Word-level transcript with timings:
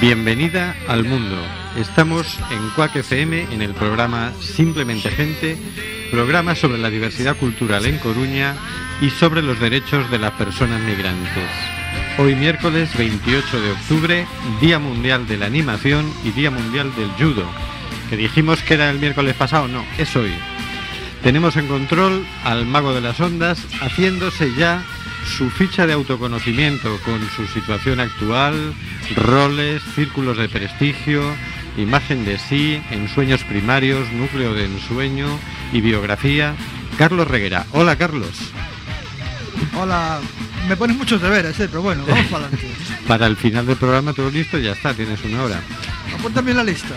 Bienvenida 0.00 0.74
al 0.88 1.04
mundo. 1.04 1.36
Estamos 1.76 2.38
en 2.50 2.70
Cuac 2.70 2.96
FM 2.96 3.52
en 3.52 3.60
el 3.60 3.74
programa 3.74 4.32
Simplemente 4.40 5.10
Gente, 5.10 5.58
programa 6.10 6.54
sobre 6.54 6.78
la 6.78 6.88
diversidad 6.88 7.36
cultural 7.36 7.84
en 7.84 7.98
Coruña 7.98 8.54
y 9.02 9.10
sobre 9.10 9.42
los 9.42 9.60
derechos 9.60 10.10
de 10.10 10.18
las 10.18 10.32
personas 10.32 10.80
migrantes. 10.80 11.50
Hoy 12.18 12.34
miércoles 12.34 12.96
28 12.96 13.60
de 13.60 13.72
octubre, 13.72 14.26
Día 14.60 14.78
Mundial 14.78 15.26
de 15.26 15.36
la 15.36 15.46
Animación 15.46 16.10
y 16.24 16.30
Día 16.30 16.50
Mundial 16.50 16.94
del 16.96 17.10
Judo. 17.10 17.44
Que 18.08 18.16
dijimos 18.16 18.62
que 18.62 18.74
era 18.74 18.88
el 18.88 18.98
miércoles 18.98 19.34
pasado, 19.34 19.68
no, 19.68 19.84
es 19.98 20.16
hoy. 20.16 20.32
Tenemos 21.22 21.56
en 21.56 21.68
control 21.68 22.26
al 22.42 22.64
mago 22.64 22.94
de 22.94 23.02
las 23.02 23.20
ondas 23.20 23.58
haciéndose 23.82 24.54
ya 24.54 24.82
su 25.26 25.50
ficha 25.50 25.86
de 25.86 25.92
autoconocimiento 25.92 26.98
con 27.04 27.20
su 27.30 27.46
situación 27.46 28.00
actual, 28.00 28.74
roles, 29.16 29.82
círculos 29.94 30.38
de 30.38 30.48
prestigio, 30.48 31.22
imagen 31.76 32.24
de 32.24 32.38
sí, 32.38 32.82
ensueños 32.90 33.44
primarios, 33.44 34.10
núcleo 34.12 34.54
de 34.54 34.64
ensueño 34.64 35.26
y 35.72 35.80
biografía. 35.80 36.54
Carlos 36.96 37.28
Reguera. 37.28 37.66
Hola, 37.72 37.96
Carlos. 37.96 38.30
Hola, 39.78 40.20
me 40.68 40.76
pones 40.76 40.96
muchos 40.96 41.20
deberes, 41.20 41.58
¿eh? 41.60 41.68
pero 41.68 41.82
bueno, 41.82 42.04
vamos 42.06 42.26
para 42.30 42.46
adelante. 42.46 42.68
para 43.06 43.26
el 43.26 43.36
final 43.36 43.66
del 43.66 43.76
programa 43.76 44.12
todo 44.12 44.30
listo, 44.30 44.58
ya 44.58 44.72
está, 44.72 44.94
tienes 44.94 45.22
una 45.24 45.42
hora. 45.42 45.60
Apúntame 46.18 46.54
la 46.54 46.64
lista. 46.64 46.94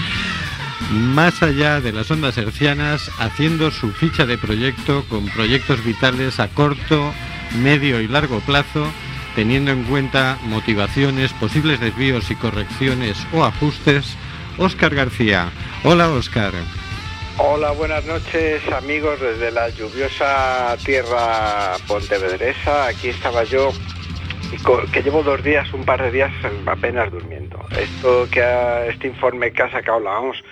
Más 0.90 1.42
allá 1.42 1.80
de 1.80 1.92
las 1.92 2.10
ondas 2.10 2.38
hercianas, 2.38 3.10
haciendo 3.18 3.70
su 3.70 3.92
ficha 3.92 4.24
de 4.24 4.38
proyecto 4.38 5.04
con 5.08 5.26
proyectos 5.26 5.84
vitales 5.84 6.40
a 6.40 6.48
corto, 6.48 7.12
medio 7.56 8.00
y 8.00 8.08
largo 8.08 8.40
plazo, 8.40 8.86
teniendo 9.34 9.70
en 9.70 9.84
cuenta 9.84 10.38
motivaciones, 10.44 11.32
posibles 11.34 11.80
desvíos 11.80 12.30
y 12.30 12.36
correcciones 12.36 13.26
o 13.32 13.44
ajustes. 13.44 14.16
Óscar 14.58 14.94
García. 14.94 15.50
Hola, 15.84 16.10
Óscar. 16.10 16.52
Hola, 17.40 17.70
buenas 17.70 18.04
noches 18.04 18.66
amigos 18.72 19.20
desde 19.20 19.52
la 19.52 19.68
lluviosa 19.68 20.76
tierra 20.84 21.76
pontevedresa. 21.86 22.88
Aquí 22.88 23.10
estaba 23.10 23.44
yo, 23.44 23.70
que 24.92 25.02
llevo 25.02 25.22
dos 25.22 25.44
días, 25.44 25.72
un 25.72 25.84
par 25.84 26.02
de 26.02 26.10
días 26.10 26.32
apenas 26.66 27.12
durmiendo. 27.12 27.64
Esto 27.80 28.26
que 28.28 28.42
este 28.88 29.06
informe 29.06 29.52
que 29.52 29.62
ha 29.62 29.70
sacado 29.70 30.00
la 30.00 30.18
OMS, 30.18 30.42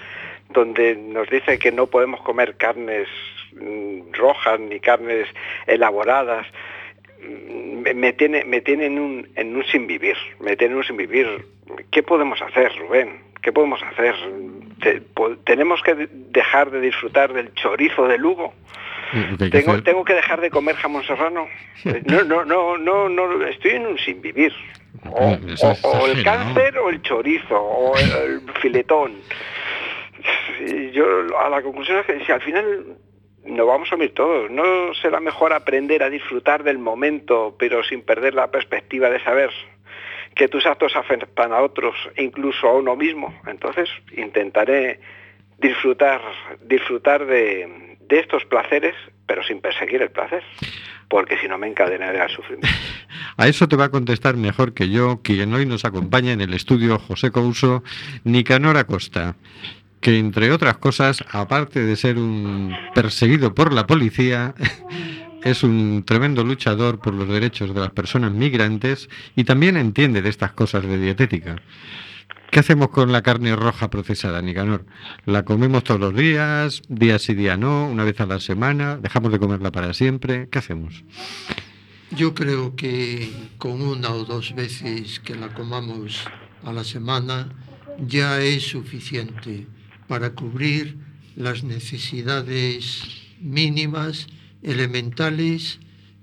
donde 0.50 0.94
nos 0.94 1.28
dice 1.28 1.58
que 1.58 1.72
no 1.72 1.88
podemos 1.88 2.20
comer 2.20 2.56
carnes 2.56 3.08
mm, 3.54 4.12
rojas 4.12 4.60
ni 4.60 4.78
carnes 4.78 5.26
elaboradas, 5.66 6.46
me 7.94 8.12
tiene, 8.12 8.44
me 8.44 8.60
tiene 8.60 8.86
en, 8.86 8.98
un, 8.98 9.28
en 9.36 9.56
un 9.56 9.64
sin 9.66 9.86
vivir, 9.86 10.16
me 10.40 10.56
tiene 10.56 10.72
en 10.72 10.78
un 10.78 10.84
sin 10.84 10.96
vivir. 10.96 11.46
¿Qué 11.90 12.02
podemos 12.02 12.40
hacer, 12.42 12.72
Rubén? 12.78 13.22
¿Qué 13.42 13.52
podemos 13.52 13.80
hacer? 13.82 14.14
¿Tenemos 15.44 15.82
que 15.82 16.08
dejar 16.10 16.70
de 16.70 16.80
disfrutar 16.80 17.32
del 17.32 17.52
chorizo 17.54 18.06
de 18.06 18.18
Lugo? 18.18 18.54
¿Tengo, 19.50 19.82
¿Tengo 19.82 20.04
que 20.04 20.14
dejar 20.14 20.40
de 20.40 20.50
comer 20.50 20.74
jamón 20.76 21.04
serrano? 21.04 21.46
No, 22.06 22.24
no, 22.24 22.44
no, 22.44 22.76
no, 22.76 23.08
no, 23.08 23.46
estoy 23.46 23.72
en 23.72 23.86
un 23.86 23.98
sin 23.98 24.20
vivir. 24.20 24.52
O, 25.12 26.06
el 26.06 26.24
cáncer 26.24 26.78
o 26.78 26.90
el 26.90 27.00
chorizo 27.02 27.56
o 27.56 27.96
el 27.96 28.40
filetón. 28.60 29.12
Yo 30.92 31.38
a 31.38 31.48
la 31.48 31.62
conclusión 31.62 31.98
es 31.98 32.06
que 32.06 32.24
si 32.24 32.32
al 32.32 32.40
final 32.40 32.96
nos 33.46 33.66
vamos 33.66 33.90
a 33.90 33.96
unir 33.96 34.14
todos. 34.14 34.50
¿No 34.50 34.94
será 34.94 35.20
mejor 35.20 35.52
aprender 35.52 36.02
a 36.02 36.10
disfrutar 36.10 36.62
del 36.64 36.78
momento, 36.78 37.54
pero 37.58 37.82
sin 37.84 38.02
perder 38.02 38.34
la 38.34 38.50
perspectiva 38.50 39.10
de 39.10 39.22
saber 39.22 39.50
que 40.34 40.48
tus 40.48 40.66
actos 40.66 40.94
afectan 40.96 41.52
a 41.52 41.62
otros, 41.62 41.94
incluso 42.16 42.68
a 42.68 42.74
uno 42.74 42.96
mismo? 42.96 43.34
Entonces 43.46 43.88
intentaré 44.16 45.00
disfrutar, 45.58 46.20
disfrutar 46.62 47.26
de, 47.26 47.96
de 48.00 48.18
estos 48.18 48.44
placeres, 48.44 48.94
pero 49.26 49.42
sin 49.42 49.60
perseguir 49.60 50.02
el 50.02 50.10
placer, 50.10 50.42
porque 51.08 51.38
si 51.38 51.48
no 51.48 51.58
me 51.58 51.68
encadenaré 51.68 52.20
al 52.20 52.30
sufrimiento. 52.30 52.68
A 53.38 53.48
eso 53.48 53.68
te 53.68 53.76
va 53.76 53.84
a 53.84 53.90
contestar 53.90 54.36
mejor 54.36 54.72
que 54.72 54.88
yo, 54.88 55.20
quien 55.22 55.52
hoy 55.52 55.66
nos 55.66 55.84
acompaña 55.84 56.32
en 56.32 56.40
el 56.40 56.54
estudio 56.54 56.98
José 56.98 57.30
Couso, 57.30 57.82
Nicanor 58.24 58.78
Acosta 58.78 59.36
que 60.00 60.18
entre 60.18 60.52
otras 60.52 60.78
cosas, 60.78 61.24
aparte 61.30 61.80
de 61.80 61.96
ser 61.96 62.18
un 62.18 62.74
perseguido 62.94 63.54
por 63.54 63.72
la 63.72 63.86
policía, 63.86 64.54
es 65.44 65.62
un 65.62 66.04
tremendo 66.04 66.44
luchador 66.44 66.98
por 66.98 67.14
los 67.14 67.28
derechos 67.28 67.74
de 67.74 67.80
las 67.80 67.90
personas 67.90 68.32
migrantes 68.32 69.08
y 69.34 69.44
también 69.44 69.76
entiende 69.76 70.22
de 70.22 70.28
estas 70.28 70.52
cosas 70.52 70.82
de 70.84 70.98
dietética. 70.98 71.56
¿Qué 72.50 72.60
hacemos 72.60 72.88
con 72.88 73.12
la 73.12 73.22
carne 73.22 73.54
roja 73.54 73.90
procesada, 73.90 74.40
Nicanor? 74.40 74.86
¿La 75.24 75.44
comemos 75.44 75.84
todos 75.84 76.00
los 76.00 76.14
días, 76.14 76.82
día 76.88 77.18
sí, 77.18 77.34
día 77.34 77.56
no, 77.56 77.88
una 77.88 78.04
vez 78.04 78.20
a 78.20 78.26
la 78.26 78.40
semana? 78.40 78.96
¿Dejamos 78.96 79.32
de 79.32 79.38
comerla 79.38 79.72
para 79.72 79.92
siempre? 79.92 80.48
¿Qué 80.48 80.58
hacemos? 80.60 81.04
Yo 82.12 82.34
creo 82.34 82.76
que 82.76 83.30
con 83.58 83.82
una 83.82 84.10
o 84.10 84.24
dos 84.24 84.54
veces 84.54 85.20
que 85.20 85.34
la 85.34 85.52
comamos 85.52 86.24
a 86.64 86.72
la 86.72 86.84
semana 86.84 87.48
ya 87.98 88.40
es 88.40 88.68
suficiente 88.68 89.66
para 90.06 90.30
cubrir 90.34 90.96
las 91.36 91.64
necesidades 91.64 93.02
mínimas, 93.40 94.26
elementales, 94.62 95.78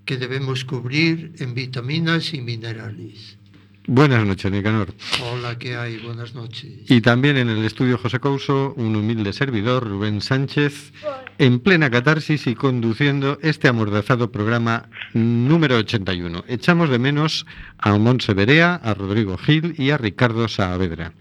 que 0.06 0.18
debemos 0.18 0.65
cubrir 0.65 1.33
en 1.39 1.53
vitaminas 1.53 2.33
y 2.33 2.41
minerales. 2.41 3.38
Buenas 3.85 4.25
noches, 4.25 4.50
Nicanor. 4.50 4.94
Hola, 5.21 5.57
¿qué 5.57 5.75
hay? 5.75 5.97
Buenas 5.97 6.33
noches. 6.33 6.89
Y 6.89 7.01
también 7.01 7.35
en 7.35 7.50
el 7.50 7.65
estudio 7.65 7.97
José 7.97 8.21
Couso, 8.21 8.74
un 8.77 8.95
humilde 8.95 9.33
servidor, 9.33 9.85
Rubén 9.85 10.21
Sánchez, 10.21 10.94
en 11.38 11.59
plena 11.59 11.89
catarsis 11.91 12.47
y 12.47 12.56
conduciendo 12.56 13.39
este 13.41 13.68
amordazado 13.68 14.31
programa 14.31 14.88
número 15.13 15.75
81. 15.75 16.45
Echamos 16.47 16.89
de 16.89 17.00
menos 17.00 17.45
a 17.77 17.97
Monse 17.97 18.33
Berea, 18.33 18.75
a 18.75 18.94
Rodrigo 18.94 19.38
Gil 19.38 19.75
y 19.77 19.89
a 19.89 19.97
Ricardo 19.97 20.47
Saavedra. 20.47 21.12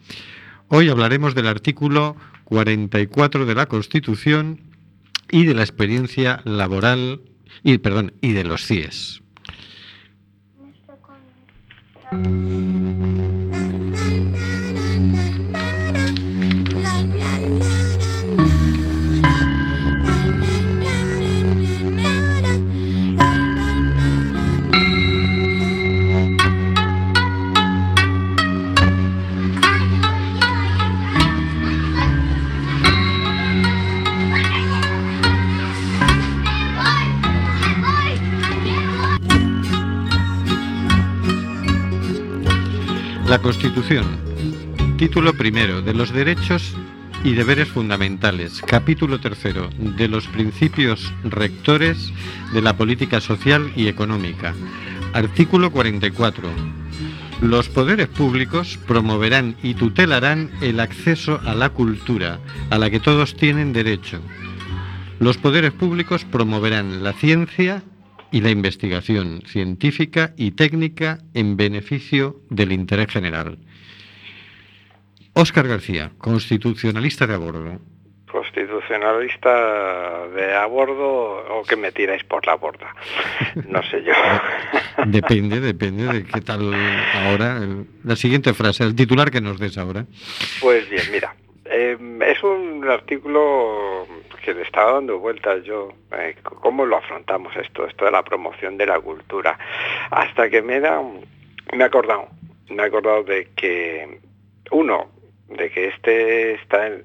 Hoy 0.69 0.89
hablaremos 0.89 1.35
del 1.35 1.49
artículo 1.49 2.17
44 2.45 3.47
de 3.47 3.55
la 3.55 3.67
Constitución 3.67 4.61
y 5.31 5.45
de 5.47 5.55
la 5.55 5.63
experiencia 5.63 6.41
laboral 6.45 7.23
y 7.63 7.79
perdón, 7.79 8.15
y 8.21 8.33
de 8.33 8.45
los 8.45 8.67
CIES. 8.67 9.23
La 43.33 43.39
Constitución. 43.39 44.05
Título 44.99 45.33
primero 45.33 45.81
de 45.81 45.95
los 45.95 46.13
derechos 46.13 46.75
y 47.25 47.33
deberes 47.33 47.67
fundamentales. 47.69 48.61
Capítulo 48.61 49.21
tercero 49.21 49.71
de 49.79 50.07
los 50.07 50.29
principios 50.29 51.15
rectores 51.25 52.13
de 52.53 52.61
la 52.61 52.77
política 52.77 53.23
social 53.23 53.73
y 53.75 53.89
económica. 53.89 54.53
Artículo 55.15 55.73
44. 55.73 56.47
Los 57.41 57.71
poderes 57.71 58.09
públicos 58.09 58.79
promoverán 58.87 59.57
y 59.63 59.73
tutelarán 59.73 60.51
el 60.61 60.79
acceso 60.79 61.41
a 61.47 61.55
la 61.55 61.71
cultura, 61.71 62.39
a 62.69 62.77
la 62.77 62.91
que 62.91 63.01
todos 63.01 63.35
tienen 63.35 63.73
derecho. 63.73 64.21
Los 65.21 65.39
poderes 65.39 65.73
públicos 65.73 66.27
promoverán 66.27 67.03
la 67.03 67.15
ciencia 67.15 67.83
y 68.33 68.41
la 68.41 68.51
investigación 68.51 69.43
científica 69.47 70.33
y 70.37 70.53
técnica 70.53 71.19
en 71.35 71.57
beneficio 71.57 72.41
del 72.51 72.73
interés 72.73 73.09
general. 73.09 73.59
Óscar 75.35 75.69
García, 75.69 76.11
constitucionalista 76.19 77.27
de 77.27 77.35
a 77.35 77.39
bordo. 77.39 77.79
Constitucionalista 78.31 80.27
de 80.29 80.55
a 80.55 80.67
bordo 80.67 81.59
o 81.59 81.63
que 81.63 81.77
me 81.77 81.93
tiráis 81.93 82.25
por 82.25 82.47
la 82.47 82.55
borda. 82.55 82.95
No 83.69 83.83
sé 83.83 84.03
yo. 84.03 84.15
depende, 85.07 85.61
depende 85.61 86.07
de 86.07 86.25
qué 86.25 86.41
tal 86.41 86.73
ahora. 87.27 87.61
la 88.05 88.17
siguiente 88.17 88.55
frase, 88.55 88.85
el 88.85 88.95
titular 88.97 89.31
que 89.31 89.43
nos 89.43 89.59
des 89.59 89.77
ahora. 89.77 90.07
Pues 90.61 90.89
bien, 90.89 91.05
mira, 91.13 91.35
eh, 91.67 91.99
es 92.27 92.43
un 92.43 92.87
artículo 92.89 93.92
que 94.43 94.55
le 94.55 94.63
estaba 94.63 94.93
dando 94.93 95.19
vueltas 95.19 95.65
yo, 95.65 95.93
eh, 96.13 96.37
cómo 96.43 96.85
lo 96.85 96.97
afrontamos 96.97 97.57
esto, 97.57 97.87
esto 97.87 98.05
de 98.05 98.11
la 98.11 98.23
promoción 98.23 98.77
de 98.77 98.87
la 98.87 99.01
cultura, 99.01 99.59
hasta 100.11 100.51
que 100.51 100.63
me 100.63 100.81
da, 100.81 101.01
me 101.01 101.79
he 101.79 101.85
acordado, 101.85 102.29
me 102.69 102.83
he 102.83 102.87
acordado 102.87 103.23
de 103.23 103.49
que, 103.57 104.21
uno, 104.71 105.11
de 105.49 105.71
que 105.71 105.89
este 105.89 106.55
está, 106.55 106.87
en, 106.87 107.05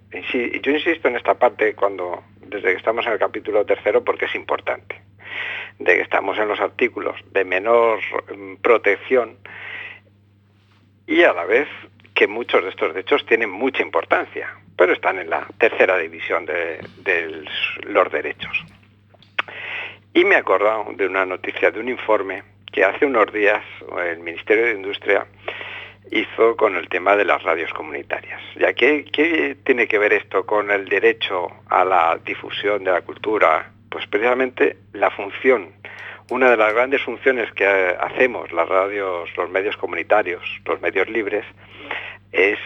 yo 0.62 0.72
insisto 0.72 1.08
en 1.08 1.16
esta 1.16 1.36
parte 1.36 1.76
cuando, 1.76 2.24
desde 2.42 2.72
que 2.72 2.78
estamos 2.78 3.06
en 3.06 3.14
el 3.14 3.20
capítulo 3.20 3.66
tercero, 3.66 4.04
porque 4.04 4.26
es 4.26 4.36
importante, 4.36 5.02
de 5.80 5.96
que 5.96 6.02
estamos 6.02 6.38
en 6.40 6.48
los 6.48 6.60
artículos 6.60 7.16
de 7.32 7.46
menor 7.46 8.00
mm, 8.36 8.56
protección 8.56 9.38
y 11.06 11.24
a 11.24 11.34
la 11.34 11.46
vez 11.46 11.68
que 12.14 12.28
muchos 12.28 12.64
de 12.64 12.70
estos 12.70 12.94
derechos 12.94 13.26
tienen 13.26 13.52
mucha 13.52 13.84
importancia, 13.84 14.50
pero 14.78 14.94
están 14.94 15.18
en 15.18 15.30
la 15.30 15.46
tercera 15.58 15.98
división 15.98 16.46
de, 16.46 16.80
los 17.88 18.12
derechos. 18.12 18.64
Y 20.14 20.24
me 20.24 20.36
he 20.36 20.38
acordado 20.38 20.86
de 20.96 21.08
una 21.08 21.26
noticia, 21.26 21.72
de 21.72 21.80
un 21.80 21.90
informe 21.90 22.44
que 22.72 22.84
hace 22.84 23.06
unos 23.06 23.32
días 23.34 23.64
el 24.06 24.20
Ministerio 24.20 24.66
de 24.66 24.74
Industria 24.74 25.26
hizo 26.12 26.56
con 26.56 26.76
el 26.76 26.88
tema 26.90 27.16
de 27.16 27.26
las 27.26 27.42
radios 27.44 27.74
comunitarias. 27.74 28.42
¿Ya 28.56 28.74
qué, 28.74 29.04
qué 29.12 29.58
tiene 29.64 29.88
que 29.88 29.98
ver 29.98 30.14
esto 30.14 30.46
con 30.46 30.72
el 30.72 30.88
derecho 30.88 31.50
a 31.70 31.84
la 31.84 32.20
difusión 32.24 32.84
de 32.84 32.92
la 32.92 33.02
cultura? 33.02 33.72
Pues 33.90 34.06
precisamente 34.08 34.78
la 34.94 35.10
función, 35.10 35.74
una 36.30 36.52
de 36.52 36.58
las 36.58 36.74
grandes 36.74 37.02
funciones 37.02 37.52
que 37.54 37.66
hacemos 37.66 38.52
las 38.52 38.70
radios, 38.70 39.30
los 39.36 39.50
medios 39.50 39.76
comunitarios, 39.78 40.44
los 40.66 40.80
medios 40.82 41.10
libres, 41.10 41.46
es 42.32 42.60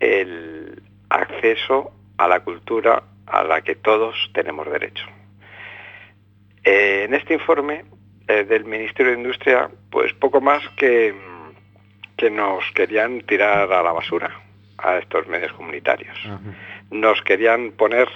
el 0.00 0.82
acceso 1.08 1.92
a 2.16 2.28
la 2.28 2.40
cultura 2.40 3.02
a 3.26 3.44
la 3.44 3.60
que 3.62 3.76
todos 3.76 4.14
tenemos 4.32 4.70
derecho. 4.70 5.04
Eh, 6.64 7.04
en 7.04 7.14
este 7.14 7.34
informe 7.34 7.84
eh, 8.26 8.44
del 8.44 8.64
Ministerio 8.64 9.12
de 9.12 9.18
Industria, 9.18 9.70
pues 9.90 10.12
poco 10.14 10.40
más 10.40 10.62
que, 10.76 11.14
que 12.16 12.30
nos 12.30 12.64
querían 12.74 13.20
tirar 13.22 13.72
a 13.72 13.82
la 13.82 13.92
basura 13.92 14.30
a 14.78 14.98
estos 14.98 15.26
medios 15.26 15.52
comunitarios. 15.52 16.16
Nos 16.90 17.20
querían 17.22 17.72
poner... 17.72 18.08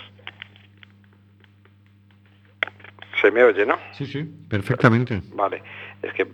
¿Se 3.21 3.31
me 3.31 3.45
oye, 3.45 3.65
no? 3.65 3.79
Sí, 3.93 4.07
sí, 4.07 4.25
perfectamente. 4.49 5.23
Vale. 5.35 5.63
Es 6.03 6.13
que 6.15 6.27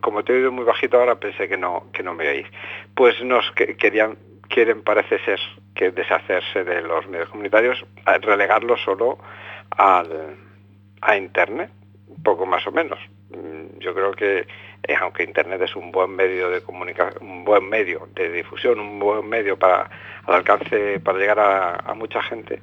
como 0.00 0.22
te 0.22 0.32
he 0.32 0.36
oído 0.36 0.52
muy 0.52 0.64
bajito 0.64 0.98
ahora 0.98 1.18
pensé 1.18 1.48
que 1.48 1.56
no, 1.56 1.86
que 1.92 2.02
no 2.02 2.14
me 2.14 2.28
oís. 2.28 2.46
Pues 2.94 3.22
nos 3.24 3.50
querían, 3.52 4.18
quieren 4.50 4.82
parece 4.82 5.18
ser 5.24 5.40
que 5.74 5.90
deshacerse 5.92 6.64
de 6.64 6.82
los 6.82 7.06
medios 7.06 7.30
comunitarios, 7.30 7.86
relegarlos 8.20 8.82
solo 8.82 9.18
al, 9.70 10.36
a 11.00 11.16
internet, 11.16 11.70
poco 12.22 12.44
más 12.44 12.66
o 12.66 12.72
menos. 12.72 12.98
Mm, 13.30 13.78
yo 13.78 13.94
creo 13.94 14.12
que 14.12 14.46
eh, 14.82 14.94
aunque 15.00 15.22
internet 15.22 15.62
es 15.62 15.76
un 15.76 15.92
buen 15.92 16.10
medio 16.10 16.50
de 16.50 16.62
comunicación, 16.62 17.22
un 17.22 17.44
buen 17.44 17.68
medio 17.68 18.08
de 18.14 18.30
difusión, 18.30 18.80
un 18.80 18.98
buen 18.98 19.28
medio 19.28 19.56
para 19.56 19.88
al 20.26 20.34
alcance 20.34 20.98
para 21.00 21.18
llegar 21.18 21.38
a, 21.38 21.94
mucha 21.94 22.22
gente, 22.22 22.60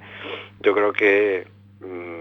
yo 0.60 0.74
creo 0.74 0.92
que 0.94 1.48
mm, 1.80 2.17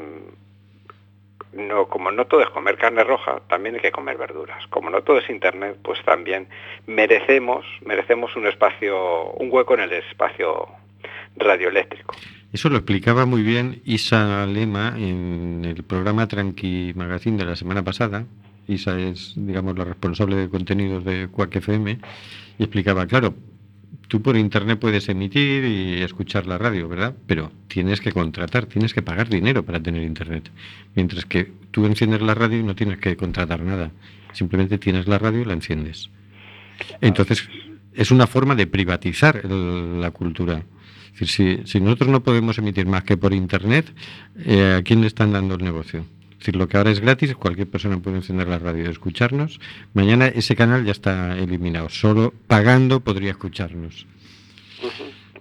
no, 1.56 1.86
como 1.88 2.10
no 2.10 2.26
todo 2.26 2.42
es 2.42 2.50
comer 2.50 2.76
carne 2.76 3.04
roja, 3.04 3.40
también 3.48 3.76
hay 3.76 3.80
que 3.80 3.92
comer 3.92 4.16
verduras. 4.16 4.66
Como 4.68 4.90
no 4.90 5.02
todo 5.02 5.18
es 5.18 5.28
internet, 5.30 5.78
pues 5.82 6.02
también 6.04 6.48
merecemos, 6.86 7.64
merecemos 7.84 8.34
un 8.36 8.46
espacio, 8.46 9.32
un 9.32 9.48
hueco 9.50 9.74
en 9.74 9.80
el 9.80 9.92
espacio 9.92 10.68
radioeléctrico. 11.36 12.14
Eso 12.52 12.68
lo 12.68 12.76
explicaba 12.76 13.26
muy 13.26 13.42
bien 13.42 13.82
Isa 13.84 14.46
Lema 14.46 14.94
en 14.96 15.64
el 15.64 15.82
programa 15.82 16.26
Tranqui 16.26 16.92
Magazine 16.94 17.36
de 17.36 17.44
la 17.44 17.56
semana 17.56 17.82
pasada. 17.82 18.24
Isa 18.68 18.98
es, 18.98 19.34
digamos, 19.36 19.76
la 19.76 19.84
responsable 19.84 20.36
de 20.36 20.48
contenidos 20.48 21.04
de 21.04 21.28
Quack 21.28 21.56
FM 21.56 21.98
y 22.58 22.62
explicaba, 22.62 23.06
claro, 23.06 23.34
tú 24.08 24.22
por 24.22 24.36
internet 24.36 24.78
puedes 24.78 25.08
emitir 25.08 25.64
y 25.64 26.02
escuchar 26.02 26.46
la 26.46 26.58
radio, 26.58 26.88
¿verdad? 26.88 27.14
Pero 27.26 27.52
tienes 27.68 28.00
que 28.00 28.12
contratar, 28.12 28.66
tienes 28.66 28.94
que 28.94 29.02
pagar 29.02 29.28
dinero 29.28 29.64
para 29.64 29.80
tener 29.80 30.02
internet. 30.02 30.50
Mientras 30.94 31.24
que 31.24 31.52
tú 31.70 31.86
enciendes 31.86 32.22
la 32.22 32.34
radio 32.34 32.58
y 32.58 32.62
no 32.62 32.74
tienes 32.74 32.98
que 32.98 33.16
contratar 33.16 33.60
nada. 33.60 33.90
Simplemente 34.32 34.78
tienes 34.78 35.06
la 35.08 35.18
radio 35.18 35.40
y 35.40 35.44
la 35.44 35.54
enciendes. 35.54 36.10
Entonces, 37.00 37.48
es 37.94 38.10
una 38.10 38.26
forma 38.26 38.54
de 38.54 38.66
privatizar 38.66 39.44
la 39.44 40.10
cultura. 40.10 40.62
Es 41.14 41.20
decir, 41.20 41.62
si, 41.64 41.80
nosotros 41.80 42.10
no 42.10 42.22
podemos 42.22 42.58
emitir 42.58 42.86
más 42.86 43.04
que 43.04 43.16
por 43.16 43.32
internet, 43.32 43.92
eh, 44.44 44.76
¿a 44.78 44.82
quién 44.82 45.00
le 45.00 45.06
están 45.06 45.32
dando 45.32 45.54
el 45.54 45.64
negocio? 45.64 46.04
Es 46.36 46.40
decir, 46.40 46.56
lo 46.56 46.68
que 46.68 46.76
ahora 46.76 46.90
es 46.90 47.00
gratis, 47.00 47.34
cualquier 47.34 47.66
persona 47.66 47.98
puede 47.98 48.16
encender 48.16 48.46
la 48.46 48.58
radio 48.58 48.84
y 48.84 48.88
escucharnos. 48.88 49.58
Mañana 49.94 50.26
ese 50.26 50.54
canal 50.54 50.84
ya 50.84 50.92
está 50.92 51.36
eliminado. 51.36 51.88
Solo 51.88 52.32
pagando 52.46 53.00
podría 53.00 53.30
escucharnos. 53.30 54.06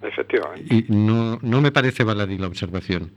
efectivamente. 0.02 0.74
Y 0.74 0.86
no, 0.88 1.38
no 1.42 1.60
me 1.60 1.70
parece 1.70 2.02
baladí 2.02 2.38
la 2.38 2.46
observación. 2.46 3.12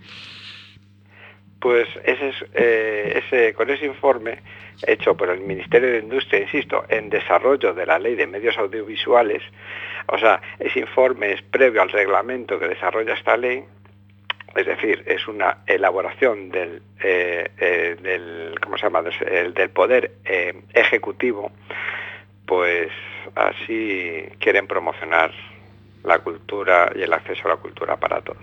Pues 1.59 1.87
ese, 2.03 2.33
eh, 2.53 3.21
ese, 3.23 3.53
con 3.53 3.69
ese 3.69 3.85
informe 3.85 4.39
hecho 4.85 5.15
por 5.15 5.29
el 5.29 5.39
Ministerio 5.39 5.89
de 5.89 5.99
Industria, 5.99 6.41
insisto, 6.41 6.83
en 6.89 7.09
desarrollo 7.09 7.73
de 7.73 7.85
la 7.85 7.97
ley 7.97 8.15
de 8.15 8.27
medios 8.27 8.57
audiovisuales, 8.57 9.41
o 10.07 10.17
sea, 10.17 10.41
ese 10.59 10.79
informe 10.79 11.33
es 11.33 11.41
previo 11.41 11.81
al 11.81 11.89
reglamento 11.89 12.59
que 12.59 12.67
desarrolla 12.67 13.13
esta 13.13 13.37
ley, 13.37 13.63
es 14.55 14.65
decir, 14.65 15.03
es 15.05 15.27
una 15.27 15.59
elaboración 15.67 16.49
del, 16.49 16.81
eh, 17.03 17.51
eh, 17.57 17.97
del 18.01 18.59
¿cómo 18.61 18.77
se 18.77 18.83
llama?, 18.83 19.01
del, 19.01 19.69
poder 19.69 20.11
eh, 20.25 20.61
ejecutivo, 20.73 21.51
pues 22.45 22.89
así 23.35 24.23
quieren 24.39 24.67
promocionar 24.67 25.31
la 26.03 26.19
cultura 26.19 26.91
y 26.95 27.01
el 27.01 27.13
acceso 27.13 27.47
a 27.47 27.51
la 27.51 27.57
cultura 27.57 27.97
para 27.97 28.21
todos. 28.21 28.39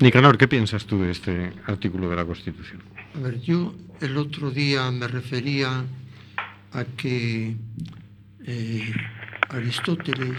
Nicanor, 0.00 0.38
¿qué 0.38 0.46
piensas 0.46 0.86
tú 0.86 1.02
de 1.02 1.10
este 1.10 1.52
artículo 1.66 2.08
de 2.08 2.16
la 2.16 2.24
Constitución? 2.24 2.82
A 3.16 3.20
ver, 3.20 3.40
yo 3.40 3.74
el 4.00 4.16
otro 4.16 4.50
día 4.50 4.90
me 4.90 5.08
refería 5.08 5.84
a 6.72 6.84
que 6.96 7.54
eh, 8.46 8.92
Aristóteles 9.48 10.36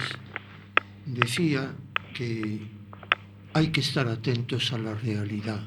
decía 1.06 1.74
que 2.13 2.60
hay 3.53 3.70
que 3.70 3.82
estar 3.82 4.08
atentos 4.08 4.74
a 4.74 4.77
la 4.77 4.94
realidad, 4.94 5.62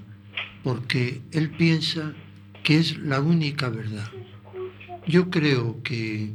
porque 0.63 1.23
él 1.33 1.51
piensa 1.51 2.15
que 2.63 2.79
es 2.79 2.99
la 2.99 3.21
única 3.21 3.69
verdad. 3.69 4.09
Yo 5.07 5.31
creo 5.31 5.83
que 5.83 6.33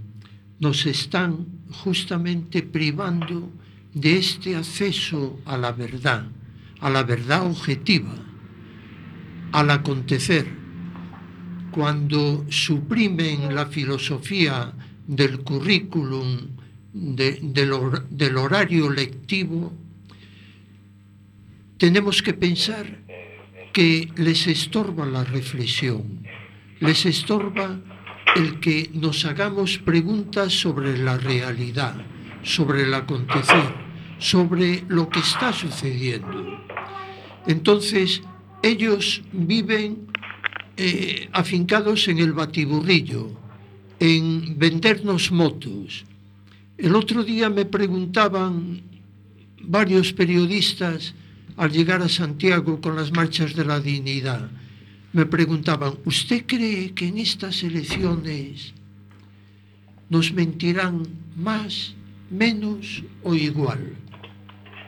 nos 0.59 0.85
están 0.85 1.45
justamente 1.83 2.63
privando 2.63 3.49
de 3.93 4.17
este 4.17 4.55
acceso 4.55 5.39
a 5.45 5.57
la 5.57 5.71
verdad, 5.71 6.25
a 6.81 6.89
la 6.89 7.03
verdad 7.03 7.45
objetiva, 7.45 8.13
al 9.53 9.69
acontecer. 9.71 10.47
Cuando 11.71 12.45
suprimen 12.49 13.55
la 13.55 13.67
filosofía 13.67 14.73
del 15.07 15.39
currículum, 15.39 16.57
del 16.91 18.37
horario 18.37 18.89
lectivo, 18.89 19.73
tenemos 21.77 22.21
que 22.21 22.33
pensar 22.33 22.85
que 23.73 24.09
les 24.15 24.47
estorba 24.47 25.05
la 25.05 25.23
reflexión, 25.23 26.25
les 26.79 27.05
estorba 27.05 27.79
el 28.35 28.59
que 28.59 28.89
nos 28.93 29.25
hagamos 29.25 29.77
preguntas 29.77 30.53
sobre 30.53 30.97
la 30.97 31.17
realidad, 31.17 31.95
sobre 32.43 32.83
el 32.83 32.93
acontecer, 32.93 33.73
sobre 34.19 34.83
lo 34.87 35.09
que 35.09 35.19
está 35.19 35.53
sucediendo. 35.53 36.59
Entonces, 37.45 38.21
ellos 38.63 39.21
viven 39.31 40.07
eh, 40.75 41.29
afincados 41.31 42.07
en 42.07 42.19
el 42.19 42.33
batiburrillo, 42.33 43.31
en 43.99 44.57
vendernos 44.57 45.31
motos. 45.31 46.05
El 46.77 46.95
otro 46.95 47.23
día 47.23 47.49
me 47.49 47.65
preguntaban 47.65 48.81
varios 49.61 50.13
periodistas 50.13 51.15
al 51.57 51.71
llegar 51.71 52.01
a 52.01 52.09
Santiago 52.09 52.79
con 52.79 52.95
las 52.95 53.11
marchas 53.11 53.55
de 53.55 53.65
la 53.65 53.79
dignidad, 53.79 54.49
me 55.13 55.25
preguntaban, 55.25 55.95
¿usted 56.05 56.45
cree 56.45 56.93
que 56.93 57.07
en 57.07 57.17
estas 57.17 57.63
elecciones 57.63 58.73
nos 60.09 60.31
mentirán 60.31 61.03
más, 61.35 61.95
menos 62.29 63.03
o 63.23 63.33
igual? 63.33 63.95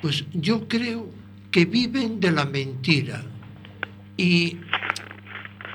Pues 0.01 0.25
yo 0.33 0.67
creo 0.67 1.09
que 1.51 1.65
viven 1.65 2.19
de 2.19 2.31
la 2.31 2.45
mentira. 2.45 3.25
Y 4.17 4.57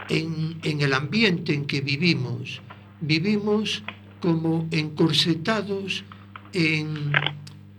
en, 0.08 0.60
el 0.62 0.92
ambiente 0.92 1.54
en 1.54 1.64
que 1.64 1.80
vivimos, 1.80 2.60
vivimos 3.00 3.82
como 4.20 4.68
encorsetados 4.70 6.04
en, 6.52 7.12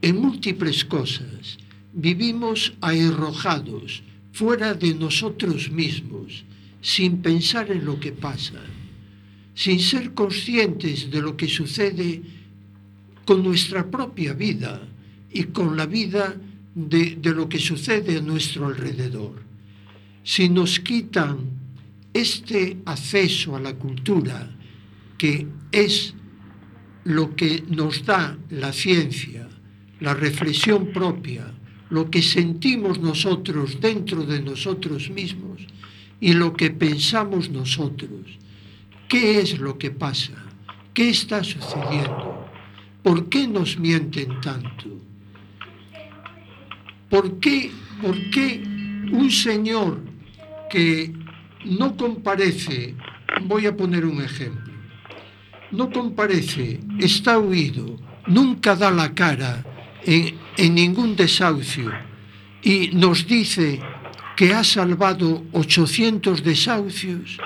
en 0.01 0.15
múltiples 0.17 0.84
cosas, 0.84 1.57
vivimos 1.95 2.73
arrojados 2.81 4.03
fuera 4.33 4.73
de 4.73 4.93
nosotros 4.93 5.71
mismos 5.71 6.43
sin 6.81 7.21
pensar 7.21 7.71
en 7.71 7.85
lo 7.85 7.99
que 7.99 8.11
pasa, 8.11 8.59
sin 9.55 9.79
ser 9.79 10.13
conscientes 10.13 11.09
de 11.09 11.21
lo 11.21 11.35
que 11.35 11.47
sucede 11.47 12.21
con 13.23 13.41
nuestra 13.43 13.89
propia 13.89 14.33
vida 14.33 14.85
y 15.31 15.45
con 15.45 15.75
la 15.77 15.85
vida 15.85 16.35
de, 16.75 17.17
lo 17.23 17.47
que 17.47 17.59
sucede 17.59 18.17
a 18.17 18.21
nuestro 18.21 18.67
alrededor. 18.67 19.41
Si 20.23 20.49
nos 20.49 20.79
quitan 20.81 21.39
este 22.13 22.77
acceso 22.85 23.55
a 23.55 23.59
la 23.61 23.73
cultura, 23.75 24.51
que 25.17 25.47
es 25.71 26.13
lo 27.05 27.35
que 27.35 27.63
nos 27.69 28.05
da 28.05 28.37
la 28.49 28.73
ciencia, 28.73 29.47
la 30.01 30.13
reflexión 30.13 30.91
propia, 30.91 31.51
lo 31.89 32.09
que 32.09 32.21
sentimos 32.21 32.99
nosotros 32.99 33.79
dentro 33.79 34.23
de 34.23 34.41
nosotros 34.41 35.09
mismos, 35.09 35.61
y 36.19 36.33
lo 36.33 36.53
que 36.53 36.71
pensamos 36.71 37.49
nosotros. 37.49 38.39
¿Qué 39.07 39.39
es 39.39 39.59
lo 39.59 39.77
que 39.77 39.91
pasa? 39.91 40.33
¿Qué 40.93 41.09
está 41.09 41.43
sucediendo? 41.43 42.47
¿Por 43.03 43.29
qué 43.29 43.47
nos 43.47 43.77
mienten 43.77 44.41
tanto? 44.41 44.87
¿Por 47.09 47.39
qué, 47.39 47.69
por 48.01 48.17
qué 48.31 48.63
un 49.11 49.29
señor 49.29 49.99
que 50.69 51.13
no 51.65 51.95
comparece, 51.95 52.95
voy 53.43 53.67
a 53.67 53.75
poner 53.75 54.05
un 54.05 54.21
ejemplo, 54.21 54.73
no 55.71 55.91
comparece, 55.91 56.79
está 56.99 57.37
huido, 57.39 57.97
nunca 58.27 58.75
da 58.75 58.91
la 58.91 59.13
cara 59.13 59.63
en, 60.03 60.35
en 60.57 60.75
ningún 60.75 61.15
desahucio 61.15 61.91
y 62.62 62.89
nos 62.93 63.27
dice 63.27 63.79
que 64.35 64.53
ha 64.53 64.63
salvado 64.63 65.45
800 65.53 66.43
desahucios, 66.43 67.38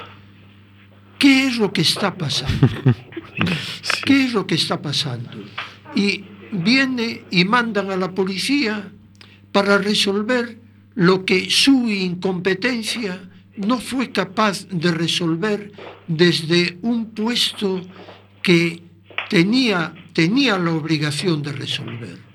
¿qué 1.17 1.47
es 1.47 1.57
lo 1.57 1.71
que 1.71 1.81
está 1.81 2.15
pasando? 2.15 2.67
¿Qué 4.05 4.25
es 4.25 4.33
lo 4.33 4.47
que 4.47 4.55
está 4.55 4.81
pasando? 4.81 5.29
Y 5.95 6.23
viene 6.51 7.23
y 7.31 7.45
mandan 7.45 7.91
a 7.91 7.97
la 7.97 8.11
policía 8.11 8.91
para 9.51 9.77
resolver 9.77 10.57
lo 10.95 11.25
que 11.25 11.49
su 11.49 11.89
incompetencia 11.89 13.29
no 13.55 13.79
fue 13.79 14.11
capaz 14.11 14.67
de 14.69 14.91
resolver 14.91 15.71
desde 16.07 16.77
un 16.81 17.11
puesto 17.11 17.81
que 18.41 18.81
tenía, 19.29 19.93
tenía 20.13 20.57
la 20.57 20.71
obligación 20.71 21.43
de 21.43 21.51
resolver. 21.51 22.28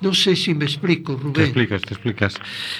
No 0.00 0.14
sé 0.14 0.36
si 0.36 0.54
me 0.54 0.64
explico, 0.64 1.16
Rubén. 1.16 1.32
Te 1.32 1.44
explicas, 1.44 1.82
te 1.82 1.94
explicas. 1.94 2.34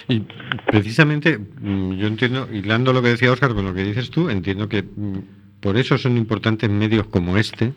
Y 0.09 0.23
precisamente, 0.67 1.39
mm, 1.39 1.93
yo 1.95 2.07
entiendo, 2.07 2.49
hilando 2.53 2.93
lo 2.93 3.03
que 3.03 3.09
decía 3.09 3.33
Oscar 3.33 3.55
con 3.55 3.65
lo 3.65 3.75
que 3.75 3.85
dices 3.85 4.11
tú, 4.11 4.31
entiendo 4.31 4.69
que 4.69 4.83
mm, 4.83 5.19
por 5.61 5.77
eso 5.77 5.99
son 5.99 6.17
importantes 6.17 6.71
medios 6.71 7.07
como 7.09 7.37
este, 7.37 7.73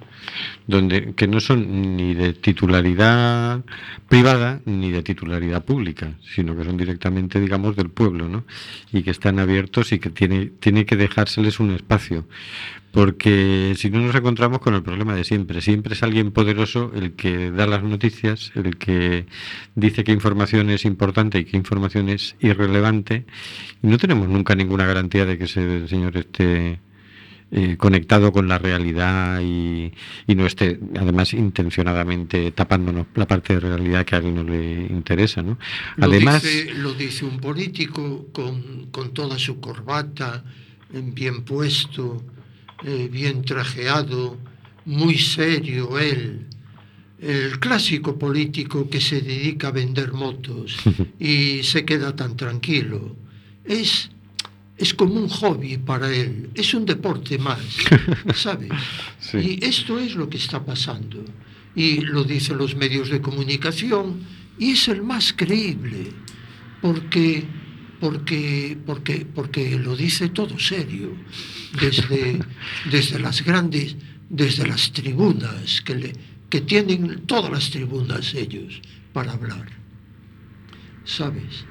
donde 0.68 1.14
que 1.16 1.28
no 1.28 1.40
son 1.40 1.98
ni 1.98 2.14
de 2.14 2.34
titularidad 2.34 3.64
privada 4.08 4.62
ni 4.66 4.92
de 4.92 5.02
titularidad 5.02 5.66
pública, 5.66 6.14
sino 6.22 6.56
que 6.56 6.64
son 6.64 6.78
directamente, 6.78 7.40
digamos, 7.40 7.76
del 7.76 7.90
pueblo, 7.90 8.28
¿no? 8.28 8.44
Y 8.92 9.02
que 9.02 9.10
están 9.10 9.40
abiertos 9.40 9.92
y 9.94 10.00
que 10.00 10.12
tiene, 10.12 10.52
tiene 10.60 10.86
que 10.86 10.96
dejárseles 10.96 11.60
un 11.60 11.72
espacio 11.72 12.28
porque 12.92 13.74
si 13.78 13.90
no 13.90 14.00
nos 14.02 14.14
encontramos 14.14 14.60
con 14.60 14.74
el 14.74 14.84
problema 14.84 15.16
de 15.16 15.24
siempre. 15.24 15.62
Siempre 15.62 15.94
es 15.94 16.04
alguien 16.04 16.32
poderoso 16.32 16.92
el 16.94 17.14
que 17.14 17.50
da 17.52 17.66
las 17.66 17.84
noticias, 17.84 18.52
el 18.56 18.78
que 18.78 19.26
dice 19.76 20.04
qué 20.04 20.12
información 20.12 20.70
es 20.70 20.84
importante 20.86 21.40
y 21.40 21.46
qué 21.46 21.58
información 21.58 22.10
es 22.10 22.36
irrelevante. 22.42 23.26
Y 23.82 23.88
no 23.88 23.98
tenemos 23.98 24.28
nunca 24.28 24.56
ninguna 24.56 24.86
garantía 24.86 25.26
de 25.26 25.38
que 25.38 25.46
ese 25.46 25.88
señor 25.88 26.18
esté 26.18 26.80
eh, 27.52 27.78
conectado 27.78 28.34
con 28.34 28.50
la 28.50 28.58
realidad 28.58 29.42
y, 29.42 29.94
no 30.28 30.46
esté, 30.46 30.78
además, 31.00 31.34
intencionadamente 31.34 32.52
tapándonos 32.52 33.08
la 33.16 33.28
parte 33.28 33.54
de 33.54 33.62
realidad 33.62 34.06
que 34.06 34.16
a 34.16 34.18
alguien 34.18 34.36
no 34.36 34.44
le 34.44 34.88
interesa. 34.88 35.42
¿no? 35.42 35.58
Además, 35.98 36.44
lo 36.76 36.94
dice 36.94 37.24
un 37.24 37.40
político 37.40 38.28
con, 38.34 38.88
con 38.92 39.14
toda 39.14 39.40
su 39.40 39.62
corbata 39.62 40.44
bien 40.94 41.46
puesto 41.46 42.22
eh, 42.84 43.10
bien 43.12 43.44
trajeado, 43.44 44.38
muy 44.86 45.18
serio 45.18 46.00
él, 46.00 46.48
el 47.20 47.60
clásico 47.60 48.18
político 48.18 48.90
que 48.90 49.00
se 49.00 49.22
dedica 49.22 49.68
a 49.68 49.72
vender 49.72 50.12
motos 50.14 50.78
y 51.20 51.62
se 51.64 51.86
queda 51.86 52.16
tan 52.16 52.36
tranquilo. 52.36 53.16
Es, 53.64 54.10
es 54.78 54.94
como 54.96 55.14
un 55.14 55.30
hobby 55.30 55.78
para 55.78 56.12
él, 56.12 56.50
es 56.56 56.74
un 56.74 56.86
deporte 56.86 57.38
más, 57.38 57.60
¿sabes? 58.36 58.72
Y 59.34 59.64
esto 59.64 60.00
es 60.00 60.16
lo 60.16 60.28
que 60.28 60.38
está 60.38 60.66
pasando. 60.66 61.24
Y 61.76 62.02
lo 62.02 62.24
dicen 62.24 62.58
los 62.58 62.76
medios 62.76 63.10
de 63.10 63.22
comunicación 63.22 64.26
y 64.58 64.72
es 64.72 64.88
el 64.88 65.04
más 65.04 65.32
creíble, 65.32 66.12
porque 66.82 67.46
porque, 68.02 68.76
porque, 68.84 69.28
porque 69.34 69.78
lo 69.78 69.96
dice 69.96 70.30
todo 70.30 70.58
serio, 70.58 71.16
desde, 71.80 72.40
desde 72.90 73.20
las 73.20 73.46
grandes, 73.46 73.96
desde 74.28 74.68
las 74.68 74.92
tribunas, 74.92 75.82
que, 75.82 75.96
le, 75.96 76.14
que 76.50 76.62
tienen 76.62 77.28
todas 77.28 77.52
las 77.52 77.70
tribunas 77.70 78.34
ellos 78.34 78.82
para 79.14 79.34
hablar. 79.34 79.68
¿Sabes? 81.06 81.64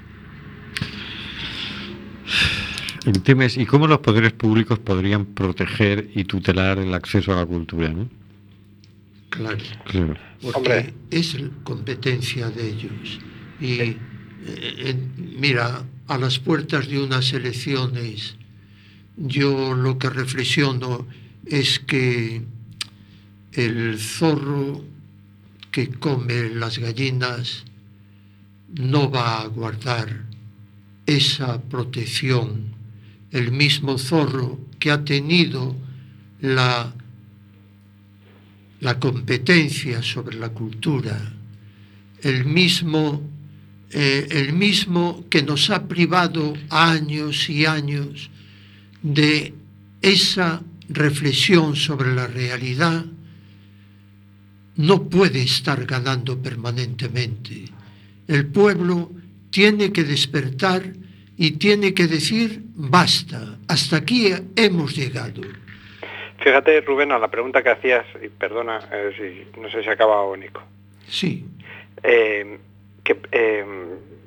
El 3.05 3.21
tema 3.23 3.47
es, 3.47 3.57
¿y 3.57 3.67
cómo 3.67 3.89
los 3.89 3.99
poderes 3.99 4.33
públicos 4.33 4.79
podrían 4.79 5.25
proteger 5.25 6.11
y 6.15 6.25
tutelar 6.25 6.79
el 6.79 6.95
acceso 6.95 7.33
a 7.33 7.37
la 7.37 7.47
cultura? 7.47 7.93
Claro. 9.31 9.59
Claro. 9.85 10.17
Porque 10.41 10.59
Hombre. 10.59 10.95
es 11.11 11.37
competencia 11.65 12.51
de 12.51 12.69
ellos. 12.69 13.19
Y 13.61 13.97
eh, 14.47 14.97
mira, 15.39 15.85
a 16.11 16.19
las 16.19 16.39
puertas 16.39 16.89
de 16.89 17.01
unas 17.01 17.33
elecciones, 17.33 18.35
yo 19.17 19.75
lo 19.75 19.99
que 19.99 20.11
reflexiono 20.11 21.07
es 21.47 21.79
que 21.79 22.43
el 23.53 23.99
zorro 23.99 24.85
que 25.71 25.89
come 25.89 26.51
las 26.51 26.79
gallinas 26.79 27.65
no 28.75 29.11
va 29.11 29.41
a 29.41 29.47
guardar 29.47 30.25
esa 31.07 31.63
protección. 31.63 32.75
El 33.31 33.53
mismo 33.53 33.97
zorro 33.97 34.59
que 34.79 34.91
ha 34.91 35.05
tenido 35.05 35.77
la 36.41 36.93
la 38.81 38.99
competencia 38.99 40.03
sobre 40.03 40.39
la 40.39 40.49
cultura, 40.49 41.35
el 42.23 42.47
mismo, 42.47 43.23
eh, 43.93 44.29
el 44.31 44.53
mismo 44.53 45.25
que 45.29 45.43
nos 45.43 45.71
ha 45.71 45.89
privado 45.89 46.55
años 46.71 47.49
y 47.51 47.67
años 47.67 48.31
de 49.03 49.55
esa 50.03 50.63
reflexión 50.89 51.77
sobre 51.77 52.15
la 52.15 52.27
realidad, 52.27 53.05
no 54.77 55.09
puede 55.09 55.43
estar 55.43 55.85
ganando 55.85 56.41
permanentemente. 56.41 57.65
El 58.29 58.47
pueblo 58.47 59.11
tiene 59.51 59.93
que 59.93 60.05
despertar 60.05 60.83
y 61.37 61.53
tiene 61.53 61.95
que 61.95 62.07
decir, 62.07 62.63
basta, 62.75 63.59
hasta 63.69 63.97
aquí 63.97 64.33
hemos 64.57 64.97
llegado. 64.97 65.43
Fíjate, 66.39 66.81
Rubén, 66.83 67.13
a 67.13 67.19
la 67.19 67.31
pregunta 67.31 67.63
que 67.63 67.71
hacías, 67.71 68.07
y 68.23 68.29
perdona 68.29 68.81
eh, 68.93 69.45
si 69.55 69.61
no 69.61 69.71
sé 69.71 69.83
si 69.83 69.89
acaba 69.89 70.23
o 70.23 70.37
Nico, 70.37 70.63
Sí, 71.07 71.45
eh, 72.03 72.59
que, 73.15 73.29
eh, 73.33 73.65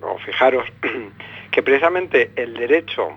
o 0.02 0.18
fijaros 0.20 0.66
que 1.52 1.64
precisamente 1.64 2.32
el 2.36 2.54
derecho 2.54 3.10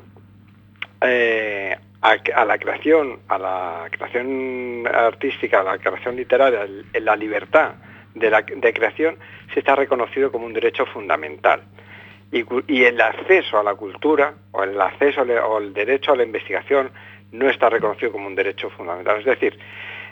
eh, 1.00 1.76
a, 2.02 2.44
la 2.44 2.58
creación, 2.58 3.20
a 3.28 3.38
la 3.38 3.86
creación 3.90 4.86
artística, 4.86 5.60
a 5.60 5.64
la 5.64 5.78
creación 5.78 6.16
literaria, 6.16 6.62
el- 6.62 7.04
la 7.04 7.16
libertad 7.16 7.74
de, 8.14 8.30
la, 8.30 8.42
de 8.42 8.72
creación, 8.72 9.16
se 9.52 9.60
está 9.60 9.74
reconocido 9.74 10.30
como 10.30 10.46
un 10.46 10.52
derecho 10.52 10.86
fundamental. 10.86 11.62
Y, 12.32 12.84
el 12.84 13.00
acceso 13.00 13.58
a 13.58 13.62
la 13.62 13.74
cultura 13.74 14.34
o 14.52 14.62
el 14.64 14.80
acceso 14.80 15.22
o 15.22 15.58
el 15.58 15.72
derecho 15.72 16.12
a 16.12 16.16
la 16.16 16.24
investigación 16.24 16.90
no 17.32 17.48
está 17.48 17.68
reconocido 17.70 18.12
como 18.12 18.26
un 18.26 18.34
derecho 18.34 18.68
fundamental. 18.70 19.20
Es 19.20 19.24
decir, 19.26 19.58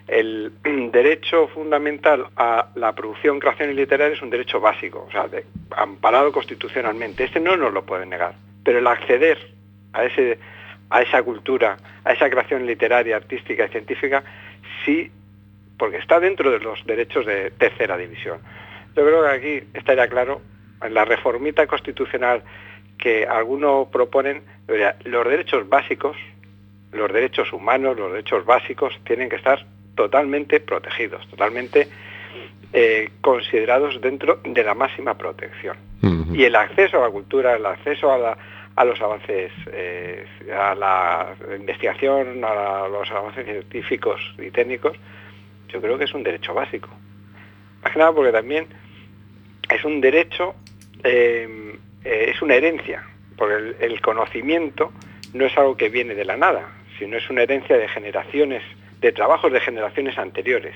el 0.09 0.53
derecho 0.93 1.49
fundamental 1.49 2.27
a 2.37 2.69
la 2.75 2.93
producción, 2.93 3.41
creación 3.41 3.71
y 3.71 3.75
literaria 3.75 4.17
es 4.17 4.23
un 4.23 4.31
derecho 4.31 4.61
básico, 4.61 5.07
o 5.09 5.11
sea, 5.11 5.29
amparado 5.77 6.33
constitucionalmente. 6.33 7.25
Este 7.25 7.41
no 7.41 7.57
nos 7.57 7.73
lo 7.73 7.85
pueden 7.85 8.11
negar. 8.11 8.35
Pero 8.65 8.79
el 8.79 8.87
acceder 8.87 9.39
a, 9.93 10.05
ese, 10.05 10.39
a 10.91 11.03
esa 11.03 11.23
cultura, 11.23 11.77
a 12.05 12.13
esa 12.13 12.29
creación 12.31 12.67
literaria, 12.67 13.17
artística 13.17 13.67
y 13.67 13.69
científica, 13.69 14.25
sí, 14.85 15.11
porque 15.79 15.99
está 15.99 16.21
dentro 16.21 16.51
de 16.51 16.61
los 16.61 16.85
derechos 16.87 17.27
de 17.27 17.51
tercera 17.51 17.97
división. 17.97 18.39
Yo 18.97 19.05
creo 19.05 19.23
que 19.23 19.29
aquí 19.29 19.69
estaría 19.75 20.09
claro, 20.09 20.41
en 20.83 20.95
la 20.95 21.05
reformita 21.05 21.67
constitucional 21.67 22.43
que 22.99 23.27
algunos 23.27 23.89
proponen, 23.89 24.43
los 25.05 25.29
derechos 25.29 25.69
básicos, 25.69 26.17
los 26.93 27.13
derechos 27.13 27.53
humanos, 27.53 27.97
los 27.99 28.13
derechos 28.13 28.45
básicos 28.45 28.95
tienen 29.05 29.29
que 29.29 29.37
estar 29.37 29.67
totalmente 29.95 30.61
protegidos, 30.61 31.27
totalmente 31.29 31.89
eh, 32.73 33.11
considerados 33.21 34.01
dentro 34.01 34.41
de 34.45 34.65
la 34.65 34.75
máxima 34.75 35.17
protección. 35.17 35.77
Y 36.37 36.45
el 36.45 36.57
acceso 36.57 36.99
a 36.99 37.07
la 37.07 37.11
cultura, 37.11 37.55
el 37.55 37.65
acceso 37.67 38.11
a, 38.13 38.19
la- 38.19 38.37
a 38.77 38.85
los 38.85 39.01
avances, 39.01 39.53
eh, 39.73 40.27
a 40.53 40.75
la 40.75 41.35
investigación, 41.57 42.45
a 42.45 42.55
la- 42.55 42.89
los 42.89 43.09
avances 43.13 43.45
científicos 43.47 44.21
y 44.39 44.51
técnicos, 44.51 44.97
yo 45.69 45.81
creo 45.81 45.97
que 45.97 46.05
es 46.05 46.15
un 46.15 46.25
derecho 46.25 46.53
básico. 46.55 46.89
Más 47.83 47.93
que 47.93 47.99
nada 48.01 48.13
porque 48.13 48.33
también 48.33 48.67
es 49.71 49.85
un 49.85 50.01
derecho, 50.01 50.55
eh, 51.05 51.77
eh, 52.05 52.33
es 52.35 52.43
una 52.43 52.55
herencia, 52.57 53.05
porque 53.37 53.55
el, 53.55 53.77
el 53.81 54.01
conocimiento 54.01 54.93
no 55.33 55.45
es 55.47 55.57
algo 55.57 55.77
que 55.77 55.89
viene 55.89 56.15
de 56.17 56.25
la 56.25 56.37
nada, 56.37 56.69
sino 56.99 57.17
es 57.17 57.29
una 57.31 57.43
herencia 57.43 57.77
de 57.77 57.89
generaciones, 57.89 58.63
de 59.05 59.13
trabajos 59.13 59.53
de 59.53 59.61
generaciones 59.61 60.17
anteriores. 60.17 60.75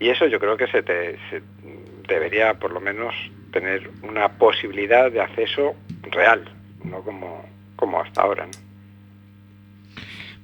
Y 0.00 0.08
eso 0.08 0.26
yo 0.26 0.40
creo 0.40 0.56
que 0.56 0.66
se, 0.68 0.82
te- 0.82 1.18
debería 2.08 2.54
por 2.54 2.72
lo 2.72 2.80
menos 2.80 3.14
tener 3.52 3.90
una 4.02 4.28
posibilidad 4.30 5.12
de 5.12 5.20
acceso 5.20 5.74
real, 6.10 6.42
no 6.82 7.02
como, 7.02 7.44
como 7.76 8.00
hasta 8.00 8.22
ahora. 8.22 8.46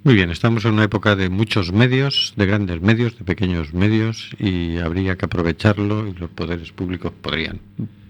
Muy 0.05 0.15
bien, 0.15 0.31
estamos 0.31 0.65
en 0.67 0.75
una 0.75 0.85
época 0.85 1.17
de 1.17 1.31
muchos 1.31 1.73
medios, 1.73 2.35
de 2.37 2.45
grandes 2.47 2.81
medios, 2.83 3.19
de 3.19 3.25
pequeños 3.25 3.73
medios, 3.73 4.31
y 4.39 4.79
habría 4.79 5.17
que 5.17 5.25
aprovecharlo 5.25 6.07
y 6.07 6.13
los 6.13 6.31
poderes 6.31 6.73
públicos 6.73 7.11
podrían. 7.23 7.61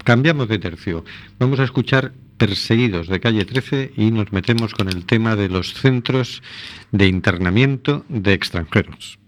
Cambiamos 0.03 0.49
de 0.49 0.59
tercio. 0.59 1.05
Vamos 1.39 1.59
a 1.59 1.63
escuchar 1.63 2.11
Perseguidos 2.41 3.07
de 3.07 3.19
calle 3.19 3.45
13 3.45 3.91
y 3.97 4.09
nos 4.09 4.31
metemos 4.31 4.73
con 4.73 4.87
el 4.87 5.05
tema 5.05 5.35
de 5.35 5.47
los 5.47 5.75
centros 5.75 6.41
de 6.91 7.05
internamiento 7.05 8.03
de 8.09 8.33
extranjeros. 8.33 9.20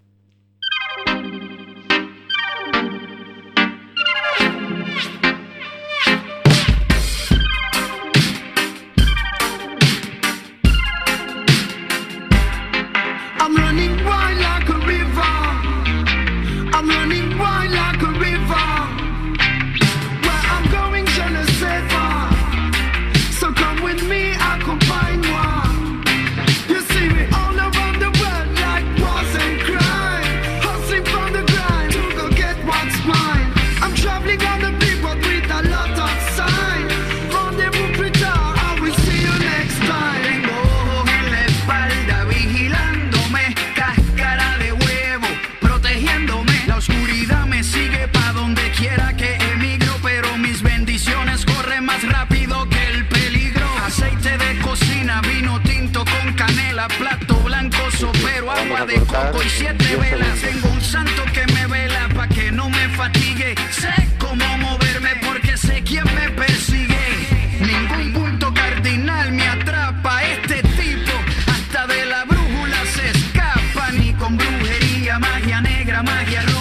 Agua 58.83 58.85
de 58.85 58.99
coco 59.05 59.43
y 59.43 59.49
siete 59.49 59.95
velas. 59.95 60.39
Tengo 60.39 60.69
un 60.69 60.81
santo 60.81 61.23
que 61.33 61.45
me 61.53 61.67
vela 61.67 62.09
pa 62.15 62.27
que 62.27 62.51
no 62.51 62.69
me 62.69 62.89
fatigue. 62.89 63.55
Sé 63.71 63.93
cómo 64.19 64.45
moverme 64.57 65.11
porque 65.25 65.57
sé 65.57 65.83
quién 65.83 66.03
me 66.15 66.29
persigue. 66.29 67.59
Ningún 67.59 68.13
punto 68.13 68.53
cardinal 68.53 69.31
me 69.31 69.47
atrapa 69.47 70.23
este 70.23 70.61
tipo. 70.63 71.11
Hasta 71.47 71.87
de 71.87 72.05
la 72.05 72.25
brújula 72.25 72.85
se 72.93 73.09
escapa. 73.09 73.91
Ni 73.91 74.13
con 74.13 74.37
brujería, 74.37 75.19
magia 75.19 75.61
negra, 75.61 76.03
magia 76.03 76.41
roja. 76.41 76.52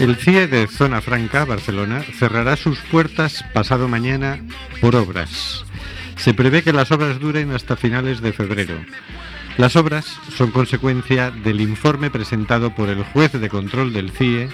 El 0.00 0.16
CIE 0.16 0.46
de 0.46 0.66
Zona 0.66 1.02
Franca, 1.02 1.44
Barcelona, 1.44 2.02
cerrará 2.02 2.56
sus 2.56 2.78
puertas 2.80 3.44
pasado 3.52 3.86
mañana 3.86 4.42
por 4.80 4.96
obras. 4.96 5.66
Se 6.16 6.32
prevé 6.32 6.62
que 6.62 6.72
las 6.72 6.90
obras 6.90 7.20
duren 7.20 7.50
hasta 7.50 7.76
finales 7.76 8.22
de 8.22 8.32
febrero. 8.32 8.76
Las 9.58 9.76
obras 9.76 10.06
son 10.34 10.52
consecuencia 10.52 11.30
del 11.30 11.60
informe 11.60 12.10
presentado 12.10 12.74
por 12.74 12.88
el 12.88 13.04
juez 13.04 13.32
de 13.32 13.48
control 13.50 13.92
del 13.92 14.10
CIE 14.10 14.48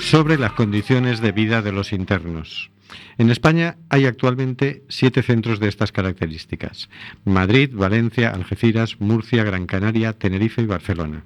sobre 0.00 0.38
las 0.38 0.52
condiciones 0.52 1.20
de 1.20 1.32
vida 1.32 1.62
de 1.62 1.72
los 1.72 1.92
internos. 1.92 2.70
En 3.18 3.28
España 3.28 3.78
hay 3.88 4.06
actualmente 4.06 4.84
siete 4.88 5.24
centros 5.24 5.58
de 5.58 5.66
estas 5.66 5.90
características. 5.90 6.88
Madrid, 7.24 7.70
Valencia, 7.72 8.30
Algeciras, 8.30 9.00
Murcia, 9.00 9.42
Gran 9.42 9.66
Canaria, 9.66 10.12
Tenerife 10.12 10.62
y 10.62 10.66
Barcelona. 10.66 11.24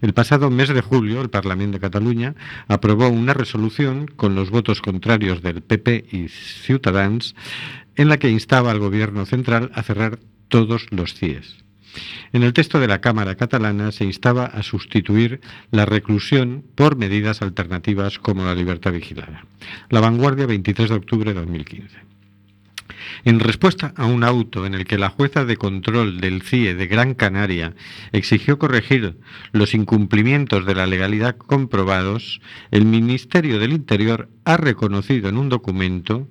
El 0.00 0.14
pasado 0.14 0.50
mes 0.50 0.68
de 0.68 0.80
julio, 0.80 1.20
el 1.20 1.30
Parlamento 1.30 1.74
de 1.74 1.80
Cataluña 1.80 2.34
aprobó 2.68 3.08
una 3.08 3.34
resolución 3.34 4.06
con 4.06 4.34
los 4.34 4.50
votos 4.50 4.80
contrarios 4.80 5.42
del 5.42 5.62
PP 5.62 6.06
y 6.12 6.28
Ciutadans 6.28 7.34
en 7.96 8.08
la 8.08 8.18
que 8.18 8.30
instaba 8.30 8.70
al 8.70 8.78
Gobierno 8.78 9.26
central 9.26 9.70
a 9.74 9.82
cerrar 9.82 10.18
todos 10.48 10.86
los 10.90 11.14
CIES. 11.14 11.56
En 12.32 12.42
el 12.42 12.52
texto 12.52 12.78
de 12.78 12.88
la 12.88 13.00
Cámara 13.00 13.36
catalana 13.36 13.90
se 13.90 14.04
instaba 14.04 14.44
a 14.44 14.62
sustituir 14.62 15.40
la 15.70 15.86
reclusión 15.86 16.64
por 16.74 16.96
medidas 16.96 17.40
alternativas 17.40 18.18
como 18.18 18.44
la 18.44 18.54
libertad 18.54 18.92
vigilada. 18.92 19.46
La 19.88 20.00
vanguardia, 20.00 20.46
23 20.46 20.90
de 20.90 20.94
octubre 20.94 21.32
de 21.32 21.40
2015. 21.40 22.15
En 23.24 23.40
respuesta 23.40 23.92
a 23.96 24.06
un 24.06 24.24
auto 24.24 24.66
en 24.66 24.74
el 24.74 24.84
que 24.84 24.98
la 24.98 25.08
jueza 25.08 25.44
de 25.44 25.56
control 25.56 26.20
del 26.20 26.42
CIE 26.42 26.74
de 26.74 26.86
Gran 26.86 27.14
Canaria 27.14 27.74
exigió 28.12 28.58
corregir 28.58 29.16
los 29.52 29.74
incumplimientos 29.74 30.66
de 30.66 30.74
la 30.74 30.86
legalidad 30.86 31.36
comprobados, 31.36 32.40
el 32.70 32.84
Ministerio 32.84 33.58
del 33.58 33.72
Interior 33.72 34.28
ha 34.44 34.56
reconocido 34.56 35.28
en 35.28 35.36
un 35.36 35.48
documento 35.48 36.28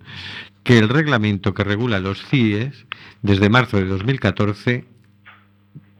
que 0.64 0.80
el 0.80 0.90
reglamento 0.90 1.54
que 1.54 1.64
regula 1.64 2.00
los 2.00 2.26
CIEs 2.26 2.86
desde 3.22 3.50
marzo 3.50 3.78
de 3.78 3.86
2014, 3.86 4.86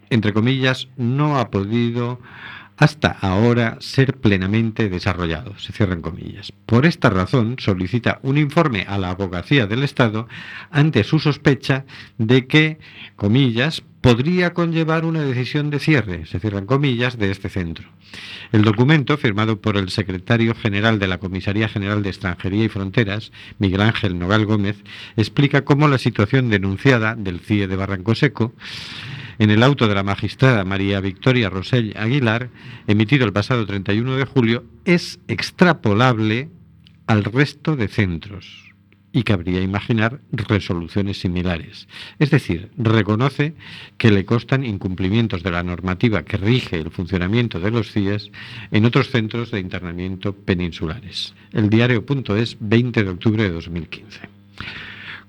entre 0.10 0.34
comillas, 0.34 0.88
no 0.98 1.38
ha 1.38 1.52
podido 1.52 2.20
hasta 2.78 3.10
ahora 3.10 3.78
ser 3.80 4.18
plenamente 4.18 4.90
desarrollado, 4.90 5.58
se 5.58 5.72
cierran 5.72 6.02
comillas. 6.02 6.52
Por 6.66 6.86
esta 6.86 7.10
razón 7.10 7.56
solicita 7.60 8.20
un 8.22 8.38
informe 8.38 8.86
a 8.88 8.98
la 8.98 9.12
abogacía 9.12 9.68
del 9.68 9.84
Estado 9.84 10.28
ante 10.72 11.04
su 11.04 11.20
sospecha 11.20 11.86
de 12.18 12.48
que, 12.48 12.80
comillas, 13.16 13.84
podría 14.02 14.54
conllevar 14.54 15.04
una 15.04 15.24
decisión 15.24 15.72
de 15.72 15.80
cierre, 15.80 16.28
se 16.28 16.40
cierran 16.40 16.68
comillas, 16.68 17.18
de 17.18 17.32
este 17.32 17.50
centro. 17.50 17.88
El 18.52 18.64
documento, 18.64 19.18
firmado 19.18 19.60
por 19.60 19.78
el 19.78 19.90
secretario 19.90 20.54
general 20.54 21.00
de 21.00 21.08
la 21.08 21.18
Comisaría 21.18 21.68
General 21.68 22.04
de 22.04 22.10
Extranjería 22.10 22.66
y 22.66 22.70
Fronteras, 22.70 23.32
Miguel 23.58 23.82
Ángel 23.82 24.20
Nogal 24.20 24.46
Gómez, 24.46 24.78
explica 25.18 25.66
cómo 25.66 25.88
la 25.88 25.98
situación 25.98 26.50
denunciada 26.50 27.16
del 27.16 27.40
CIE 27.40 27.68
de 27.68 27.76
Barranco 27.76 28.14
Seco 28.14 28.54
en 29.40 29.52
el 29.52 29.64
auto 29.64 29.88
de 29.88 29.96
la 29.96 30.04
magistrada 30.04 30.64
María 30.64 31.00
Victoria 31.00 31.50
Rosell 31.50 31.94
Aguilar, 31.98 32.50
emitido 32.88 33.26
el 33.26 33.34
pasado 33.34 33.66
31 33.66 34.16
de 34.16 34.26
julio, 34.26 34.64
es 34.86 35.20
extrapolable 35.28 36.50
al 37.08 37.24
resto 37.24 37.76
de 37.76 37.88
centros 37.88 38.66
y 39.16 39.24
cabría 39.24 39.62
imaginar 39.62 40.20
resoluciones 40.34 41.22
similares. 41.22 41.88
Es 42.20 42.32
decir, 42.32 42.70
reconoce 42.78 43.56
que 43.98 44.12
le 44.12 44.26
constan 44.26 44.66
incumplimientos 44.66 45.42
de 45.42 45.52
la 45.52 45.64
normativa 45.64 46.24
que 46.24 46.36
rige 46.36 46.78
el 46.78 46.92
funcionamiento 46.92 47.62
de 47.62 47.72
los 47.72 47.94
CIES 47.94 48.30
en 48.72 48.84
otros 48.84 49.12
centros 49.12 49.52
de 49.52 49.62
internamiento 49.62 50.34
peninsulares. 50.34 51.34
El 51.54 51.70
diario.es, 51.70 52.58
20 52.60 53.04
de 53.06 53.10
octubre 53.10 53.44
de 53.44 53.52
2015. 53.52 54.35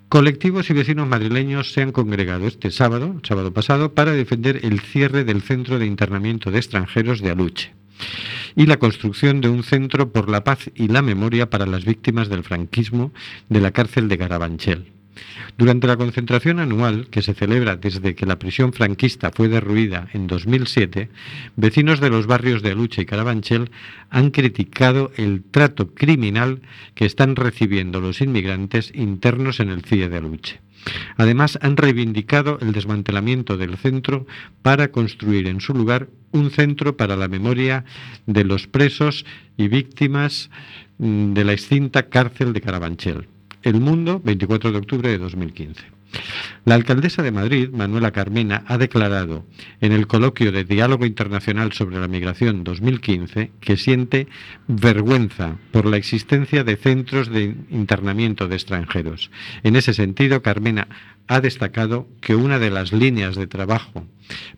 Colectivos 0.08 0.70
y 0.70 0.72
vecinos 0.72 1.08
madrileños 1.08 1.72
se 1.72 1.82
han 1.82 1.90
congregado 1.90 2.46
este 2.46 2.70
sábado, 2.70 3.20
sábado 3.24 3.52
pasado, 3.52 3.92
para 3.92 4.12
defender 4.12 4.60
el 4.62 4.78
cierre 4.78 5.24
del 5.24 5.42
centro 5.42 5.80
de 5.80 5.86
internamiento 5.86 6.52
de 6.52 6.58
extranjeros 6.58 7.20
de 7.20 7.30
Aluche 7.32 7.74
y 8.54 8.66
la 8.66 8.78
construcción 8.78 9.40
de 9.40 9.48
un 9.48 9.64
centro 9.64 10.12
por 10.12 10.30
la 10.30 10.44
paz 10.44 10.70
y 10.74 10.88
la 10.88 11.02
memoria 11.02 11.50
para 11.50 11.66
las 11.66 11.84
víctimas 11.84 12.28
del 12.28 12.44
franquismo 12.44 13.12
de 13.48 13.60
la 13.60 13.72
cárcel 13.72 14.08
de 14.08 14.18
Carabanchel. 14.18 14.95
Durante 15.58 15.86
la 15.86 15.96
concentración 15.96 16.60
anual 16.60 17.08
que 17.08 17.22
se 17.22 17.34
celebra 17.34 17.76
desde 17.76 18.14
que 18.14 18.26
la 18.26 18.38
prisión 18.38 18.72
franquista 18.72 19.30
fue 19.30 19.48
derruida 19.48 20.08
en 20.12 20.26
2007, 20.26 21.08
vecinos 21.56 22.00
de 22.00 22.10
los 22.10 22.26
barrios 22.26 22.62
de 22.62 22.72
Aluche 22.72 23.02
y 23.02 23.06
Carabanchel 23.06 23.70
han 24.10 24.30
criticado 24.30 25.12
el 25.16 25.42
trato 25.42 25.94
criminal 25.94 26.62
que 26.94 27.06
están 27.06 27.36
recibiendo 27.36 28.00
los 28.00 28.20
inmigrantes 28.20 28.92
internos 28.94 29.60
en 29.60 29.70
el 29.70 29.82
CIE 29.82 30.08
de 30.08 30.16
Aluche. 30.16 30.60
Además, 31.16 31.58
han 31.62 31.76
reivindicado 31.76 32.58
el 32.60 32.72
desmantelamiento 32.72 33.56
del 33.56 33.76
centro 33.76 34.26
para 34.62 34.92
construir 34.92 35.48
en 35.48 35.60
su 35.60 35.74
lugar 35.74 36.08
un 36.32 36.50
centro 36.50 36.96
para 36.96 37.16
la 37.16 37.28
memoria 37.28 37.84
de 38.26 38.44
los 38.44 38.66
presos 38.66 39.24
y 39.56 39.68
víctimas 39.68 40.50
mm, 40.98 41.32
de 41.32 41.44
la 41.44 41.52
extinta 41.52 42.08
cárcel 42.08 42.52
de 42.52 42.60
Carabanchel. 42.60 43.28
El 43.66 43.80
Mundo, 43.80 44.20
24 44.22 44.70
de 44.70 44.78
octubre 44.78 45.08
de 45.08 45.18
2015. 45.18 45.86
La 46.64 46.76
alcaldesa 46.76 47.24
de 47.24 47.32
Madrid, 47.32 47.68
Manuela 47.70 48.12
Carmena, 48.12 48.62
ha 48.68 48.78
declarado 48.78 49.44
en 49.80 49.90
el 49.90 50.06
coloquio 50.06 50.52
de 50.52 50.62
Diálogo 50.62 51.04
Internacional 51.04 51.72
sobre 51.72 51.98
la 51.98 52.06
Migración 52.06 52.62
2015 52.62 53.50
que 53.58 53.76
siente 53.76 54.28
vergüenza 54.68 55.56
por 55.72 55.84
la 55.84 55.96
existencia 55.96 56.62
de 56.62 56.76
centros 56.76 57.28
de 57.28 57.56
internamiento 57.70 58.46
de 58.46 58.54
extranjeros. 58.54 59.32
En 59.64 59.74
ese 59.74 59.94
sentido, 59.94 60.42
Carmena 60.42 60.86
ha 61.26 61.40
destacado 61.40 62.06
que 62.20 62.36
una 62.36 62.60
de 62.60 62.70
las 62.70 62.92
líneas 62.92 63.34
de 63.34 63.48
trabajo 63.48 64.06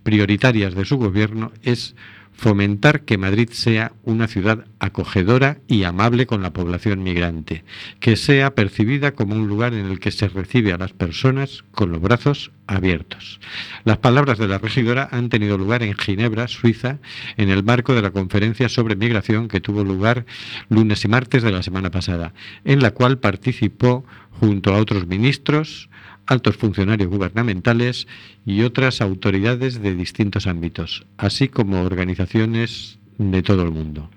prioritarias 0.03 0.75
de 0.75 0.85
su 0.85 0.99
gobierno 0.99 1.51
es 1.63 1.97
fomentar 2.39 3.03
que 3.03 3.19
Madrid 3.19 3.51
sea 3.51 3.93
una 4.05 4.29
ciudad 4.29 4.65
acogedora 4.79 5.59
y 5.67 5.83
amable 5.83 6.27
con 6.27 6.41
la 6.41 6.53
población 6.53 7.03
migrante, 7.03 7.65
que 7.99 8.15
sea 8.15 8.55
percibida 8.55 9.11
como 9.11 9.35
un 9.35 9.49
lugar 9.49 9.75
en 9.75 9.87
el 9.87 9.99
que 9.99 10.13
se 10.13 10.29
recibe 10.29 10.73
a 10.73 10.79
las 10.79 10.93
personas 10.93 11.65
con 11.73 11.91
los 11.91 12.01
brazos 12.01 12.53
abiertos. 12.69 13.41
Las 13.85 13.99
palabras 13.99 14.39
de 14.39 14.47
la 14.47 14.59
regidora 14.59 15.09
han 15.11 15.31
tenido 15.31 15.59
lugar 15.59 15.83
en 15.83 15.97
Ginebra, 15.97 16.47
Suiza, 16.47 16.99
en 17.37 17.51
el 17.51 17.65
marco 17.65 17.93
de 17.93 18.03
la 18.03 18.13
conferencia 18.13 18.69
sobre 18.69 18.95
migración 18.95 19.49
que 19.49 19.61
tuvo 19.61 19.83
lugar 19.83 20.25
lunes 20.69 21.05
y 21.05 21.09
martes 21.09 21.43
de 21.43 21.51
la 21.51 21.65
semana 21.65 21.91
pasada, 21.91 22.35
en 22.65 22.81
la 22.81 22.93
cual 22.93 23.19
participó 23.19 24.05
junto 24.39 24.73
a 24.73 24.79
otros 24.79 25.09
ministros, 25.09 25.91
altos 26.29 26.57
funcionarios 26.57 27.09
gubernamentales 27.09 28.07
y 28.47 28.63
otras 28.63 29.01
autoridades 29.01 29.83
de 29.83 29.95
distintos 29.95 30.47
ámbitos, 30.47 31.07
así 31.17 31.49
como 31.49 31.83
organizaciones 31.83 32.99
de 33.17 33.43
todo 33.43 33.63
el 33.63 33.71
mundo. 33.71 34.11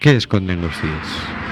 ¿Qué 0.00 0.16
esconden 0.16 0.62
los 0.62 0.74
CIES? 0.74 1.45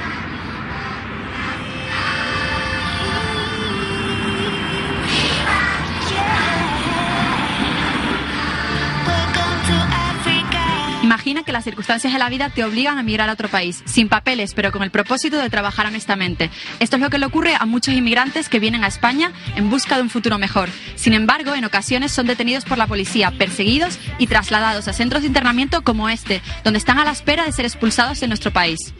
Imagina 11.35 11.47
que 11.47 11.53
las 11.53 11.65
circunstancias 11.65 12.13
de 12.13 12.19
la 12.21 12.29
vida 12.29 12.49
te 12.51 12.63
obligan 12.63 12.97
a 12.97 13.01
emigrar 13.01 13.29
a 13.29 13.33
otro 13.33 13.49
país, 13.49 13.83
sin 13.87 14.09
papeles, 14.09 14.55
pero 14.55 14.71
con 14.71 14.85
el 14.85 14.93
propósito 14.93 15.37
de 15.37 15.51
trabajar 15.51 15.85
honestamente. 15.85 16.49
Esto 16.79 16.95
es 16.95 17.03
lo 17.03 17.11
que 17.11 17.19
le 17.19 17.27
ocurre 17.27 17.57
a 17.59 17.67
muchos 17.67 17.93
inmigrantes 17.93 18.49
que 18.49 18.61
vienen 18.61 18.85
a 18.85 18.87
España 18.87 19.33
en 19.57 19.69
busca 19.69 19.97
de 19.97 20.03
un 20.03 20.11
futuro 20.11 20.39
mejor. 20.39 20.69
Sin 20.95 21.13
embargo, 21.13 21.57
en 21.57 21.65
ocasiones 21.65 22.13
son 22.13 22.29
detenidos 22.29 22.65
por 22.65 22.79
la 22.79 22.87
policía, 22.87 23.33
perseguidos 23.33 23.99
y 24.19 24.29
trasladados 24.29 24.87
a 24.87 24.93
centros 24.93 25.23
de 25.23 25.27
internamiento 25.27 25.83
como 25.83 26.09
este, 26.09 26.41
donde 26.63 26.79
están 26.79 27.01
a 27.01 27.05
la 27.05 27.11
espera 27.11 27.45
de 27.45 27.51
ser 27.51 27.65
expulsados 27.65 28.21
de 28.21 28.29
nuestro 28.29 28.53
país. 28.53 28.95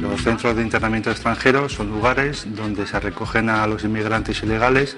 Los 0.00 0.22
centros 0.22 0.56
de 0.56 0.62
internamiento 0.62 1.10
extranjeros 1.10 1.74
son 1.74 1.90
lugares 1.90 2.46
donde 2.46 2.86
se 2.86 2.98
recogen 2.98 3.50
a 3.50 3.66
los 3.66 3.84
inmigrantes 3.84 4.42
ilegales, 4.42 4.96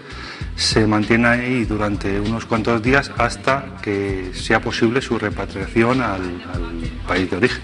se 0.60 0.86
mantienen 0.86 1.26
ahí 1.26 1.64
durante 1.64 2.20
unos 2.20 2.44
cuantos 2.44 2.82
días 2.82 3.10
hasta 3.16 3.76
que 3.80 4.30
sea 4.34 4.60
posible 4.60 5.00
su 5.00 5.18
repatriación 5.18 6.02
al, 6.02 6.20
al 6.20 6.90
país 7.08 7.30
de 7.30 7.36
origen. 7.38 7.62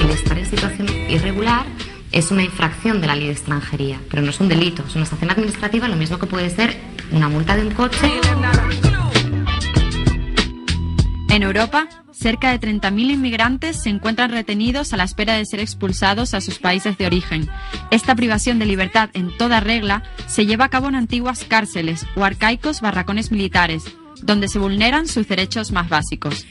El 0.00 0.10
estar 0.10 0.38
en 0.38 0.46
situación 0.46 0.88
irregular 1.10 1.66
es 2.10 2.30
una 2.30 2.42
infracción 2.42 3.02
de 3.02 3.06
la 3.06 3.16
ley 3.16 3.26
de 3.26 3.32
extranjería, 3.32 4.00
pero 4.10 4.22
no 4.22 4.30
es 4.30 4.40
un 4.40 4.48
delito, 4.48 4.82
es 4.88 4.96
una 4.96 5.04
sanción 5.04 5.30
administrativa, 5.30 5.86
lo 5.88 5.96
mismo 5.96 6.18
que 6.18 6.26
puede 6.26 6.48
ser 6.48 6.74
una 7.12 7.28
multa 7.28 7.54
de 7.54 7.66
un 7.66 7.74
coche. 7.74 8.10
En 11.28 11.42
Europa, 11.42 11.88
cerca 12.12 12.50
de 12.50 12.60
30.000 12.60 13.12
inmigrantes 13.12 13.82
se 13.82 13.90
encuentran 13.90 14.30
retenidos 14.30 14.92
a 14.92 14.96
la 14.96 15.04
espera 15.04 15.34
de 15.34 15.44
ser 15.44 15.60
expulsados 15.60 16.34
a 16.34 16.40
sus 16.40 16.58
países 16.58 16.96
de 16.98 17.06
origen. 17.06 17.48
Esta 17.90 18.14
privación 18.14 18.58
de 18.58 18.66
libertad 18.66 19.10
en 19.12 19.36
toda 19.36 19.60
regla 19.60 20.02
se 20.26 20.46
lleva 20.46 20.66
a 20.66 20.70
cabo 20.70 20.88
en 20.88 20.94
antiguas 20.94 21.44
cárceles 21.44 22.06
o 22.16 22.24
arcaicos 22.24 22.80
barracones 22.80 23.30
militares, 23.32 23.84
donde 24.22 24.48
se 24.48 24.58
vulneran 24.58 25.06
sus 25.08 25.28
derechos 25.28 25.72
más 25.72 25.88
básicos. 25.88 26.46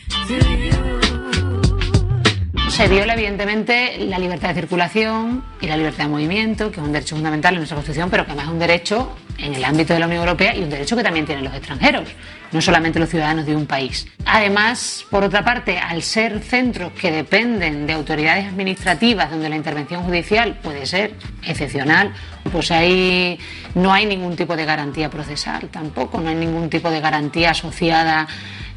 Se 2.70 2.90
viola 2.90 3.14
evidentemente 3.14 3.98
la 4.00 4.20
libertad 4.20 4.50
de 4.50 4.56
circulación 4.56 5.44
y 5.62 5.68
la 5.68 5.78
libertad 5.78 6.04
de 6.04 6.10
movimiento, 6.10 6.72
que 6.72 6.82
es 6.82 6.86
un 6.86 6.92
derecho 6.92 7.16
fundamental 7.16 7.54
en 7.54 7.60
nuestra 7.60 7.76
Constitución, 7.76 8.10
pero 8.10 8.26
que 8.26 8.32
además 8.32 8.48
es 8.48 8.54
un 8.54 8.60
derecho 8.60 9.16
en 9.38 9.56
el 9.56 9.64
ámbito 9.64 9.94
de 9.94 10.00
la 10.00 10.08
Unión 10.08 10.22
Europea 10.22 10.56
y 10.56 10.64
un 10.64 10.70
derecho 10.70 10.96
que 10.96 11.04
también 11.04 11.26
tienen 11.26 11.44
los 11.44 11.54
extranjeros, 11.54 12.10
no 12.52 12.62
solamente 12.62 13.00
los 13.00 13.10
ciudadanos 13.10 13.46
de 13.46 13.56
un 13.56 13.66
país. 13.66 14.08
Además, 14.26 15.06
por 15.10 15.24
otra 15.24 15.44
parte, 15.44 15.78
al 15.78 16.02
ser 16.02 16.40
centros 16.42 16.92
que 16.94 17.12
dependen 17.12 17.86
de 17.86 17.94
autoridades 17.94 18.48
administrativas 18.48 19.30
donde 19.30 19.50
la 19.50 19.56
intervención 19.56 20.04
judicial 20.04 20.60
puede 20.64 20.86
ser 20.86 21.14
excepcional, 21.44 22.14
pues 22.52 22.72
ahí 22.72 23.38
no 23.76 23.94
hay 23.94 24.06
ningún 24.06 24.36
tipo 24.36 24.56
de 24.56 24.66
garantía 24.66 25.10
procesal 25.10 25.70
tampoco, 25.70 26.20
no 26.20 26.30
hay 26.30 26.36
ningún 26.36 26.70
tipo 26.70 26.90
de 26.90 27.00
garantía 27.00 27.52
asociada 27.52 28.28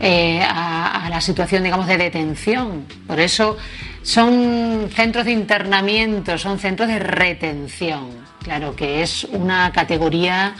eh, 0.00 0.40
a, 0.42 1.06
a 1.06 1.10
la 1.10 1.20
situación, 1.20 1.64
digamos, 1.64 1.86
de 1.86 1.96
detención. 1.96 2.86
Por 3.06 3.20
eso 3.20 3.56
son 4.02 4.88
centros 4.94 5.24
de 5.24 5.32
internamiento, 5.32 6.38
son 6.38 6.58
centros 6.58 6.88
de 6.88 6.98
retención. 6.98 8.27
Claro 8.48 8.74
que 8.74 9.02
es 9.02 9.24
una 9.24 9.70
categoría 9.72 10.54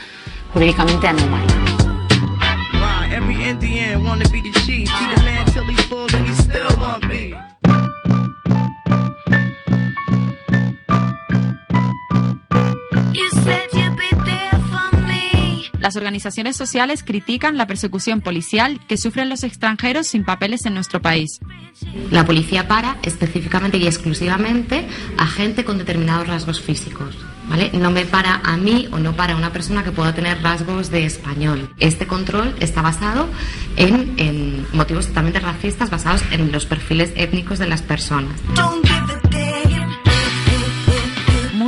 jurídicamente 0.53 1.09
anómala. 1.09 1.47
Las 15.81 15.97
organizaciones 15.97 16.59
sociales 16.59 17.03
critican 17.03 17.57
la 17.57 17.67
persecución 17.67 18.21
policial 18.21 18.81
que 18.87 18.99
sufren 18.99 19.31
los 19.31 19.45
extranjeros 19.45 20.09
sin 20.09 20.27
papeles 20.27 20.67
en 20.67 20.75
nuestro 20.75 21.01
país. 21.01 21.41
La 22.11 22.27
policía 22.27 22.69
para 22.69 22.99
específicamente 23.03 23.79
y 23.79 23.87
exclusivamente 23.87 24.87
a 25.17 25.27
gente 25.27 25.65
con 25.65 25.79
determinados 25.79 26.27
rasgos 26.27 26.61
físicos. 26.61 27.17
¿Vale? 27.49 27.71
No 27.73 27.91
me 27.91 28.05
para 28.05 28.41
a 28.45 28.57
mí 28.57 28.89
o 28.93 28.99
no 28.99 29.15
para 29.15 29.37
una 29.37 29.53
persona 29.53 29.83
que 29.83 29.91
pueda 29.91 30.15
tener 30.15 30.43
rasgos 30.43 30.91
de 30.91 31.05
español. 31.07 31.71
Este 31.79 32.07
control 32.07 32.55
está 32.61 32.83
basado 32.83 33.29
en, 33.77 34.15
en 34.19 34.67
motivos 34.73 35.07
totalmente 35.07 35.41
racistas, 35.41 35.91
basados 35.91 36.23
en 36.31 36.53
los 36.53 36.67
perfiles 36.67 37.13
étnicos 37.17 37.59
de 37.59 37.67
las 37.67 37.83
personas. 37.83 38.41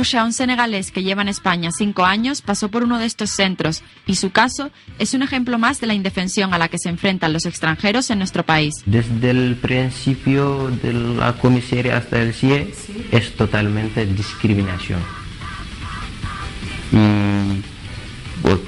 Musha, 0.01 0.23
un 0.23 0.33
senegalés 0.33 0.89
que 0.89 1.03
lleva 1.03 1.21
en 1.21 1.27
España 1.27 1.69
cinco 1.71 2.05
años, 2.05 2.41
pasó 2.41 2.69
por 2.69 2.83
uno 2.83 2.97
de 2.97 3.05
estos 3.05 3.29
centros 3.29 3.83
y 4.07 4.15
su 4.15 4.31
caso 4.31 4.71
es 4.97 5.13
un 5.13 5.21
ejemplo 5.21 5.59
más 5.59 5.79
de 5.79 5.85
la 5.85 5.93
indefensión 5.93 6.55
a 6.55 6.57
la 6.57 6.69
que 6.69 6.79
se 6.79 6.89
enfrentan 6.89 7.33
los 7.33 7.45
extranjeros 7.45 8.09
en 8.09 8.17
nuestro 8.17 8.43
país. 8.43 8.73
Desde 8.87 9.29
el 9.29 9.57
principio 9.57 10.69
de 10.81 10.93
la 10.93 11.33
comisaría 11.33 11.97
hasta 11.97 12.19
el 12.19 12.33
CIE 12.33 12.73
es 13.11 13.35
totalmente 13.35 14.05
discriminación. 14.07 15.20
Pues, 18.41 18.59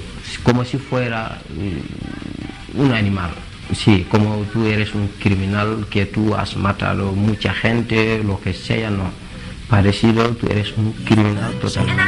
como 0.44 0.66
si 0.66 0.78
fuera 0.78 1.42
mm, 1.50 2.82
un 2.82 2.92
animal. 2.92 3.32
Sí, 3.74 4.06
como 4.10 4.44
tú 4.52 4.66
eres 4.66 4.94
un 4.94 5.08
criminal 5.08 5.88
que 5.90 6.06
tú 6.06 6.36
has 6.36 6.56
matado 6.58 7.14
mucha 7.14 7.54
gente, 7.54 8.22
lo 8.24 8.40
que 8.40 8.54
sea, 8.54 8.90
no. 8.90 9.10
Parecido, 9.70 10.30
tú 10.36 10.48
eres 10.48 10.74
un 10.78 10.92
criminal 10.92 11.54
totalmente. 11.60 12.04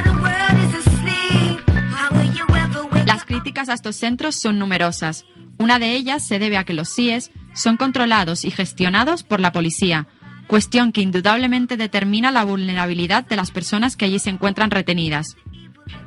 Las 3.05 3.23
críticas 3.25 3.69
a 3.69 3.73
estos 3.73 3.95
centros 3.95 4.35
son 4.35 4.59
numerosas. 4.59 5.25
Una 5.57 5.79
de 5.79 5.95
ellas 5.95 6.25
se 6.25 6.37
debe 6.37 6.57
a 6.57 6.65
que 6.65 6.73
los 6.73 6.93
CIES 6.93 7.31
son 7.53 7.77
controlados 7.77 8.43
y 8.43 8.51
gestionados 8.51 9.23
por 9.23 9.39
la 9.39 9.53
policía, 9.53 10.07
cuestión 10.47 10.91
que 10.91 11.01
indudablemente 11.01 11.77
determina 11.77 12.29
la 12.31 12.43
vulnerabilidad 12.43 13.25
de 13.25 13.37
las 13.37 13.51
personas 13.51 13.95
que 13.95 14.05
allí 14.05 14.19
se 14.19 14.29
encuentran 14.29 14.69
retenidas. 14.69 15.37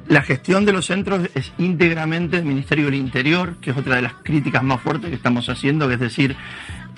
La 0.08 0.22
gestión 0.22 0.64
de 0.64 0.72
los 0.72 0.86
centros 0.86 1.28
es 1.34 1.52
íntegramente 1.58 2.36
del 2.36 2.46
Ministerio 2.46 2.86
del 2.86 2.94
Interior, 2.94 3.56
que 3.60 3.72
es 3.72 3.76
otra 3.76 3.96
de 3.96 4.02
las 4.02 4.14
críticas 4.22 4.62
más 4.62 4.80
fuertes 4.80 5.10
que 5.10 5.16
estamos 5.16 5.48
haciendo, 5.50 5.86
que 5.86 5.94
es 5.94 6.00
decir, 6.00 6.34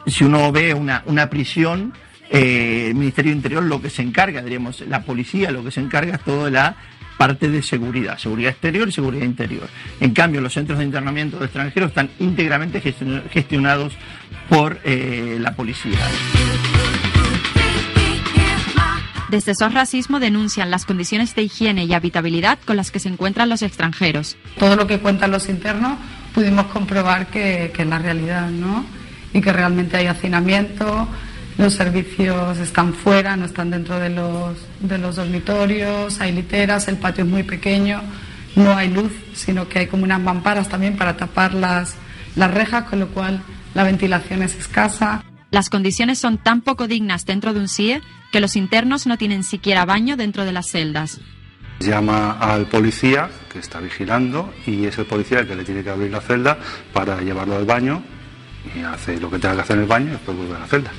si 0.07 0.23
uno 0.25 0.53
ve 0.53 0.75
una, 0.75 1.03
una 1.07 1.29
prisión, 1.29 1.93
eh, 2.31 2.87
el 2.89 2.95
Ministerio 2.95 3.31
del 3.33 3.39
Interior 3.39 3.63
lo 3.65 3.83
que 3.83 3.91
se 3.91 4.03
encarga, 4.03 4.43
diríamos, 4.43 4.81
la 4.83 5.03
policía 5.03 5.51
lo 5.51 5.65
que 5.65 5.73
se 5.73 5.81
encarga 5.81 6.15
es 6.15 6.21
toda 6.23 6.51
la 6.51 6.77
parte 7.19 7.51
de 7.51 7.63
seguridad, 7.63 8.17
seguridad 8.17 8.53
exterior 8.53 8.89
y 8.89 8.93
seguridad 8.93 9.25
interior. 9.27 9.69
En 9.99 10.15
cambio, 10.15 10.41
los 10.41 10.53
centros 10.55 10.79
de 10.79 10.85
internamiento 10.85 11.39
de 11.39 11.47
extranjeros 11.47 11.89
están 11.91 12.11
íntegramente 12.21 12.81
gestion- 12.81 13.29
gestionados 13.31 13.93
por 14.49 14.79
eh, 14.85 15.37
la 15.41 15.55
policía. 15.57 15.99
Desde 19.31 19.55
SOS 19.55 19.75
Racismo 19.75 20.19
denuncian 20.19 20.73
las 20.73 20.85
condiciones 20.85 21.37
de 21.37 21.43
higiene 21.43 21.85
y 21.85 21.95
habitabilidad 21.95 22.59
con 22.67 22.77
las 22.77 22.91
que 22.91 22.99
se 22.99 23.09
encuentran 23.09 23.49
los 23.49 23.63
extranjeros. 23.63 24.37
todo 24.59 24.75
lo 24.75 24.89
que 24.89 24.99
cuentan 24.99 25.31
los 25.31 25.49
internos 25.49 25.99
pudimos 26.35 26.67
comprobar 26.67 27.29
que, 27.29 27.71
que 27.73 27.83
es 27.83 27.89
la 27.89 28.01
realidad, 28.01 28.51
¿no? 28.51 28.85
Y 29.33 29.41
que 29.41 29.53
realmente 29.53 29.97
hay 29.97 30.07
hacinamiento, 30.07 31.07
los 31.59 31.75
servicios 31.75 32.59
están 32.59 32.93
fuera, 32.93 33.37
no 33.37 33.45
están 33.45 33.71
dentro 33.71 34.01
de 34.01 34.11
los, 34.11 34.59
de 34.81 34.99
los 34.99 35.15
dormitorios, 35.15 36.21
hay 36.21 36.33
literas, 36.33 36.89
el 36.89 36.97
patio 36.97 37.23
es 37.23 37.31
muy 37.31 37.45
pequeño, 37.45 38.03
no 38.57 38.77
hay 38.77 38.89
luz, 38.89 39.13
sino 39.35 39.69
que 39.69 39.79
hay 39.79 39.87
como 39.87 40.03
unas 40.03 40.21
mamparas 40.21 40.69
también 40.69 40.97
para 40.97 41.17
tapar 41.17 41.55
las, 41.55 41.95
las 42.35 42.53
rejas, 42.53 42.83
con 42.89 42.99
lo 42.99 43.07
cual 43.09 43.41
la 43.75 43.85
ventilación 43.85 44.43
es 44.43 44.57
escasa. 44.57 45.23
Las 45.53 45.71
condiciones 45.71 46.19
son 46.19 46.37
tan 46.39 46.63
poco 46.63 46.89
dignas 46.89 47.27
dentro 47.27 47.53
de 47.53 47.61
un 47.61 47.69
CIE 47.69 48.01
que 48.31 48.41
los 48.41 48.57
internos 48.57 49.07
no 49.07 49.19
tienen 49.19 49.45
siquiera 49.45 49.85
baño 49.85 50.17
dentro 50.17 50.45
de 50.45 50.53
las 50.53 50.69
celdas. 50.69 51.21
Llama 51.81 52.33
al 52.33 52.67
policía 52.67 53.31
que 53.51 53.59
está 53.59 53.81
vigilando 53.81 54.53
y 54.67 54.85
es 54.85 54.99
el 54.99 55.07
policía 55.07 55.41
el 55.41 55.49
que 55.49 55.57
le 55.57 55.65
tiene 55.65 55.83
que 55.83 55.91
abrir 55.91 56.11
la 56.11 56.21
celda 56.21 56.59
para 56.93 57.21
llevarlo 57.21 57.57
al 57.57 57.65
baño 57.65 58.03
y 58.77 58.83
hace 58.83 59.19
lo 59.19 59.31
que 59.31 59.39
tenga 59.39 59.57
que 59.57 59.61
hacer 59.63 59.77
en 59.77 59.83
el 59.83 59.89
baño 59.89 60.09
y 60.09 60.11
después 60.11 60.37
vuelve 60.37 60.57
a 60.57 60.59
la 60.61 60.67
celda. 60.67 60.91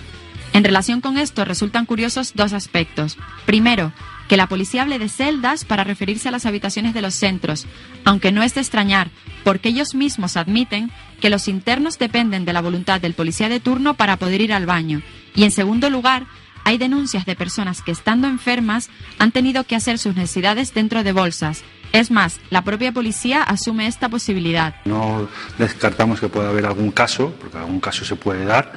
En 0.54 0.64
relación 0.64 1.00
con 1.00 1.18
esto 1.18 1.46
resultan 1.46 1.86
curiosos 1.86 2.34
dos 2.36 2.52
aspectos. 2.52 3.18
Primero, 3.46 3.94
que 4.28 4.38
la 4.38 4.48
policía 4.48 4.82
hable 4.82 5.00
de 5.00 5.08
celdas 5.10 5.66
para 5.66 5.84
referirse 5.84 6.30
a 6.30 6.32
las 6.32 6.46
habitaciones 6.46 6.94
de 6.94 7.02
los 7.02 7.14
centros, 7.14 7.68
aunque 8.06 8.32
no 8.32 8.44
es 8.44 8.56
de 8.56 8.62
extrañar, 8.62 9.10
porque 9.44 9.70
ellos 9.70 9.94
mismos 9.94 10.36
admiten 10.36 10.92
que 11.20 11.30
los 11.30 11.48
internos 11.48 12.00
dependen 12.00 12.46
de 12.46 12.54
la 12.54 12.62
voluntad 12.62 13.00
del 13.00 13.14
policía 13.14 13.50
de 13.50 13.60
turno 13.60 13.94
para 13.94 14.18
poder 14.18 14.42
ir 14.42 14.54
al 14.54 14.66
baño. 14.66 15.02
Y 15.36 15.44
en 15.44 15.52
segundo 15.52 15.90
lugar, 15.90 16.28
hay 16.64 16.78
denuncias 16.78 17.26
de 17.26 17.36
personas 17.36 17.82
que 17.82 17.92
estando 17.92 18.28
enfermas 18.28 18.90
han 19.20 19.32
tenido 19.32 19.64
que 19.64 19.76
hacer 19.76 19.98
sus 19.98 20.16
necesidades 20.16 20.74
dentro 20.74 21.04
de 21.04 21.12
bolsas. 21.12 21.64
Es 21.94 22.10
más, 22.10 22.40
la 22.50 22.64
propia 22.64 22.94
policía 22.94 23.44
asume 23.44 23.88
esta 23.88 24.08
posibilidad. 24.08 24.76
No 24.86 25.28
descartamos 25.58 26.20
que 26.20 26.30
pueda 26.30 26.50
haber 26.50 26.66
algún 26.66 26.92
caso, 26.92 27.34
porque 27.40 27.58
algún 27.58 27.82
caso 27.82 28.06
se 28.06 28.16
puede 28.16 28.46
dar, 28.46 28.72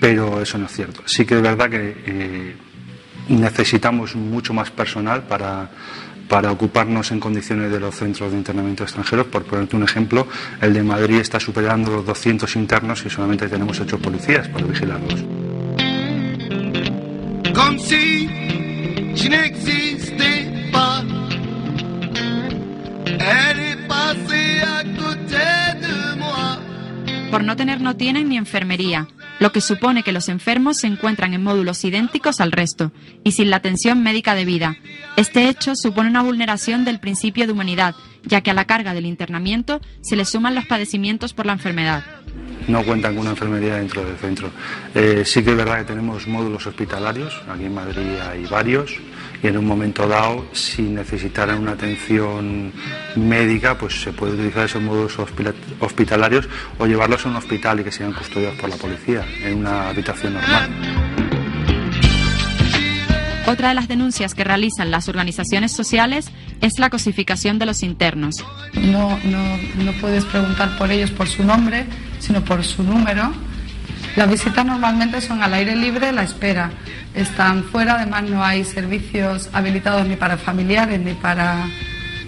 pero 0.00 0.40
eso 0.40 0.58
no 0.58 0.66
es 0.66 0.72
cierto. 0.72 1.02
Sí 1.06 1.24
que 1.24 1.36
es 1.36 1.42
verdad 1.42 1.70
que 1.70 1.96
eh, 2.06 2.56
necesitamos 3.28 4.16
mucho 4.16 4.52
más 4.52 4.70
personal 4.70 5.22
para, 5.22 5.70
para 6.28 6.50
ocuparnos 6.50 7.12
en 7.12 7.20
condiciones 7.20 7.70
de 7.70 7.78
los 7.78 7.94
centros 7.94 8.32
de 8.32 8.38
internamiento 8.38 8.82
extranjeros. 8.82 9.26
Por 9.26 9.44
ponerte 9.44 9.76
un 9.76 9.84
ejemplo, 9.84 10.26
el 10.60 10.74
de 10.74 10.82
Madrid 10.82 11.16
está 11.16 11.38
superando 11.38 11.92
los 11.92 12.06
200 12.06 12.56
internos 12.56 13.04
y 13.06 13.10
solamente 13.10 13.48
tenemos 13.48 13.78
8 13.78 13.98
policías 13.98 14.48
para 14.48 14.66
vigilarlos. 14.66 15.24
Si 17.56 19.28
est 19.32 20.18
de. 20.18 20.56
Por 27.30 27.44
no 27.44 27.56
tener 27.56 27.80
no 27.80 27.96
tienen 27.96 28.28
ni 28.28 28.36
enfermería, 28.36 29.08
lo 29.40 29.52
que 29.52 29.62
supone 29.62 30.02
que 30.02 30.12
los 30.12 30.28
enfermos 30.28 30.78
se 30.78 30.86
encuentran 30.86 31.32
en 31.32 31.42
módulos 31.42 31.82
idénticos 31.84 32.42
al 32.42 32.52
resto 32.52 32.92
y 33.24 33.32
sin 33.32 33.48
la 33.48 33.56
atención 33.56 34.02
médica 34.02 34.34
debida. 34.34 34.76
Este 35.16 35.48
hecho 35.48 35.74
supone 35.76 36.10
una 36.10 36.22
vulneración 36.22 36.84
del 36.84 37.00
principio 37.00 37.46
de 37.46 37.52
humanidad, 37.52 37.94
ya 38.22 38.42
que 38.42 38.50
a 38.50 38.54
la 38.54 38.66
carga 38.66 38.92
del 38.92 39.06
internamiento 39.06 39.80
se 40.02 40.16
le 40.16 40.26
suman 40.26 40.54
los 40.54 40.66
padecimientos 40.66 41.32
por 41.32 41.46
la 41.46 41.54
enfermedad. 41.54 42.04
No 42.68 42.82
cuentan 42.84 43.14
con 43.14 43.22
una 43.22 43.30
enfermería 43.30 43.76
dentro 43.76 44.04
del 44.04 44.16
centro. 44.16 44.50
Eh, 44.94 45.22
sí 45.24 45.42
que 45.42 45.50
es 45.50 45.56
verdad 45.56 45.78
que 45.78 45.84
tenemos 45.84 46.26
módulos 46.26 46.66
hospitalarios, 46.66 47.42
aquí 47.48 47.64
en 47.64 47.74
Madrid 47.74 48.18
hay 48.20 48.44
varios, 48.46 48.92
y 49.42 49.46
en 49.46 49.58
un 49.58 49.66
momento 49.66 50.06
dado, 50.08 50.46
si 50.52 50.82
necesitaran 50.82 51.60
una 51.60 51.72
atención 51.72 52.72
médica, 53.16 53.76
pues 53.76 54.00
se 54.00 54.12
puede 54.12 54.34
utilizar 54.34 54.64
esos 54.64 54.82
módulos 54.82 55.18
hospitalarios 55.80 56.48
o 56.78 56.86
llevarlos 56.86 57.24
a 57.26 57.28
un 57.28 57.36
hospital 57.36 57.80
y 57.80 57.84
que 57.84 57.92
sean 57.92 58.12
custodiados 58.12 58.58
por 58.58 58.70
la 58.70 58.76
policía 58.76 59.24
en 59.42 59.58
una 59.58 59.88
habitación 59.88 60.34
normal. 60.34 61.15
Otra 63.46 63.68
de 63.68 63.74
las 63.74 63.86
denuncias 63.86 64.34
que 64.34 64.42
realizan 64.42 64.90
las 64.90 65.08
organizaciones 65.08 65.70
sociales 65.72 66.30
es 66.60 66.80
la 66.80 66.90
cosificación 66.90 67.60
de 67.60 67.66
los 67.66 67.84
internos. 67.84 68.44
No, 68.74 69.18
no, 69.24 69.56
no 69.84 69.92
puedes 70.00 70.24
preguntar 70.24 70.76
por 70.76 70.90
ellos 70.90 71.12
por 71.12 71.28
su 71.28 71.44
nombre, 71.44 71.86
sino 72.18 72.44
por 72.44 72.64
su 72.64 72.82
número. 72.82 73.32
Las 74.16 74.28
visitas 74.28 74.66
normalmente 74.66 75.20
son 75.20 75.44
al 75.44 75.54
aire 75.54 75.76
libre, 75.76 76.10
la 76.10 76.24
espera. 76.24 76.72
Están 77.14 77.62
fuera, 77.62 77.94
además 77.94 78.24
no 78.24 78.44
hay 78.44 78.64
servicios 78.64 79.48
habilitados 79.52 80.06
ni 80.08 80.16
para 80.16 80.36
familiares 80.38 80.98
ni 80.98 81.12
para 81.14 81.68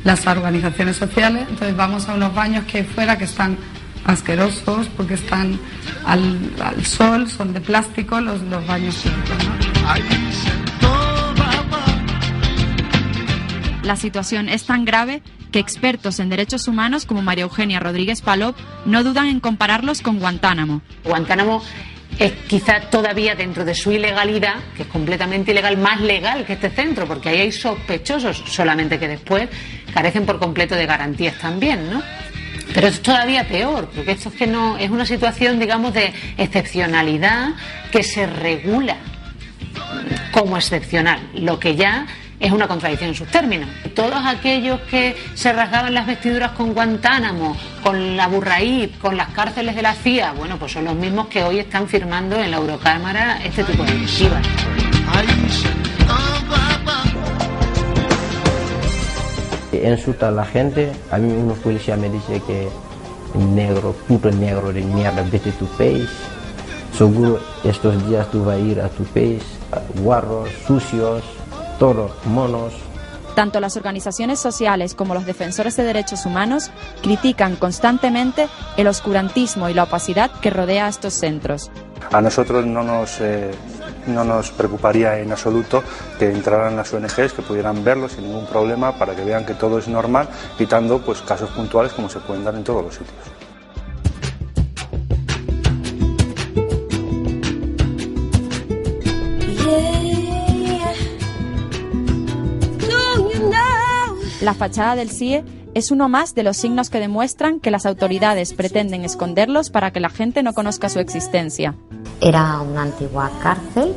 las 0.04 0.24
organizaciones 0.26 0.96
sociales. 0.96 1.46
Entonces 1.50 1.76
vamos 1.76 2.08
a 2.08 2.14
unos 2.14 2.32
baños 2.32 2.64
que 2.66 2.78
hay 2.78 2.84
fuera 2.84 3.18
que 3.18 3.24
están 3.24 3.56
asquerosos 4.04 4.86
porque 4.96 5.14
están 5.14 5.58
al, 6.06 6.38
al 6.62 6.86
sol, 6.86 7.28
son 7.28 7.52
de 7.52 7.60
plástico 7.60 8.20
los, 8.20 8.40
los 8.42 8.64
baños. 8.66 9.04
¿no? 9.04 10.67
La 13.88 13.96
situación 13.96 14.50
es 14.50 14.64
tan 14.64 14.84
grave 14.84 15.22
que 15.50 15.58
expertos 15.58 16.20
en 16.20 16.28
derechos 16.28 16.68
humanos 16.68 17.06
como 17.06 17.22
María 17.22 17.44
Eugenia 17.44 17.80
Rodríguez 17.80 18.20
Palop 18.20 18.54
no 18.84 19.02
dudan 19.02 19.28
en 19.28 19.40
compararlos 19.40 20.02
con 20.02 20.18
Guantánamo. 20.18 20.82
Guantánamo 21.04 21.62
es 22.18 22.32
quizá 22.48 22.90
todavía 22.90 23.34
dentro 23.34 23.64
de 23.64 23.74
su 23.74 23.90
ilegalidad, 23.90 24.56
que 24.76 24.82
es 24.82 24.88
completamente 24.88 25.52
ilegal, 25.52 25.78
más 25.78 26.02
legal 26.02 26.44
que 26.44 26.52
este 26.52 26.68
centro, 26.68 27.06
porque 27.06 27.30
ahí 27.30 27.38
hay 27.38 27.50
sospechosos, 27.50 28.44
solamente 28.46 28.98
que 28.98 29.08
después 29.08 29.48
carecen 29.94 30.26
por 30.26 30.38
completo 30.38 30.74
de 30.74 30.84
garantías 30.84 31.38
también, 31.38 31.88
¿no? 31.90 32.02
Pero 32.74 32.88
es 32.88 33.00
todavía 33.00 33.48
peor, 33.48 33.90
porque 33.96 34.10
esto 34.10 34.28
es 34.28 34.34
que 34.34 34.46
no 34.46 34.76
es 34.76 34.90
una 34.90 35.06
situación, 35.06 35.58
digamos, 35.58 35.94
de 35.94 36.12
excepcionalidad 36.36 37.54
que 37.90 38.02
se 38.02 38.26
regula 38.26 38.98
como 40.30 40.58
excepcional, 40.58 41.20
lo 41.32 41.58
que 41.58 41.74
ya 41.74 42.06
es 42.40 42.52
una 42.52 42.68
contradicción 42.68 43.10
en 43.10 43.14
sus 43.14 43.28
términos. 43.28 43.68
Todos 43.94 44.24
aquellos 44.24 44.80
que 44.82 45.16
se 45.34 45.52
rasgaban 45.52 45.94
las 45.94 46.06
vestiduras 46.06 46.52
con 46.52 46.72
Guantánamo, 46.72 47.56
con 47.82 48.16
la 48.16 48.28
Burraí, 48.28 48.94
con 49.00 49.16
las 49.16 49.28
cárceles 49.28 49.74
de 49.74 49.82
la 49.82 49.94
CIA, 49.94 50.32
bueno, 50.32 50.56
pues 50.58 50.72
son 50.72 50.84
los 50.84 50.94
mismos 50.94 51.28
que 51.28 51.42
hoy 51.42 51.58
están 51.58 51.88
firmando 51.88 52.38
en 52.38 52.50
la 52.50 52.58
Eurocámara 52.58 53.42
este 53.44 53.64
tipo 53.64 53.82
de 53.82 53.92
directivas. 53.92 54.46
Insulta 59.72 60.28
a 60.28 60.30
la 60.30 60.44
gente, 60.44 60.92
a 61.10 61.18
mí 61.18 61.32
un 61.32 61.54
policía 61.56 61.96
me 61.96 62.08
dice 62.08 62.42
que 62.46 62.68
negro, 63.54 63.94
puto 64.06 64.30
negro 64.30 64.72
de 64.72 64.82
mierda, 64.82 65.22
vete 65.30 65.52
tu 65.52 65.66
país. 65.76 66.08
Seguro 66.96 67.40
estos 67.64 68.08
días 68.08 68.28
tú 68.30 68.44
vas 68.44 68.56
a 68.56 68.58
ir 68.58 68.80
a 68.80 68.88
tu 68.88 69.04
país, 69.04 69.42
guarros, 70.02 70.48
sucios, 70.66 71.22
toros, 71.78 72.10
monos. 72.26 72.74
Tanto 73.34 73.60
las 73.60 73.76
organizaciones 73.76 74.40
sociales 74.40 74.94
como 74.94 75.14
los 75.14 75.24
defensores 75.24 75.76
de 75.76 75.84
derechos 75.84 76.26
humanos 76.26 76.70
critican 77.02 77.54
constantemente 77.54 78.48
el 78.76 78.88
oscurantismo 78.88 79.68
y 79.68 79.74
la 79.74 79.84
opacidad 79.84 80.30
que 80.40 80.50
rodea 80.50 80.86
a 80.86 80.88
estos 80.88 81.14
centros. 81.14 81.70
A 82.10 82.20
nosotros 82.20 82.66
no 82.66 82.82
nos, 82.82 83.20
eh, 83.20 83.52
no 84.08 84.24
nos 84.24 84.50
preocuparía 84.50 85.20
en 85.20 85.30
absoluto 85.30 85.84
que 86.18 86.30
entraran 86.30 86.76
las 86.76 86.92
ONGs, 86.92 87.32
que 87.32 87.42
pudieran 87.42 87.84
verlo 87.84 88.08
sin 88.08 88.24
ningún 88.24 88.46
problema 88.46 88.98
para 88.98 89.14
que 89.14 89.22
vean 89.22 89.46
que 89.46 89.54
todo 89.54 89.78
es 89.78 89.86
normal, 89.86 90.28
quitando 90.56 90.98
pues, 90.98 91.20
casos 91.22 91.50
puntuales 91.50 91.92
como 91.92 92.08
se 92.08 92.18
pueden 92.18 92.44
dar 92.44 92.56
en 92.56 92.64
todos 92.64 92.84
los 92.84 92.94
sitios. 92.94 93.37
La 104.48 104.54
fachada 104.54 104.96
del 104.96 105.10
CIE 105.10 105.44
es 105.74 105.90
uno 105.90 106.08
más 106.08 106.34
de 106.34 106.42
los 106.42 106.56
signos 106.56 106.88
que 106.88 107.00
demuestran 107.00 107.60
que 107.60 107.70
las 107.70 107.84
autoridades 107.84 108.54
pretenden 108.54 109.04
esconderlos 109.04 109.68
para 109.68 109.90
que 109.90 110.00
la 110.00 110.08
gente 110.08 110.42
no 110.42 110.54
conozca 110.54 110.88
su 110.88 111.00
existencia. 111.00 111.74
Era 112.22 112.58
una 112.62 112.80
antigua 112.80 113.30
cárcel, 113.42 113.92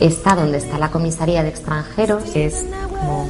está 0.00 0.34
donde 0.34 0.58
está 0.58 0.80
la 0.80 0.90
comisaría 0.90 1.44
de 1.44 1.50
extranjeros, 1.50 2.34
es 2.34 2.66
como 2.90 3.28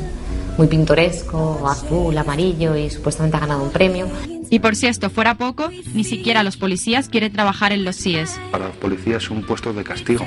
muy 0.57 0.67
pintoresco, 0.67 1.69
azul, 1.69 2.17
amarillo 2.17 2.75
y 2.77 2.89
supuestamente 2.89 3.37
ha 3.37 3.41
ganado 3.41 3.63
un 3.63 3.71
premio. 3.71 4.09
Y 4.49 4.61
por 4.61 4.75
si 4.75 4.87
esto 4.87 5.11
fuera 5.11 5.35
poco, 5.35 5.69
ni 5.93 6.05
siquiera 6.05 6.43
los 6.43 6.57
policías 6.57 7.11
quieren 7.11 7.35
trabajar 7.35 7.73
en 7.73 7.85
los 7.85 7.97
CIES. 7.97 8.41
Para 8.51 8.69
los 8.69 8.77
policías 8.77 9.25
es 9.25 9.31
un 9.31 9.43
puesto 9.43 9.75
de 9.75 9.85
castigo. 9.85 10.25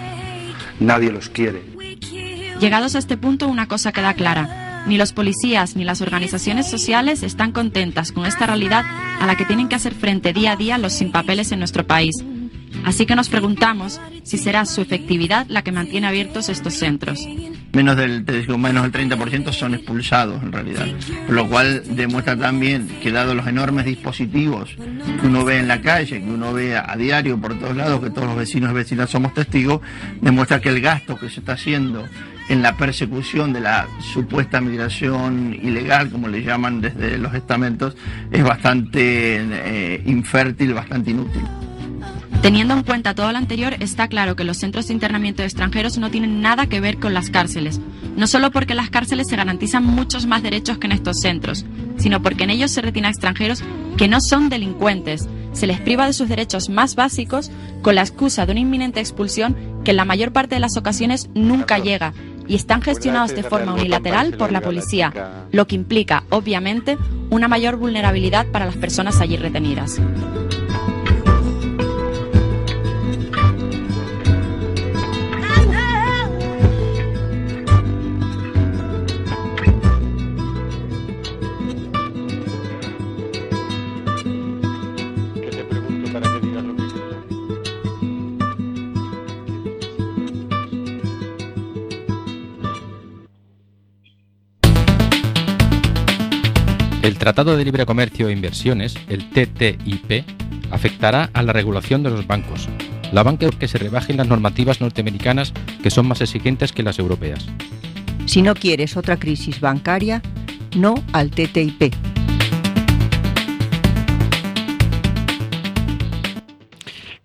Nadie 0.80 1.12
los 1.12 1.30
quiere. 1.30 1.63
Llegados 2.60 2.93
a 2.93 3.00
este 3.00 3.17
punto, 3.17 3.47
una 3.47 3.67
cosa 3.67 3.91
queda 3.91 4.13
clara. 4.13 4.66
Ni 4.88 4.97
los 4.97 5.12
policías 5.12 5.76
ni 5.76 5.84
las 5.84 6.02
organizaciones 6.02 6.69
sociales 6.69 7.21
están 7.21 7.52
contentas 7.52 8.13
con 8.13 8.26
esta 8.26 8.47
realidad 8.47 8.86
a 9.19 9.26
la 9.26 9.36
que 9.36 9.43
tienen 9.43 9.67
que 9.67 9.76
hacer 9.76 9.93
frente 9.93 10.32
día 10.32 10.54
a 10.54 10.56
día 10.56 10.78
los 10.78 10.93
sin 10.93 11.12
papeles 11.12 11.52
en 11.52 11.60
nuestro 11.60 11.86
país. 11.86 12.15
Así 12.86 13.06
que 13.06 13.15
nos 13.15 13.28
preguntamos 13.28 14.00
si 14.23 14.38
será 14.38 14.65
su 14.65 14.82
efectividad 14.82 15.45
la 15.50 15.62
que 15.62 15.73
mantiene 15.73 16.08
abiertos 16.08 16.47
estos 16.47 16.76
centros. 16.76 17.28
Menos 17.73 17.97
del, 17.97 18.23
menos 18.58 18.84
del 18.84 19.10
30% 19.10 19.52
son 19.52 19.76
expulsados 19.76 20.41
en 20.41 20.54
realidad, 20.54 20.88
lo 21.28 21.50
cual 21.50 21.84
demuestra 21.95 22.38
también 22.38 22.88
que 23.02 23.12
dado 23.12 23.36
los 23.36 23.45
enormes 23.45 23.86
dispositivos 23.86 24.69
que 25.19 25.28
uno 25.28 25.43
ve 25.43 25.60
en 25.60 25.67
la 25.67 25.82
calle, 25.82 26.21
que 26.21 26.30
uno 26.30 26.54
ve 26.54 26.78
a 26.78 26.95
diario 26.95 27.39
por 27.39 27.60
todos 27.60 27.76
lados, 27.76 28.02
que 28.02 28.10
todos 28.10 28.28
los 28.28 28.38
vecinos 28.38 28.71
y 28.71 28.76
vecinas 28.76 29.10
somos 29.10 29.34
testigos, 29.34 29.82
demuestra 30.21 30.62
que 30.62 30.69
el 30.69 30.80
gasto 30.80 31.17
que 31.17 31.30
se 31.30 31.41
está 31.41 31.54
haciendo 31.54 32.06
en 32.50 32.62
la 32.62 32.78
persecución 32.78 33.54
de 33.54 33.62
la 33.62 33.88
supuesta 34.00 34.62
migración 34.62 35.54
ilegal, 35.54 36.10
como 36.10 36.28
le 36.28 36.44
llaman 36.44 36.82
desde 36.82 37.18
los 37.18 37.34
estamentos, 37.34 37.96
es 38.32 38.44
bastante 38.44 39.40
eh, 39.40 40.04
infértil, 40.06 40.74
bastante 40.74 41.12
inútil. 41.12 41.44
Teniendo 42.42 42.76
en 42.76 42.84
cuenta 42.84 43.16
todo 43.16 43.32
lo 43.32 43.38
anterior, 43.38 43.76
está 43.80 44.08
claro 44.08 44.36
que 44.36 44.44
los 44.44 44.58
centros 44.58 44.88
de 44.88 44.94
internamiento 44.94 45.42
de 45.42 45.48
extranjeros 45.48 45.98
no 45.98 46.12
tienen 46.12 46.42
nada 46.42 46.68
que 46.68 46.80
ver 46.80 46.98
con 46.98 47.14
las 47.14 47.30
cárceles. 47.30 47.82
No 48.16 48.28
solo 48.28 48.52
porque 48.52 48.74
en 48.74 48.78
las 48.78 48.90
cárceles 48.90 49.28
se 49.28 49.36
garantizan 49.36 49.84
muchos 49.84 50.28
más 50.28 50.44
derechos 50.44 50.78
que 50.78 50.86
en 50.86 50.94
estos 50.94 51.20
centros, 51.20 51.66
sino 51.98 52.22
porque 52.22 52.44
en 52.44 52.52
ellos 52.52 52.72
se 52.72 52.82
retiene 52.82 53.08
a 53.08 53.12
extranjeros 53.12 53.64
que 53.98 54.08
no 54.08 54.22
son 54.22 54.50
delincuentes. 54.50 55.28
Se 55.52 55.68
les 55.68 55.82
priva 55.82 56.06
de 56.06 56.14
sus 56.14 56.30
derechos 56.30 56.70
más 56.70 56.96
básicos 56.96 57.52
con 57.82 57.96
la 57.96 58.02
excusa 58.02 58.46
de 58.46 58.52
una 58.52 58.62
inminente 58.62 59.00
expulsión 59.00 59.56
que 59.84 59.92
en 59.92 59.98
la 59.98 60.06
mayor 60.06 60.32
parte 60.32 60.56
de 60.56 60.62
las 60.62 60.78
ocasiones 60.78 61.30
nunca 61.34 61.80
llega 61.80 62.14
y 62.48 62.56
están 62.56 62.82
gestionados 62.82 63.36
de 63.36 63.44
forma 63.44 63.74
unilateral 63.74 64.34
por 64.38 64.52
la 64.52 64.62
policía, 64.62 65.46
lo 65.52 65.68
que 65.68 65.76
implica, 65.76 66.24
obviamente, 66.30 66.98
una 67.30 67.48
mayor 67.48 67.76
vulnerabilidad 67.78 68.48
para 68.48 68.66
las 68.66 68.76
personas 68.76 69.20
allí 69.22 69.38
retenidas. 69.38 70.00
Tratado 97.28 97.58
de 97.58 97.66
Libre 97.66 97.86
Comercio 97.86 98.30
e 98.30 98.32
Inversiones, 98.32 98.96
el 99.10 99.30
TTIP, 99.30 100.24
afectará 100.72 101.30
a 101.34 101.44
la 101.44 101.52
regulación 101.52 102.02
de 102.02 102.10
los 102.10 102.26
bancos. 102.26 102.70
La 103.12 103.22
banca 103.22 103.50
que 103.50 103.68
se 103.68 103.78
rebajen 103.78 104.16
las 104.16 104.30
normativas 104.30 104.80
norteamericanas 104.80 105.52
que 105.84 105.90
son 105.90 106.08
más 106.08 106.22
exigentes 106.22 106.72
que 106.72 106.84
las 106.84 107.00
europeas. 107.00 107.46
Si 108.28 108.42
no 108.42 108.56
quieres 108.56 108.96
otra 108.96 109.20
crisis 109.20 109.60
bancaria, 109.60 110.22
no 110.78 110.96
al 111.12 111.32
TTIP. 111.32 111.94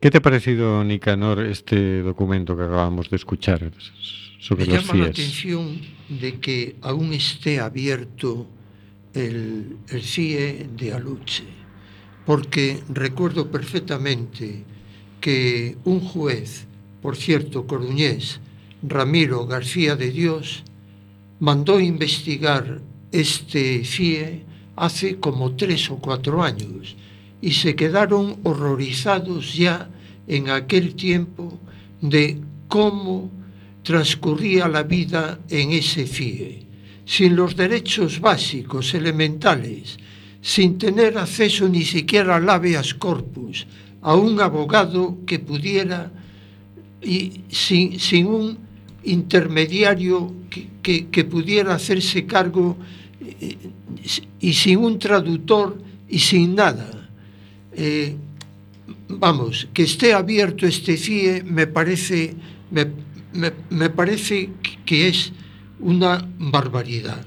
¿Qué 0.01 0.11
te 0.11 0.19
ha 0.19 0.21
parecido, 0.21 0.83
Nicanor, 0.83 1.45
este 1.45 2.03
documento 2.03 2.57
que 2.57 2.65
acabamos 2.65 3.09
de 3.09 3.15
escuchar 3.15 3.71
sobre 4.41 4.67
Me 4.67 4.75
los 4.75 4.85
llama 4.85 5.05
la 5.05 5.11
atención 5.11 5.81
de 6.09 6.41
que 6.41 6.75
aún 6.83 7.13
esté 7.13 7.61
abierto 7.61 8.49
el, 9.15 9.77
el 9.89 10.03
CIE 10.03 10.69
de 10.77 10.93
Aluche, 10.93 11.45
porque 12.25 12.83
recuerdo 12.89 13.51
perfectamente 13.51 14.65
que 15.21 15.77
un 15.85 16.01
juez, 16.01 16.67
por 17.01 17.17
cierto, 17.17 17.67
coruñés, 17.67 18.41
Ramiro 18.83 19.47
García 19.47 19.97
de 19.97 20.11
Dios, 20.11 20.65
mandó 21.39 21.81
investigar 21.81 22.81
este 23.13 23.85
CIE 23.85 24.45
hace 24.77 25.19
como 25.19 25.55
tres 25.55 25.91
o 25.91 25.97
cuatro 25.97 26.43
años 26.43 26.97
y 27.41 27.53
se 27.53 27.75
quedaron 27.75 28.39
horrorizados 28.45 29.55
ya 29.55 29.91
en 30.27 30.51
aquel 30.51 30.95
tiempo 30.95 31.59
de 32.01 32.41
cómo 32.69 33.31
transcurría 33.83 34.69
la 34.69 34.85
vida 34.85 35.41
en 35.51 35.73
ese 35.73 36.07
CIE, 36.07 36.67
sin 37.05 37.37
los 37.37 37.57
derechos 37.57 38.21
básicos, 38.21 38.95
elementales, 38.95 39.99
sin 40.41 40.79
tener 40.79 41.19
acceso 41.19 41.69
ni 41.69 41.85
siquiera 41.85 42.37
al 42.37 42.49
habeas 42.49 42.95
corpus, 42.95 43.67
a 44.03 44.15
un 44.15 44.41
abogado 44.41 45.19
que 45.27 45.39
pudiera, 45.39 46.11
y 47.01 47.43
sin, 47.49 47.99
sin 47.99 48.27
un 48.27 48.59
intermediario 49.05 50.33
que, 50.51 50.69
que, 50.83 51.07
que, 51.09 51.25
pudiera 51.25 51.75
hacerse 51.75 52.27
cargo 52.27 52.77
eh, 53.41 53.57
y 54.41 54.53
sin 54.53 54.79
un 54.79 54.99
traductor 54.99 55.79
y 56.09 56.19
sin 56.19 56.55
nada. 56.55 57.09
Eh, 57.75 58.17
vamos, 59.09 59.69
que 59.73 59.83
esté 59.85 60.13
abierto 60.13 60.67
este 60.67 60.97
CIE 60.97 61.43
me 61.45 61.67
parece, 61.67 62.35
me, 62.71 62.87
me, 63.33 63.53
me 63.71 63.91
parece 63.91 64.51
que 64.85 65.09
es 65.09 65.33
una 65.83 66.27
barbaridad, 66.39 67.25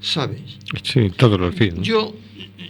¿sabes? 0.00 0.58
Sí, 0.82 1.10
todos 1.16 1.40
los 1.40 1.56
días. 1.56 1.74
¿no? 1.74 1.82
Yo, 1.82 2.14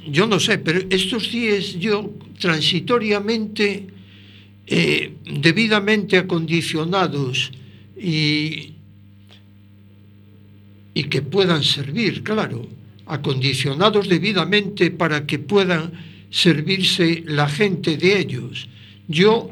yo 0.08 0.26
no 0.26 0.38
sé, 0.38 0.58
pero 0.58 0.80
estos 0.90 1.28
CIEs 1.28 1.78
yo 1.78 2.12
transitoriamente, 2.38 3.86
eh, 4.66 5.12
debidamente 5.40 6.18
acondicionados 6.18 7.50
y, 7.96 8.74
y 10.94 11.04
que 11.04 11.22
puedan 11.22 11.62
servir, 11.62 12.22
claro, 12.22 12.68
acondicionados 13.06 14.08
debidamente 14.08 14.90
para 14.90 15.26
que 15.26 15.38
puedan 15.38 15.92
servirse 16.30 17.22
la 17.26 17.48
gente 17.48 17.96
de 17.96 18.18
ellos. 18.18 18.68
Yo, 19.08 19.50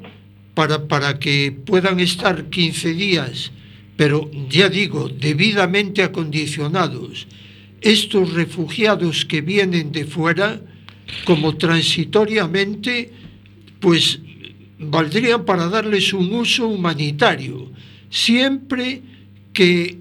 para, 0.54 0.86
para 0.86 1.18
que 1.18 1.52
puedan 1.52 2.00
estar 2.00 2.50
15 2.50 2.94
días, 2.94 3.52
pero 3.96 4.30
ya 4.48 4.68
digo, 4.68 5.08
debidamente 5.08 6.02
acondicionados, 6.02 7.26
estos 7.80 8.32
refugiados 8.32 9.24
que 9.24 9.40
vienen 9.40 9.92
de 9.92 10.04
fuera, 10.04 10.60
como 11.24 11.56
transitoriamente, 11.56 13.12
pues 13.78 14.20
valdrían 14.78 15.44
para 15.44 15.68
darles 15.68 16.12
un 16.12 16.32
uso 16.32 16.66
humanitario, 16.66 17.70
siempre 18.10 19.02
que, 19.52 19.98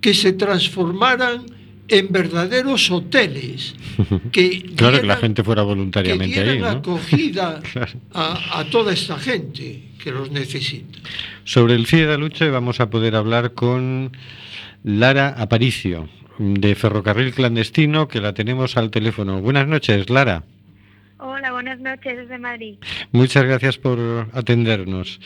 que 0.00 0.14
se 0.14 0.32
transformaran 0.32 1.46
en 1.88 2.08
verdaderos 2.10 2.90
hoteles, 2.90 3.74
que 4.32 4.62
claro, 4.76 5.00
que 5.00 5.06
la 5.06 5.16
gente 5.16 5.44
fuera 5.44 5.62
que 5.62 5.66
voluntariamente 5.66 6.40
ahí, 6.40 6.52
dieran 6.52 6.60
¿no? 6.60 6.78
acogida 6.78 7.60
Claro. 7.72 7.92
a, 8.12 8.60
a 8.60 8.64
toda 8.70 8.92
esta 8.92 9.18
gente 9.18 9.82
que 10.02 10.10
los 10.10 10.30
necesita. 10.30 10.98
Sobre 11.44 11.74
el 11.74 11.86
CIE 11.86 12.06
de 12.06 12.18
Luche 12.18 12.50
vamos 12.50 12.80
a 12.80 12.90
poder 12.90 13.16
hablar 13.16 13.54
con 13.54 14.12
Lara 14.84 15.28
Aparicio, 15.36 16.08
de 16.38 16.74
Ferrocarril 16.74 17.32
Clandestino, 17.32 18.08
que 18.08 18.20
la 18.20 18.34
tenemos 18.34 18.76
al 18.76 18.90
teléfono. 18.90 19.40
Buenas 19.40 19.66
noches, 19.66 20.10
Lara. 20.10 20.44
Hola, 21.18 21.50
buenas 21.52 21.80
noches 21.80 22.16
desde 22.16 22.38
Madrid. 22.38 22.74
Muchas 23.10 23.44
gracias 23.44 23.78
por 23.78 24.28
atendernos. 24.32 25.18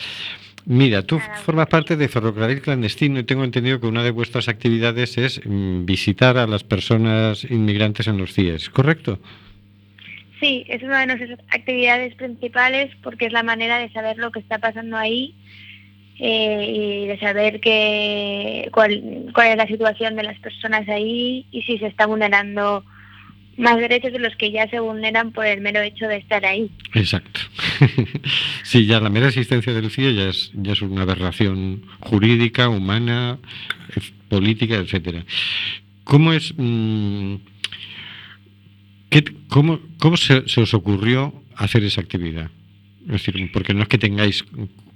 Mira, 0.72 1.02
tú 1.02 1.18
formas 1.44 1.66
parte 1.66 1.96
de 1.96 2.06
Ferrocarril 2.06 2.62
Clandestino 2.62 3.18
y 3.18 3.24
tengo 3.24 3.42
entendido 3.42 3.80
que 3.80 3.88
una 3.88 4.04
de 4.04 4.12
vuestras 4.12 4.48
actividades 4.48 5.18
es 5.18 5.40
mm, 5.44 5.84
visitar 5.84 6.38
a 6.38 6.46
las 6.46 6.62
personas 6.62 7.42
inmigrantes 7.42 8.06
en 8.06 8.18
los 8.18 8.32
CIES, 8.32 8.70
¿correcto? 8.70 9.18
Sí, 10.38 10.64
es 10.68 10.80
una 10.84 11.00
de 11.00 11.06
nuestras 11.06 11.40
actividades 11.48 12.14
principales 12.14 12.94
porque 13.02 13.26
es 13.26 13.32
la 13.32 13.42
manera 13.42 13.80
de 13.80 13.90
saber 13.90 14.16
lo 14.18 14.30
que 14.30 14.38
está 14.38 14.58
pasando 14.58 14.96
ahí 14.96 15.34
eh, 16.20 16.64
y 16.72 17.06
de 17.08 17.18
saber 17.18 17.58
que, 17.58 18.68
cuál, 18.72 19.32
cuál 19.34 19.48
es 19.48 19.56
la 19.56 19.66
situación 19.66 20.14
de 20.14 20.22
las 20.22 20.38
personas 20.38 20.88
ahí 20.88 21.48
y 21.50 21.62
si 21.62 21.78
se 21.78 21.88
está 21.88 22.06
vulnerando 22.06 22.84
más 23.60 23.76
derechos 23.76 24.12
de 24.12 24.18
los 24.18 24.34
que 24.36 24.50
ya 24.50 24.68
se 24.68 24.80
vulneran 24.80 25.32
por 25.32 25.46
el 25.46 25.60
mero 25.60 25.80
hecho 25.80 26.06
de 26.06 26.16
estar 26.16 26.44
ahí. 26.44 26.70
Exacto. 26.94 27.40
sí, 28.64 28.86
ya 28.86 29.00
la 29.00 29.10
mera 29.10 29.28
existencia 29.28 29.72
del 29.72 29.90
CIE 29.90 30.14
ya 30.14 30.28
es, 30.28 30.50
ya 30.54 30.72
es 30.72 30.82
una 30.82 31.02
aberración 31.02 31.82
jurídica, 32.00 32.68
humana, 32.68 33.38
política, 34.28 34.76
etcétera. 34.76 35.24
¿Cómo 36.04 36.32
es... 36.32 36.52
mm, 36.56 37.34
qué- 39.10 39.24
¿Cómo, 39.48 39.80
cómo 39.98 40.16
se, 40.16 40.48
se 40.48 40.60
os 40.60 40.74
ocurrió 40.74 41.34
hacer 41.56 41.84
esa 41.84 42.00
actividad? 42.00 42.50
Es 43.06 43.24
decir, 43.24 43.50
porque 43.52 43.74
no 43.74 43.82
es 43.82 43.88
que 43.88 43.98
tengáis 43.98 44.44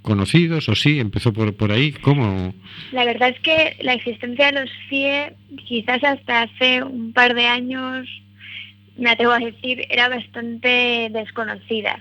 conocidos, 0.01 0.69
o 0.69 0.75
sí, 0.75 0.99
empezó 0.99 1.33
por, 1.33 1.55
por 1.55 1.71
ahí, 1.71 1.91
¿cómo? 1.91 2.53
La 2.91 3.03
verdad 3.05 3.29
es 3.29 3.39
que 3.41 3.75
la 3.81 3.93
existencia 3.93 4.51
de 4.51 4.61
los 4.61 4.69
CIE, 4.89 5.33
quizás 5.67 6.03
hasta 6.03 6.43
hace 6.43 6.83
un 6.83 7.11
par 7.11 7.33
de 7.33 7.47
años, 7.47 8.07
me 8.97 9.09
atrevo 9.11 9.33
a 9.33 9.39
decir, 9.39 9.85
era 9.89 10.09
bastante 10.09 11.09
desconocida. 11.11 11.99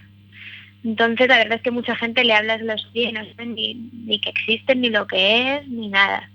Entonces, 0.84 1.28
la 1.28 1.38
verdad 1.38 1.56
es 1.56 1.62
que 1.62 1.70
mucha 1.70 1.96
gente 1.96 2.24
le 2.24 2.34
habla 2.34 2.58
de 2.58 2.64
los 2.64 2.86
CIE 2.92 3.08
y 3.08 3.12
no 3.12 3.24
saben 3.24 3.54
ni, 3.54 3.74
ni 3.74 4.20
que 4.20 4.30
existen, 4.30 4.80
ni 4.82 4.90
lo 4.90 5.06
que 5.06 5.56
es, 5.56 5.68
ni 5.68 5.88
nada. 5.88 6.28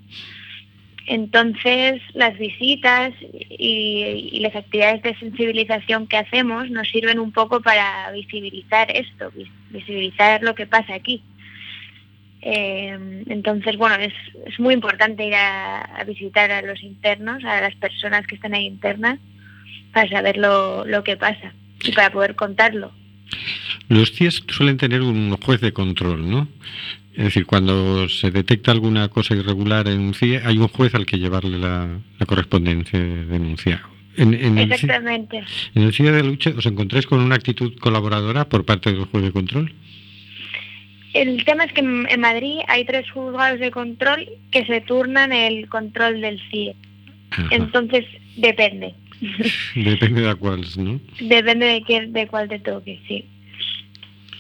Entonces, 1.06 2.02
las 2.14 2.38
visitas 2.38 3.14
y, 3.50 4.40
las 4.42 4.56
actividades 4.56 5.02
de 5.02 5.16
sensibilización 5.16 6.08
que 6.08 6.18
hacemos 6.18 6.70
nos 6.70 6.88
sirven 6.90 7.20
un 7.20 7.32
poco 7.32 7.62
para 7.62 8.12
visibilizar 8.12 8.96
esto, 8.96 9.32
vis- 9.32 9.50
visibilizar 9.72 10.44
lo 10.44 10.54
que 10.56 10.68
pasa 10.68 10.94
aquí. 10.94 11.24
Eh, 12.42 13.24
entonces, 13.28 13.76
bueno, 13.78 13.96
es, 13.96 14.14
es 14.46 14.60
muy 14.60 14.74
importante 14.74 15.26
ir 15.26 15.34
a, 15.36 15.82
a 15.82 16.04
visitar 16.06 16.52
a 16.52 16.62
los 16.62 16.82
internos, 16.84 17.44
a 17.44 17.60
las 17.62 17.76
personas 17.76 18.26
que 18.28 18.36
están 18.36 18.54
ahí 18.54 18.66
internas, 18.66 19.20
para 19.94 20.10
saber 20.10 20.38
lo, 20.38 20.86
lo 20.86 21.04
que 21.04 21.18
pasa 21.18 21.54
y 21.84 21.92
para 21.92 22.12
poder 22.12 22.36
contarlo. 22.36 22.92
Los 23.88 24.12
CIES 24.12 24.44
suelen 24.48 24.78
tener 24.78 25.02
un 25.02 25.36
juez 25.38 25.62
de 25.62 25.74
control, 25.74 26.30
¿no? 26.30 26.48
Es 27.14 27.26
decir, 27.26 27.46
cuando 27.46 28.08
se 28.08 28.32
detecta 28.32 28.72
alguna 28.72 29.10
cosa 29.10 29.36
irregular 29.36 29.88
en 29.88 30.00
un 30.00 30.14
CIE, 30.14 30.42
hay 30.46 30.58
un 30.58 30.68
juez 30.68 30.96
al 30.96 31.06
que 31.06 31.18
llevarle 31.18 31.58
la, 31.58 32.00
la 32.18 32.26
correspondencia 32.26 33.00
de 33.00 33.26
denuncia. 33.26 33.82
En, 34.16 34.34
el, 34.34 34.40
CIE 34.40 34.64
Exactamente. 34.64 35.44
en 35.76 35.84
el 35.84 35.94
CIE 35.94 36.12
de 36.12 36.24
Luche, 36.24 36.52
¿os 36.52 36.66
encontráis 36.66 37.06
con 37.08 37.20
una 37.20 37.36
actitud 37.36 37.78
colaboradora 37.80 38.48
por 38.48 38.66
parte 38.66 38.92
del 38.92 39.06
juez 39.06 39.24
de 39.24 39.32
control? 39.32 39.74
El 41.14 41.44
tema 41.46 41.64
es 41.64 41.74
que 41.74 41.82
en 41.82 42.08
en 42.10 42.20
Madrid 42.20 42.60
hay 42.68 42.86
tres 42.86 43.10
juzgados 43.12 43.60
de 43.60 43.72
control 43.72 44.30
que 44.52 44.66
se 44.66 44.82
turnan 44.82 45.32
el 45.34 45.68
control 45.68 46.22
del 46.22 46.40
CIE. 46.52 46.76
Entonces, 47.52 48.06
depende. 48.38 48.94
Depende 49.76 50.22
de 50.22 50.36
cuál, 50.36 50.62
¿no? 50.78 51.00
Depende 51.20 51.66
de, 51.66 51.84
qué, 51.84 52.08
de 52.08 52.28
cuál 52.28 52.48
te 52.48 52.60
toque, 52.60 53.00
sí. 53.08 53.26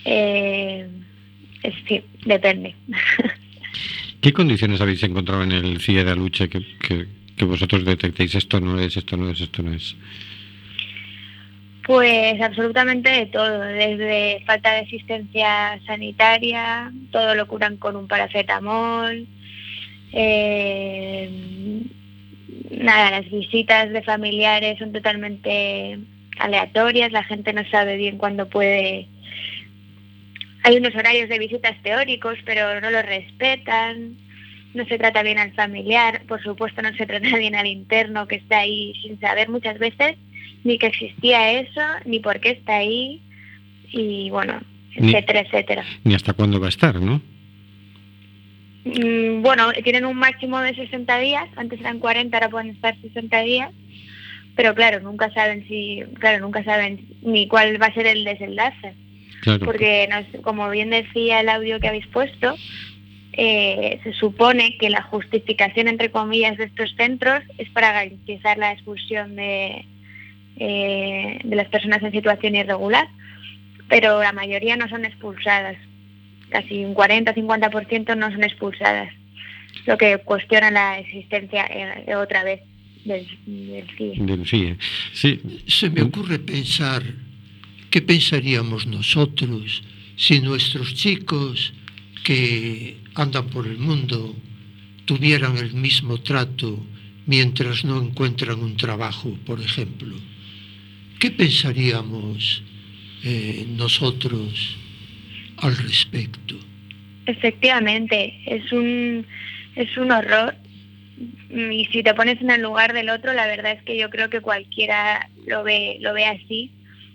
Eh, 0.05 0.87
sí, 1.87 2.01
depende. 2.25 2.75
¿Qué 4.21 4.33
condiciones 4.33 4.81
habéis 4.81 5.03
encontrado 5.03 5.43
en 5.43 5.51
el 5.51 5.79
CIE 5.79 6.03
de 6.03 6.15
Luche 6.15 6.49
que, 6.49 6.61
que, 6.79 7.07
que 7.35 7.45
vosotros 7.45 7.85
detectéis 7.85 8.35
esto 8.35 8.59
no 8.59 8.79
es, 8.79 8.97
esto 8.97 9.15
no 9.15 9.29
es, 9.29 9.39
esto 9.39 9.63
no 9.63 9.73
es? 9.73 9.95
Pues 11.83 12.39
absolutamente 12.41 13.09
de 13.09 13.25
todo, 13.27 13.61
desde 13.61 14.43
falta 14.45 14.73
de 14.73 14.81
asistencia 14.81 15.79
sanitaria, 15.87 16.91
todo 17.11 17.33
lo 17.33 17.47
curan 17.47 17.77
con 17.77 17.95
un 17.95 18.07
paracetamol, 18.07 19.25
eh, 20.11 21.29
nada, 22.71 23.11
las 23.11 23.29
visitas 23.29 23.91
de 23.91 24.01
familiares 24.01 24.77
son 24.79 24.91
totalmente 24.91 25.99
aleatorias, 26.39 27.11
la 27.11 27.23
gente 27.23 27.53
no 27.53 27.63
sabe 27.69 27.97
bien 27.97 28.17
cuándo 28.17 28.47
puede. 28.49 29.07
Hay 30.63 30.77
unos 30.77 30.93
horarios 30.95 31.29
de 31.29 31.39
visitas 31.39 31.75
teóricos, 31.83 32.37
pero 32.45 32.79
no 32.81 32.89
los 32.91 33.05
respetan, 33.05 34.17
no 34.73 34.85
se 34.85 34.97
trata 34.97 35.23
bien 35.23 35.39
al 35.39 35.53
familiar, 35.53 36.21
por 36.27 36.41
supuesto 36.43 36.81
no 36.81 36.93
se 36.95 37.05
trata 37.05 37.37
bien 37.37 37.55
al 37.55 37.67
interno 37.67 38.27
que 38.27 38.35
está 38.35 38.59
ahí 38.59 38.93
sin 39.01 39.19
saber 39.19 39.49
muchas 39.49 39.79
veces 39.79 40.15
ni 40.63 40.77
que 40.77 40.87
existía 40.87 41.53
eso, 41.59 41.81
ni 42.05 42.19
por 42.19 42.39
qué 42.41 42.51
está 42.51 42.77
ahí, 42.77 43.21
y 43.91 44.29
bueno, 44.29 44.59
Ni- 44.97 45.09
etcétera, 45.09 45.39
etcétera. 45.41 45.85
Ni 46.03 46.13
hasta 46.13 46.33
cuándo 46.33 46.59
va 46.59 46.65
a 46.65 46.69
estar, 46.69 46.95
¿no? 46.99 47.21
Mm, 48.85 49.41
Bueno, 49.41 49.71
tienen 49.83 50.05
un 50.05 50.17
máximo 50.17 50.59
de 50.59 50.73
60 50.75 51.17
días, 51.19 51.45
antes 51.55 51.79
eran 51.79 51.99
40, 51.99 52.37
ahora 52.37 52.49
pueden 52.49 52.69
estar 52.69 52.95
60 53.01 53.41
días, 53.41 53.71
pero 54.55 54.73
claro, 54.75 54.99
nunca 55.01 55.31
saben 55.31 55.65
si, 55.67 56.03
claro, 56.19 56.39
nunca 56.39 56.63
saben 56.63 57.05
ni 57.21 57.47
cuál 57.47 57.81
va 57.81 57.87
a 57.87 57.93
ser 57.93 58.07
el 58.07 58.23
desenlace, 58.23 58.93
Claro. 59.41 59.65
porque 59.65 60.07
nos- 60.09 60.41
como 60.41 60.69
bien 60.69 60.89
decía 60.89 61.39
el 61.41 61.49
audio 61.49 61.79
que 61.79 61.87
habéis 61.87 62.07
puesto, 62.07 62.55
eh, 63.33 63.99
se 64.03 64.13
supone 64.13 64.77
que 64.77 64.89
la 64.89 65.01
justificación, 65.03 65.87
entre 65.87 66.11
comillas, 66.11 66.57
de 66.57 66.65
estos 66.65 66.93
centros 66.97 67.41
es 67.57 67.69
para 67.69 67.91
garantizar 67.93 68.57
la 68.57 68.71
expulsión 68.73 69.35
de, 69.35 69.85
eh, 70.57 71.39
de 71.43 71.55
las 71.55 71.67
personas 71.69 72.03
en 72.03 72.11
situación 72.11 72.55
irregular, 72.55 73.07
pero 73.87 74.21
la 74.21 74.33
mayoría 74.33 74.75
no 74.75 74.89
son 74.89 75.05
expulsadas. 75.05 75.77
Casi 76.49 76.83
un 76.83 76.95
40-50% 76.95 78.17
no 78.17 78.31
son 78.31 78.43
expulsadas, 78.43 79.13
lo 79.85 79.97
que 79.97 80.17
cuestiona 80.19 80.71
la 80.71 80.99
existencia 80.99 81.65
eh, 81.67 82.15
otra 82.15 82.43
vez 82.43 82.61
del, 83.05 83.27
del 83.45 83.87
CIE. 83.97 84.13
Del 84.17 84.47
CIE. 84.47 84.77
Sí. 85.13 85.39
Se 85.67 85.89
me 85.89 86.01
ocurre 86.01 86.39
pensar 86.39 87.03
qué 87.89 88.01
pensaríamos 88.01 88.87
nosotros 88.87 89.83
si 90.15 90.41
nuestros 90.41 90.95
chicos 90.95 91.73
que 92.23 92.97
andan 93.15 93.47
por 93.47 93.67
el 93.67 93.77
mundo 93.77 94.35
tuvieran 95.05 95.57
el 95.57 95.73
mismo 95.73 96.19
trato 96.19 96.85
mientras 97.25 97.85
no 97.85 98.01
encuentran 98.01 98.59
un 98.59 98.75
trabajo, 98.75 99.37
por 99.45 99.61
ejemplo? 99.61 100.15
¿Qué 101.19 101.31
pensaríamos 101.31 102.63
eh, 103.23 103.67
nosotros 103.77 104.77
al 105.61 105.75
respecto? 105.77 106.55
Efectivamente, 107.25 108.33
es 108.45 108.71
un, 108.71 109.25
es 109.75 109.95
un 109.97 110.11
horror. 110.11 110.55
Y 111.49 111.85
si 111.91 112.03
te 112.03 112.13
pones 112.13 112.41
en 112.41 112.51
el 112.51 112.61
lugar 112.61 112.93
del 112.93 113.09
otro, 113.09 113.33
la 113.33 113.47
verdad 113.47 113.73
es 113.73 113.83
que 113.83 113.97
yo 113.97 114.09
creo 114.09 114.29
que 114.29 114.41
cualquiera 114.41 115.29
lo 115.45 115.63
ve, 115.63 115.97
lo 115.99 116.13
ve 116.13 116.25
así, 116.25 116.71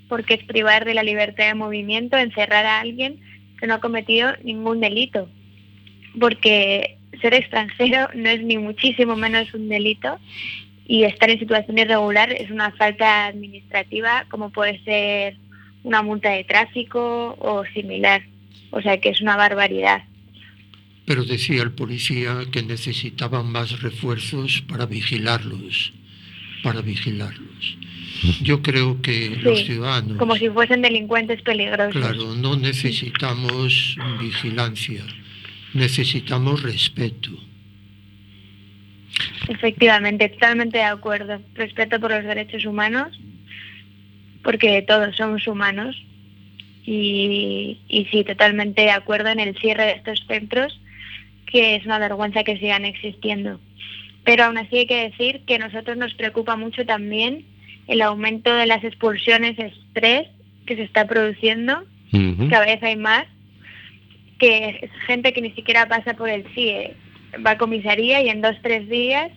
porque 0.08 0.34
es 0.34 0.44
privar 0.44 0.84
de 0.84 0.94
la 0.94 1.02
libertad 1.02 1.46
de 1.46 1.54
movimiento, 1.54 2.16
encerrar 2.16 2.66
a 2.66 2.80
alguien 2.80 3.20
que 3.58 3.66
no 3.66 3.74
ha 3.74 3.80
cometido 3.80 4.32
ningún 4.42 4.80
delito. 4.80 5.28
Porque 6.20 6.98
ser 7.20 7.34
extranjero 7.34 8.08
no 8.14 8.28
es 8.28 8.42
ni 8.42 8.58
muchísimo 8.58 9.16
menos 9.16 9.52
un 9.54 9.68
delito 9.68 10.18
y 10.86 11.04
estar 11.04 11.30
en 11.30 11.38
situación 11.38 11.78
irregular 11.78 12.32
es 12.32 12.50
una 12.50 12.70
falta 12.72 13.26
administrativa 13.26 14.26
como 14.30 14.50
puede 14.50 14.82
ser 14.84 15.36
una 15.82 16.02
multa 16.02 16.30
de 16.30 16.44
tráfico 16.44 17.36
o 17.38 17.64
similar. 17.74 18.22
O 18.70 18.80
sea 18.80 19.00
que 19.00 19.10
es 19.10 19.20
una 19.20 19.36
barbaridad. 19.36 20.04
Pero 21.06 21.24
decía 21.24 21.62
el 21.62 21.72
policía 21.72 22.38
que 22.50 22.62
necesitaban 22.62 23.46
más 23.52 23.82
refuerzos 23.82 24.62
para 24.62 24.86
vigilarlos, 24.86 25.92
para 26.62 26.80
vigilarlos. 26.80 27.78
Yo 28.42 28.62
creo 28.62 29.02
que 29.02 29.36
los 29.42 29.64
ciudadanos, 29.64 30.16
Como 30.16 30.36
si 30.36 30.48
fuesen 30.48 30.80
delincuentes 30.80 31.42
peligrosos. 31.42 31.94
claro, 31.94 32.34
no 32.36 32.56
necesitamos 32.56 33.96
vigilancia, 34.18 35.04
necesitamos 35.74 36.62
respeto. 36.62 37.30
Efectivamente, 39.48 40.28
totalmente 40.30 40.78
de 40.78 40.84
acuerdo. 40.84 41.40
Respeto 41.54 42.00
por 42.00 42.10
los 42.10 42.24
derechos 42.24 42.64
humanos, 42.64 43.18
porque 44.42 44.82
todos 44.82 45.14
somos 45.16 45.46
humanos. 45.46 46.02
Y, 46.86 47.78
y 47.88 48.04
sí, 48.06 48.24
totalmente 48.24 48.82
de 48.82 48.90
acuerdo 48.90 49.30
en 49.30 49.40
el 49.40 49.56
cierre 49.58 49.84
de 49.86 49.92
estos 49.92 50.22
centros, 50.26 50.78
que 51.46 51.76
es 51.76 51.86
una 51.86 51.98
vergüenza 51.98 52.44
que 52.44 52.58
sigan 52.58 52.84
existiendo. 52.84 53.58
Pero 54.24 54.44
aún 54.44 54.58
así 54.58 54.78
hay 54.78 54.86
que 54.86 55.08
decir 55.10 55.42
que 55.46 55.56
a 55.56 55.58
nosotros 55.58 55.96
nos 55.96 56.14
preocupa 56.14 56.56
mucho 56.56 56.84
también 56.84 57.44
el 57.86 58.02
aumento 58.02 58.54
de 58.54 58.66
las 58.66 58.82
expulsiones 58.84 59.58
estrés 59.58 60.28
que 60.66 60.76
se 60.76 60.82
está 60.82 61.06
produciendo, 61.06 61.84
cada 62.48 62.64
vez 62.64 62.82
hay 62.82 62.96
más, 62.96 63.24
que 64.38 64.78
es 64.82 64.90
gente 65.06 65.32
que 65.32 65.42
ni 65.42 65.50
siquiera 65.52 65.86
pasa 65.88 66.14
por 66.14 66.28
el 66.28 66.44
CIE, 66.54 66.94
va 67.44 67.52
a 67.52 67.58
comisaría 67.58 68.22
y 68.22 68.28
en 68.28 68.40
dos, 68.40 68.56
tres 68.62 68.88
días 68.88 69.30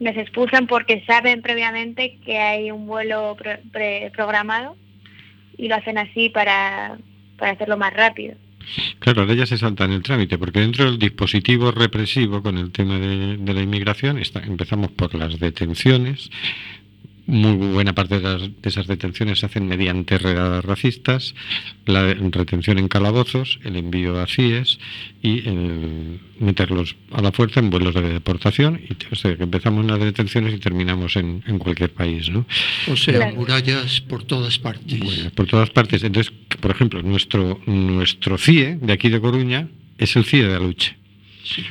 les 0.00 0.16
expulsan 0.16 0.66
porque 0.66 1.02
saben 1.06 1.40
previamente 1.40 2.18
que 2.24 2.38
hay 2.38 2.70
un 2.70 2.86
vuelo 2.86 3.36
pre- 3.36 4.10
programado 4.10 4.76
y 5.56 5.68
lo 5.68 5.76
hacen 5.76 5.98
así 5.98 6.28
para, 6.28 6.98
para 7.38 7.52
hacerlo 7.52 7.76
más 7.76 7.92
rápido. 7.92 8.34
Claro, 8.98 9.22
ahora 9.22 9.34
ya 9.34 9.46
se 9.46 9.58
salta 9.58 9.84
en 9.84 9.92
el 9.92 10.02
trámite, 10.02 10.38
porque 10.38 10.60
dentro 10.60 10.86
del 10.86 10.98
dispositivo 10.98 11.70
represivo 11.70 12.42
con 12.42 12.58
el 12.58 12.72
tema 12.72 12.98
de, 12.98 13.36
de 13.36 13.54
la 13.54 13.62
inmigración 13.62 14.18
está, 14.18 14.40
empezamos 14.40 14.90
por 14.90 15.14
las 15.14 15.38
detenciones. 15.38 16.30
Muy 17.28 17.56
buena 17.56 17.92
parte 17.92 18.20
de, 18.20 18.22
las- 18.22 18.42
de 18.42 18.68
esas 18.68 18.86
detenciones 18.86 19.40
se 19.40 19.46
hacen 19.46 19.66
mediante 19.66 20.16
redadas 20.16 20.64
racistas, 20.64 21.34
la 21.84 22.14
retención 22.14 22.78
en 22.78 22.86
calabozos, 22.86 23.58
el 23.64 23.74
envío 23.76 24.20
a 24.20 24.26
CIES 24.28 24.78
y 25.22 25.48
el 25.48 26.20
meterlos 26.38 26.94
a 27.12 27.22
la 27.22 27.32
fuerza 27.32 27.58
en 27.60 27.70
vuelos 27.70 27.94
de 27.94 28.02
deportación. 28.02 28.80
Y, 28.88 28.92
o 29.12 29.16
sea, 29.16 29.36
que 29.36 29.42
empezamos 29.42 29.80
en 29.84 29.90
las 29.90 29.98
detenciones 30.00 30.54
y 30.54 30.58
terminamos 30.58 31.16
en, 31.16 31.42
en 31.48 31.58
cualquier 31.58 31.92
país. 31.92 32.30
¿no? 32.30 32.46
O 32.90 32.96
sea, 32.96 33.32
murallas 33.34 34.00
por 34.02 34.22
todas 34.22 34.58
partes. 34.60 35.00
Bueno, 35.00 35.30
por 35.34 35.46
todas 35.46 35.70
partes. 35.70 36.04
Entonces, 36.04 36.32
por 36.60 36.70
ejemplo, 36.70 37.02
nuestro, 37.02 37.60
nuestro 37.66 38.38
CIE 38.38 38.76
de 38.80 38.92
aquí 38.92 39.08
de 39.08 39.20
Coruña 39.20 39.68
es 39.98 40.14
el 40.14 40.24
CIE 40.24 40.46
de 40.46 40.54
Aluche. 40.54 40.96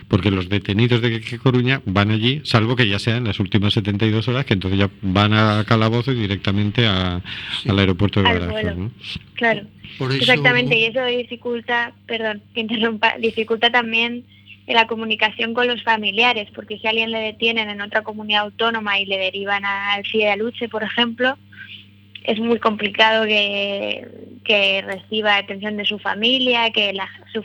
Porque 0.07 0.31
los 0.31 0.49
detenidos 0.49 1.01
de 1.01 1.19
que 1.21 1.37
Coruña 1.37 1.81
van 1.85 2.11
allí, 2.11 2.41
salvo 2.43 2.75
que 2.75 2.87
ya 2.87 2.99
sea 2.99 3.17
en 3.17 3.25
las 3.25 3.39
últimas 3.39 3.73
72 3.73 4.27
horas, 4.27 4.45
que 4.45 4.53
entonces 4.53 4.79
ya 4.79 4.89
van 5.01 5.33
a 5.33 5.63
Calabozo 5.67 6.11
y 6.11 6.15
directamente 6.15 6.85
a- 6.87 7.21
al 7.67 7.79
aeropuerto 7.79 8.21
de 8.21 8.29
Badajoz. 8.39 8.91
Claro, 9.33 9.61
Por 9.97 10.11
eso- 10.11 10.19
exactamente, 10.21 10.77
y 10.79 10.85
eso 10.85 11.03
dificulta, 11.05 11.93
perdón, 12.07 12.41
que 12.53 12.61
interrumpa, 12.61 13.15
dificulta 13.19 13.69
también 13.71 14.23
la 14.67 14.87
comunicación 14.87 15.53
con 15.53 15.67
los 15.67 15.83
familiares, 15.83 16.47
porque 16.55 16.79
si 16.79 16.87
a 16.87 16.89
alguien 16.89 17.11
le 17.11 17.19
detienen 17.19 17.69
en 17.69 17.81
otra 17.81 18.01
comunidad 18.03 18.43
autónoma 18.43 18.99
y 18.99 19.05
le 19.05 19.17
derivan 19.17 19.63
al 19.65 20.03
CIE 20.05 20.25
de 20.25 20.31
Aluche, 20.31 20.69
por 20.69 20.81
ejemplo, 20.83 21.37
es 22.27 22.39
muy 22.39 22.59
complicado 22.59 23.25
que, 23.25 24.07
que 24.43 24.81
reciba 24.81 25.37
atención 25.37 25.77
de 25.77 25.85
su 25.85 25.99
familia, 25.99 26.71
que 26.71 26.93
la, 26.93 27.07
su 27.33 27.43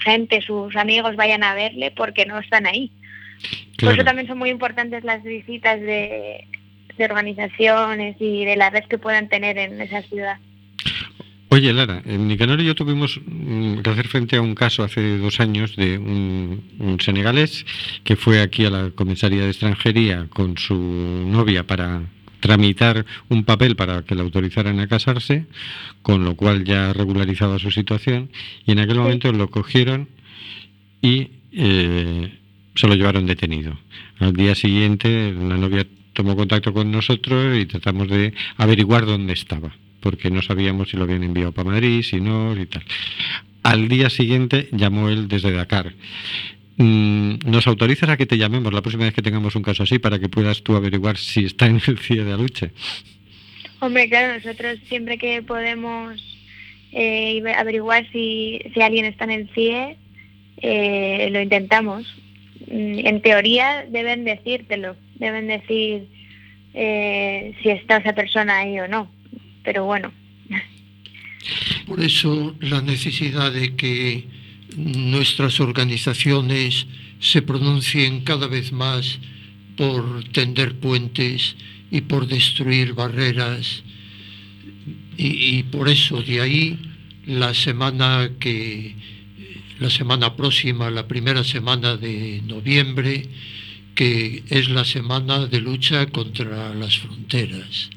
gente, 0.00 0.40
sus 0.40 0.74
amigos 0.76 1.16
vayan 1.16 1.42
a 1.42 1.54
verle 1.54 1.90
porque 1.90 2.26
no 2.26 2.38
están 2.38 2.66
ahí. 2.66 2.90
Por 3.78 3.92
eso 3.92 4.04
también 4.04 4.26
son 4.26 4.38
muy 4.38 4.50
importantes 4.50 5.04
las 5.04 5.22
visitas 5.22 5.80
de, 5.80 6.46
de 6.96 7.04
organizaciones 7.04 8.16
y 8.18 8.44
de 8.44 8.56
la 8.56 8.70
red 8.70 8.84
que 8.84 8.98
puedan 8.98 9.28
tener 9.28 9.58
en 9.58 9.80
esa 9.80 10.02
ciudad. 10.02 10.38
Oye, 11.48 11.72
Lara, 11.72 12.02
en 12.04 12.26
Nicanor 12.26 12.60
y 12.60 12.64
yo 12.64 12.74
tuvimos 12.74 13.20
mm, 13.24 13.78
que 13.78 13.90
hacer 13.90 14.08
frente 14.08 14.36
a 14.36 14.42
un 14.42 14.54
caso 14.54 14.82
hace 14.82 15.16
dos 15.18 15.38
años 15.38 15.76
de 15.76 15.96
un, 15.96 16.64
un 16.78 17.00
senegalés 17.00 17.64
que 18.02 18.16
fue 18.16 18.42
aquí 18.42 18.64
a 18.64 18.70
la 18.70 18.90
comisaría 18.90 19.42
de 19.42 19.50
extranjería 19.50 20.26
con 20.28 20.58
su 20.58 20.74
novia 20.74 21.64
para 21.64 22.02
tramitar 22.40 23.06
un 23.28 23.44
papel 23.44 23.76
para 23.76 24.02
que 24.02 24.14
le 24.14 24.22
autorizaran 24.22 24.80
a 24.80 24.86
casarse, 24.86 25.46
con 26.02 26.24
lo 26.24 26.36
cual 26.36 26.64
ya 26.64 26.92
regularizaba 26.92 27.58
su 27.58 27.70
situación, 27.70 28.30
y 28.66 28.72
en 28.72 28.78
aquel 28.78 28.98
momento 28.98 29.32
lo 29.32 29.50
cogieron 29.50 30.08
y 31.02 31.30
eh, 31.52 32.32
se 32.74 32.88
lo 32.88 32.94
llevaron 32.94 33.26
detenido. 33.26 33.78
Al 34.18 34.32
día 34.32 34.54
siguiente 34.54 35.32
la 35.32 35.56
novia 35.56 35.86
tomó 36.12 36.34
contacto 36.34 36.72
con 36.72 36.90
nosotros 36.90 37.56
y 37.58 37.66
tratamos 37.66 38.08
de 38.08 38.32
averiguar 38.56 39.06
dónde 39.06 39.34
estaba, 39.34 39.74
porque 40.00 40.30
no 40.30 40.42
sabíamos 40.42 40.90
si 40.90 40.96
lo 40.96 41.04
habían 41.04 41.22
enviado 41.22 41.52
para 41.52 41.70
Madrid, 41.70 42.02
si 42.02 42.20
no, 42.20 42.58
y 42.58 42.66
tal. 42.66 42.82
Al 43.62 43.88
día 43.88 44.10
siguiente 44.10 44.68
llamó 44.72 45.08
él 45.08 45.28
desde 45.28 45.52
Dakar. 45.52 45.94
Mm, 46.78 47.38
¿Nos 47.46 47.66
autorizas 47.66 48.08
a 48.10 48.16
que 48.16 48.26
te 48.26 48.36
llamemos 48.36 48.72
la 48.72 48.82
próxima 48.82 49.04
vez 49.04 49.14
que 49.14 49.22
tengamos 49.22 49.56
un 49.56 49.62
caso 49.62 49.82
así 49.82 49.98
para 49.98 50.18
que 50.18 50.28
puedas 50.28 50.62
tú 50.62 50.76
averiguar 50.76 51.16
si 51.16 51.46
está 51.46 51.66
en 51.66 51.80
el 51.86 51.98
CIE 51.98 52.24
de 52.24 52.32
Aluche? 52.32 52.70
Hombre, 53.80 54.08
claro, 54.08 54.34
nosotros 54.34 54.78
siempre 54.88 55.16
que 55.16 55.42
podemos 55.42 56.20
eh, 56.92 57.42
averiguar 57.56 58.06
si, 58.12 58.60
si 58.74 58.80
alguien 58.82 59.06
está 59.06 59.24
en 59.24 59.30
el 59.30 59.48
CIE, 59.54 59.96
eh, 60.58 61.28
lo 61.32 61.40
intentamos. 61.40 62.06
Mm, 62.66 63.06
En 63.06 63.22
teoría 63.22 63.86
deben 63.90 64.24
decírtelo, 64.24 64.96
deben 65.14 65.46
decir 65.46 66.08
eh, 66.74 67.54
si 67.62 67.70
está 67.70 67.98
esa 67.98 68.14
persona 68.14 68.58
ahí 68.58 68.78
o 68.80 68.88
no. 68.88 69.10
Pero 69.64 69.84
bueno, 69.84 70.12
Por 71.86 72.00
eso 72.00 72.54
la 72.60 72.82
necesidad 72.82 73.52
de 73.52 73.74
que 73.76 74.24
nuestras 74.76 75.60
organizaciones 75.60 76.86
se 77.20 77.42
pronuncien 77.42 78.20
cada 78.20 78.46
vez 78.46 78.72
más 78.72 79.18
por 79.76 80.24
tender 80.32 80.74
puentes 80.76 81.56
y 81.90 82.02
por 82.02 82.26
destruir 82.26 82.94
barreras. 82.94 83.82
Y, 85.18 85.62
por 85.64 85.88
eso 85.88 86.22
de 86.22 86.40
ahí 86.42 86.78
la 87.24 87.54
semana 87.54 88.30
que 88.38 88.94
la 89.78 89.90
semana 89.90 90.36
próxima, 90.36 90.90
la 90.90 91.08
primera 91.08 91.42
semana 91.42 91.96
de 91.96 92.42
noviembre, 92.46 93.28
que 93.94 94.44
es 94.48 94.68
la 94.68 94.84
semana 94.84 95.46
de 95.46 95.60
lucha 95.60 96.06
contra 96.06 96.74
las 96.74 96.98
fronteras. 96.98 97.90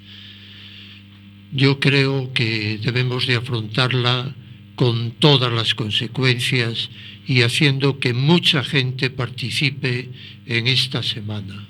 Yo 1.52 1.80
creo 1.80 2.34
que 2.34 2.80
debemos 2.82 3.28
de 3.28 3.36
afrontarla 3.36 4.36
con 4.80 5.12
todas 5.20 5.52
las 5.52 5.76
consecuencias 5.76 6.90
y 7.28 7.42
haciendo 7.42 8.00
que 8.00 8.14
mucha 8.14 8.64
gente 8.64 9.10
participe 9.10 10.08
en 10.46 10.68
esta 10.68 11.04
semana 11.04 11.68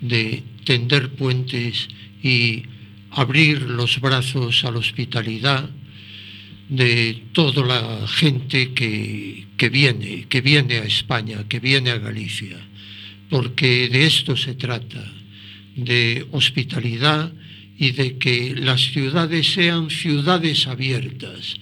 de 0.00 0.42
tender 0.64 1.10
puentes 1.10 1.86
y 2.24 2.64
abrir 3.12 3.62
los 3.62 4.00
brazos 4.00 4.64
a 4.64 4.72
la 4.72 4.80
hospitalidad 4.80 5.70
de 6.68 7.22
toda 7.30 7.64
la 7.64 8.08
gente 8.08 8.72
que, 8.72 9.46
que 9.56 9.68
viene, 9.68 10.26
que 10.28 10.40
viene 10.40 10.78
a 10.78 10.84
España, 10.86 11.46
que 11.48 11.60
viene 11.60 11.90
a 11.90 11.98
Galicia, 11.98 12.58
porque 13.30 13.88
de 13.88 14.06
esto 14.06 14.36
se 14.36 14.56
trata, 14.56 15.06
de 15.76 16.26
hospitalidad 16.32 17.32
y 17.78 17.92
de 17.92 18.18
que 18.18 18.56
las 18.56 18.80
ciudades 18.80 19.52
sean 19.52 19.88
ciudades 19.88 20.66
abiertas, 20.66 21.60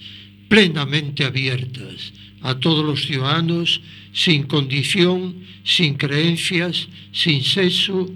plenamente 0.53 1.25
abiertas 1.25 2.13
a 2.43 2.59
todos 2.59 2.85
los 2.85 3.07
ciudadanos 3.07 3.81
sin 4.11 4.43
condición, 4.43 5.33
sin 5.63 5.95
creencias, 5.95 6.87
sin 7.11 7.41
sexo, 7.41 8.07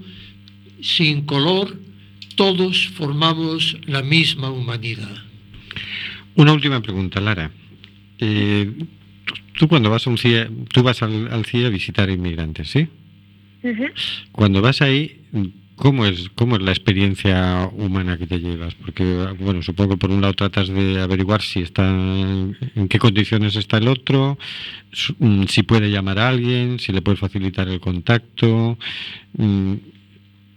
sin 0.80 1.22
color, 1.22 1.76
todos 2.36 2.90
formamos 2.90 3.76
la 3.86 4.02
misma 4.02 4.50
humanidad. 4.50 5.16
Una 6.36 6.52
última 6.52 6.80
pregunta, 6.80 7.20
Lara. 7.20 7.50
Eh, 8.20 8.70
tú, 9.58 9.66
cuando 9.66 9.90
vas 9.90 10.06
a 10.06 10.10
un 10.10 10.18
CIE, 10.18 10.48
tú 10.72 10.84
vas 10.84 11.02
al, 11.02 11.26
al 11.32 11.44
CIE 11.44 11.66
a 11.66 11.70
visitar 11.70 12.08
inmigrantes, 12.08 12.70
¿sí? 12.70 12.86
Cuando 14.30 14.62
vas 14.62 14.80
ahí, 14.80 15.22
¿cómo 15.78 16.04
es, 16.04 16.28
¿cómo 16.34 16.56
es 16.56 16.62
la 16.62 16.72
experiencia 16.72 17.70
humana 17.72 18.18
que 18.18 18.26
te 18.26 18.38
llevas? 18.38 18.74
Porque, 18.74 19.04
bueno, 19.40 19.62
supongo 19.62 19.90
que 19.90 19.96
por 19.96 20.10
un 20.10 20.20
lado 20.20 20.34
tratas 20.34 20.68
de 20.68 21.00
averiguar 21.00 21.40
si 21.40 21.60
está, 21.60 21.88
en 21.88 22.88
qué 22.90 22.98
condiciones 22.98 23.56
está 23.56 23.78
el 23.78 23.88
otro, 23.88 24.38
mm, 25.18 25.44
si 25.44 25.62
puede 25.62 25.90
llamar 25.90 26.18
a 26.18 26.28
alguien, 26.28 26.78
si 26.78 26.92
le 26.92 27.02
puedes 27.02 27.20
facilitar 27.20 27.68
el 27.68 27.80
contacto. 27.80 28.78
mm, 29.36 29.74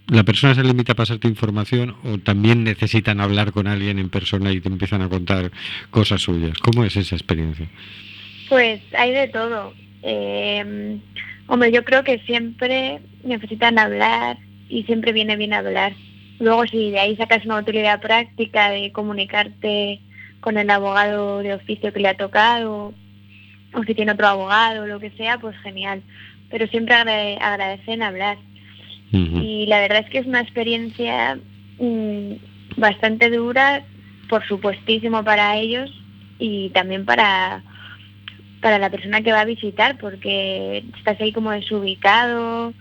¿La 0.07 0.23
persona 0.23 0.53
se 0.53 0.63
limita 0.63 0.91
a 0.91 0.95
pasarte 0.95 1.29
información 1.29 1.95
o 2.03 2.17
también 2.17 2.65
necesitan 2.65 3.21
hablar 3.21 3.53
con 3.53 3.67
alguien 3.67 3.97
en 3.97 4.09
persona 4.09 4.51
y 4.51 4.59
te 4.59 4.67
empiezan 4.67 5.01
a 5.01 5.07
contar 5.07 5.51
cosas 5.89 6.21
suyas? 6.21 6.57
¿Cómo 6.57 6.83
es 6.83 6.97
esa 6.97 7.15
experiencia? 7.15 7.69
Pues 8.49 8.81
hay 8.97 9.11
de 9.11 9.29
todo. 9.29 9.73
Eh, 10.03 10.99
hombre, 11.47 11.71
yo 11.71 11.85
creo 11.85 12.03
que 12.03 12.19
siempre 12.25 12.99
necesitan 13.23 13.79
hablar 13.79 14.37
y 14.71 14.83
siempre 14.83 15.11
viene 15.11 15.35
bien 15.35 15.53
hablar. 15.53 15.93
Luego, 16.39 16.65
si 16.65 16.91
de 16.91 16.99
ahí 16.99 17.15
sacas 17.17 17.45
una 17.45 17.59
utilidad 17.59 18.01
práctica 18.01 18.71
de 18.71 18.91
comunicarte 18.91 19.99
con 20.39 20.57
el 20.57 20.69
abogado 20.69 21.39
de 21.39 21.53
oficio 21.53 21.93
que 21.93 21.99
le 21.99 22.07
ha 22.07 22.17
tocado, 22.17 22.93
o 23.73 23.83
si 23.83 23.93
tiene 23.93 24.13
otro 24.13 24.27
abogado 24.27 24.83
o 24.83 24.87
lo 24.87 24.99
que 24.99 25.11
sea, 25.11 25.37
pues 25.37 25.55
genial. 25.57 26.01
Pero 26.49 26.67
siempre 26.67 26.95
agrade- 26.95 27.37
agradecen 27.39 28.01
hablar. 28.01 28.37
Y 29.41 29.65
la 29.67 29.81
verdad 29.81 29.99
es 30.05 30.09
que 30.09 30.19
es 30.19 30.25
una 30.25 30.39
experiencia 30.39 31.37
mm, 31.79 32.31
bastante 32.77 33.29
dura, 33.29 33.83
por 34.29 34.45
supuestísimo 34.47 35.23
para 35.25 35.57
ellos 35.57 35.91
y 36.39 36.69
también 36.69 37.05
para, 37.05 37.61
para 38.61 38.79
la 38.79 38.89
persona 38.89 39.21
que 39.21 39.33
va 39.33 39.41
a 39.41 39.45
visitar, 39.45 39.97
porque 39.97 40.85
estás 40.97 41.19
ahí 41.19 41.33
como 41.33 41.51
desubicado, 41.51 42.73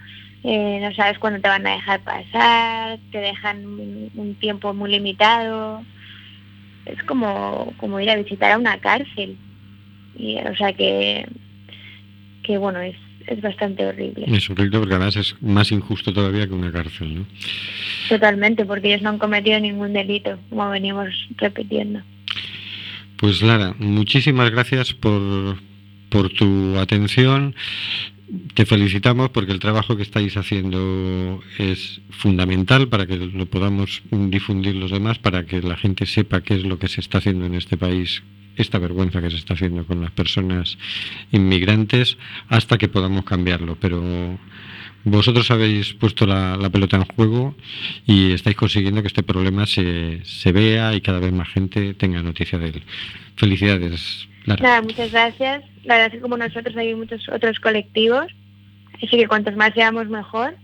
eh, 0.42 0.78
no 0.80 0.94
sabes 0.94 1.18
cuándo 1.18 1.40
te 1.40 1.48
van 1.48 1.66
a 1.66 1.74
dejar 1.74 2.00
pasar, 2.00 2.98
te 3.12 3.18
dejan 3.18 3.66
un, 3.66 4.10
un 4.14 4.34
tiempo 4.36 4.72
muy 4.72 4.90
limitado. 4.90 5.84
Es 6.86 7.02
como, 7.04 7.72
como 7.76 8.00
ir 8.00 8.10
a 8.10 8.16
visitar 8.16 8.52
a 8.52 8.58
una 8.58 8.78
cárcel. 8.78 9.36
Y, 10.16 10.36
o 10.38 10.56
sea 10.56 10.72
que, 10.72 11.28
que 12.42 12.58
bueno, 12.58 12.80
es, 12.80 12.96
es 13.26 13.40
bastante 13.40 13.86
horrible. 13.86 14.24
Es 14.28 14.48
horrible 14.48 14.78
porque 14.78 14.94
además 14.94 15.16
es 15.16 15.36
más 15.40 15.70
injusto 15.72 16.12
todavía 16.12 16.46
que 16.46 16.54
una 16.54 16.72
cárcel, 16.72 17.14
¿no? 17.14 17.26
Totalmente, 18.08 18.64
porque 18.64 18.88
ellos 18.88 19.02
no 19.02 19.10
han 19.10 19.18
cometido 19.18 19.60
ningún 19.60 19.92
delito, 19.92 20.38
como 20.48 20.70
venimos 20.70 21.08
repitiendo. 21.36 22.02
Pues 23.16 23.42
Lara, 23.42 23.74
muchísimas 23.78 24.50
gracias 24.50 24.94
por, 24.94 25.58
por 26.08 26.30
tu 26.30 26.78
atención. 26.78 27.54
Te 28.54 28.64
felicitamos 28.64 29.30
porque 29.30 29.50
el 29.50 29.58
trabajo 29.58 29.96
que 29.96 30.04
estáis 30.04 30.36
haciendo 30.36 31.42
es 31.58 32.00
fundamental 32.10 32.88
para 32.88 33.06
que 33.06 33.16
lo 33.16 33.46
podamos 33.46 34.02
difundir 34.10 34.76
los 34.76 34.92
demás, 34.92 35.18
para 35.18 35.46
que 35.46 35.60
la 35.62 35.76
gente 35.76 36.06
sepa 36.06 36.40
qué 36.40 36.54
es 36.54 36.64
lo 36.64 36.78
que 36.78 36.86
se 36.86 37.00
está 37.00 37.18
haciendo 37.18 37.46
en 37.46 37.54
este 37.54 37.76
país, 37.76 38.22
esta 38.56 38.78
vergüenza 38.78 39.20
que 39.20 39.30
se 39.30 39.36
está 39.36 39.54
haciendo 39.54 39.84
con 39.84 40.00
las 40.00 40.12
personas 40.12 40.78
inmigrantes, 41.32 42.18
hasta 42.48 42.78
que 42.78 42.86
podamos 42.86 43.24
cambiarlo. 43.24 43.76
Pero 43.80 44.38
vosotros 45.02 45.50
habéis 45.50 45.94
puesto 45.94 46.24
la, 46.24 46.70
pelota 46.70 46.98
en 46.98 47.06
juego 47.06 47.56
y 48.06 48.30
estáis 48.30 48.54
consiguiendo 48.54 49.02
que 49.02 49.08
este 49.08 49.24
problema 49.24 49.66
se, 49.66 50.20
se 50.24 50.52
vea 50.52 50.94
y 50.94 51.00
cada 51.00 51.18
vez 51.18 51.32
más 51.32 51.48
gente 51.48 51.94
tenga 51.94 52.22
noticia 52.22 52.58
de 52.58 52.68
él. 52.68 52.82
Felicidades, 53.34 54.28
Nada, 54.46 54.82
muchas 54.82 55.12
gracias. 55.12 55.64
La 55.84 55.94
verdad 55.94 56.06
es 56.08 56.12
que 56.14 56.20
como 56.20 56.36
nosotros 56.36 56.76
hay 56.76 56.94
muchos 56.94 57.28
otros 57.28 57.58
colectivos, 57.60 58.26
así 58.96 59.08
que 59.08 59.28
cuantos 59.28 59.56
más 59.56 59.72
seamos 59.74 60.08
mejor 60.08 60.56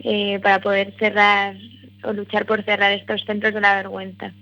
eh, 0.00 0.38
para 0.42 0.60
poder 0.60 0.94
cerrar 0.98 1.56
o 2.04 2.12
luchar 2.12 2.46
por 2.46 2.64
cerrar 2.64 2.92
estos 2.92 3.24
centros 3.24 3.54
de 3.54 3.60
la 3.60 3.76
vergüenza. 3.76 4.32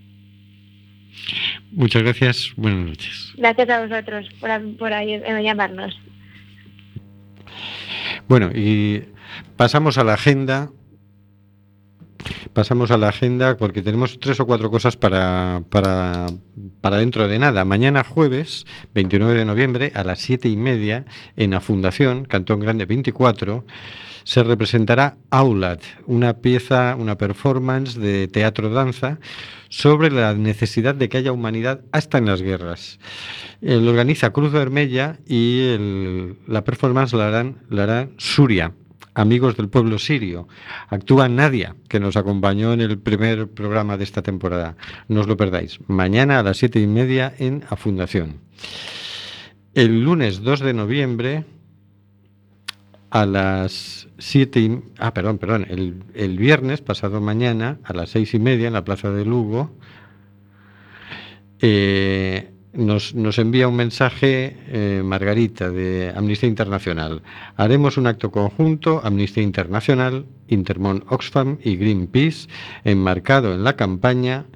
Muchas 1.72 2.02
gracias, 2.02 2.52
buenas 2.56 2.86
noches. 2.86 3.32
Gracias 3.36 3.68
a 3.68 3.80
vosotros 3.80 4.28
por, 4.40 4.76
por 4.76 4.92
eh, 4.92 5.42
llamarnos. 5.42 5.98
Bueno, 8.28 8.50
y 8.54 9.04
pasamos 9.56 9.98
a 9.98 10.04
la 10.04 10.14
agenda. 10.14 10.70
Pasamos 12.52 12.90
a 12.90 12.96
la 12.96 13.08
agenda 13.08 13.56
porque 13.56 13.82
tenemos 13.82 14.18
tres 14.18 14.40
o 14.40 14.46
cuatro 14.46 14.70
cosas 14.70 14.96
para, 14.96 15.62
para, 15.70 16.26
para 16.80 16.96
dentro 16.98 17.28
de 17.28 17.38
nada. 17.38 17.64
Mañana 17.64 18.02
jueves, 18.04 18.64
29 18.94 19.34
de 19.34 19.44
noviembre, 19.44 19.92
a 19.94 20.04
las 20.04 20.20
siete 20.20 20.48
y 20.48 20.56
media, 20.56 21.04
en 21.36 21.50
la 21.50 21.60
Fundación 21.60 22.24
Cantón 22.24 22.60
Grande 22.60 22.86
24, 22.86 23.64
se 24.24 24.42
representará 24.42 25.18
Aulat, 25.30 25.82
una 26.06 26.38
pieza, 26.38 26.96
una 26.98 27.16
performance 27.16 27.94
de 27.96 28.26
teatro-danza 28.26 29.18
sobre 29.68 30.10
la 30.10 30.34
necesidad 30.34 30.94
de 30.96 31.08
que 31.08 31.18
haya 31.18 31.30
humanidad 31.32 31.82
hasta 31.92 32.18
en 32.18 32.26
las 32.26 32.42
guerras. 32.42 32.98
Lo 33.60 33.88
organiza 33.90 34.30
Cruz 34.32 34.50
Vermella 34.50 35.18
y 35.26 35.60
el- 35.68 36.36
la 36.48 36.64
performance 36.64 37.12
la 37.12 37.28
harán, 37.28 37.58
la 37.70 37.84
hará 37.84 38.08
Suria, 38.16 38.72
amigos 39.16 39.56
del 39.56 39.68
pueblo 39.68 39.98
sirio. 39.98 40.46
Actúa 40.88 41.28
Nadia, 41.28 41.74
que 41.88 41.98
nos 41.98 42.16
acompañó 42.16 42.72
en 42.72 42.82
el 42.82 42.98
primer 42.98 43.48
programa 43.48 43.96
de 43.96 44.04
esta 44.04 44.22
temporada. 44.22 44.76
No 45.08 45.20
os 45.20 45.26
lo 45.26 45.36
perdáis. 45.36 45.80
Mañana 45.88 46.38
a 46.38 46.42
las 46.42 46.58
siete 46.58 46.80
y 46.80 46.86
media 46.86 47.34
en 47.38 47.64
A 47.68 47.76
Fundación. 47.76 48.40
El 49.74 50.02
lunes 50.02 50.42
2 50.42 50.60
de 50.60 50.74
noviembre 50.74 51.44
a 53.10 53.24
las 53.24 54.08
7 54.18 54.60
y... 54.60 54.80
Ah, 54.98 55.14
perdón, 55.14 55.38
perdón. 55.38 55.66
El, 55.68 56.02
el 56.14 56.36
viernes, 56.38 56.82
pasado 56.82 57.20
mañana, 57.20 57.78
a 57.84 57.94
las 57.94 58.10
seis 58.10 58.34
y 58.34 58.38
media, 58.38 58.66
en 58.66 58.74
la 58.74 58.84
Plaza 58.84 59.10
de 59.10 59.24
Lugo, 59.24 59.70
eh, 61.60 62.50
nos, 62.76 63.14
nos 63.14 63.38
envía 63.38 63.68
un 63.68 63.76
mensaje 63.76 64.56
eh, 64.68 65.02
Margarita 65.04 65.70
de 65.70 66.12
Amnistía 66.14 66.48
Internacional. 66.48 67.22
Haremos 67.56 67.96
un 67.96 68.06
acto 68.06 68.30
conjunto, 68.30 69.00
Amnistía 69.04 69.42
Internacional, 69.42 70.26
Intermon 70.48 71.04
Oxfam 71.08 71.58
y 71.62 71.76
Greenpeace, 71.76 72.48
enmarcado 72.84 73.54
en 73.54 73.64
la 73.64 73.76
campaña 73.76 74.46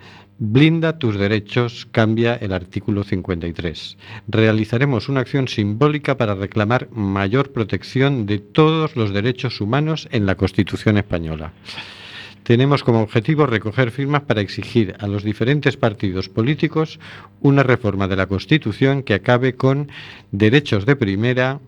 Blinda 0.43 0.99
tus 0.99 1.19
derechos, 1.19 1.87
cambia 1.93 2.35
el 2.35 2.55
artículo 2.55 3.05
53. 3.05 3.99
Realizaremos 4.27 5.11
una 5.11 5.21
acción 5.21 5.49
simbólica 5.49 6.17
para 6.17 6.35
reclamar 6.35 6.89
mayor 6.93 7.53
protección 7.53 8.25
de 8.25 8.39
todos 8.39 8.97
los 8.97 9.13
derechos 9.13 9.61
humanos 9.61 10.09
en 10.13 10.25
la 10.25 10.37
Constitución 10.37 10.97
española. 10.97 11.53
Tenemos 12.51 12.83
como 12.83 13.03
objetivo 13.03 13.47
recoger 13.47 13.93
firmas 13.93 14.23
para 14.23 14.41
exigir 14.41 14.97
a 14.99 15.07
los 15.07 15.23
diferentes 15.23 15.77
partidos 15.77 16.29
políticos 16.29 16.99
una 17.41 17.63
reforma 17.63 18.09
de 18.09 18.17
la 18.17 18.27
Constitución 18.27 19.05
que 19.05 19.15
acabe 19.15 19.55
con 19.55 19.89
derechos 20.33 20.85
de 20.85 20.97
primera, 20.97 21.61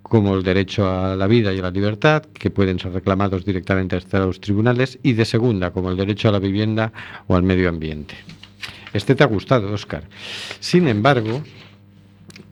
como 0.00 0.34
el 0.34 0.42
derecho 0.42 0.90
a 0.90 1.16
la 1.16 1.26
vida 1.26 1.52
y 1.52 1.58
a 1.58 1.62
la 1.64 1.70
libertad, 1.70 2.22
que 2.22 2.48
pueden 2.48 2.78
ser 2.78 2.94
reclamados 2.94 3.44
directamente 3.44 3.96
hasta 3.96 4.20
los 4.20 4.40
tribunales, 4.40 4.98
y 5.02 5.12
de 5.12 5.26
segunda, 5.26 5.70
como 5.70 5.90
el 5.90 5.98
derecho 5.98 6.30
a 6.30 6.32
la 6.32 6.38
vivienda 6.38 6.94
o 7.26 7.36
al 7.36 7.42
medio 7.42 7.68
ambiente. 7.68 8.14
Este 8.94 9.14
te 9.14 9.24
ha 9.24 9.26
gustado, 9.26 9.70
Óscar. 9.70 10.04
Sin 10.60 10.88
embargo, 10.88 11.42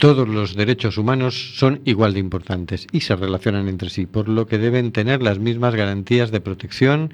todos 0.00 0.26
los 0.26 0.54
derechos 0.54 0.96
humanos 0.96 1.52
son 1.56 1.82
igual 1.84 2.14
de 2.14 2.20
importantes 2.20 2.86
y 2.90 3.02
se 3.02 3.14
relacionan 3.14 3.68
entre 3.68 3.90
sí, 3.90 4.06
por 4.06 4.30
lo 4.30 4.46
que 4.46 4.56
deben 4.56 4.92
tener 4.92 5.22
las 5.22 5.38
mismas 5.38 5.74
garantías 5.74 6.30
de 6.30 6.40
protección 6.40 7.12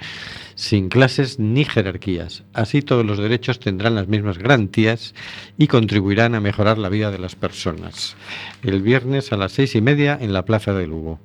sin 0.54 0.88
clases 0.88 1.40
ni 1.40 1.64
jerarquías. 1.64 2.44
Así 2.54 2.82
todos 2.82 3.04
los 3.04 3.18
derechos 3.18 3.58
tendrán 3.58 3.96
las 3.96 4.06
mismas 4.06 4.38
garantías 4.38 5.16
y 5.58 5.66
contribuirán 5.66 6.36
a 6.36 6.40
mejorar 6.40 6.78
la 6.78 6.88
vida 6.88 7.10
de 7.10 7.18
las 7.18 7.34
personas. 7.34 8.14
El 8.62 8.82
viernes 8.82 9.32
a 9.32 9.36
las 9.36 9.50
seis 9.50 9.74
y 9.74 9.80
media 9.80 10.16
en 10.20 10.32
la 10.32 10.44
Plaza 10.44 10.72
de 10.72 10.86
Lugo. 10.86 11.18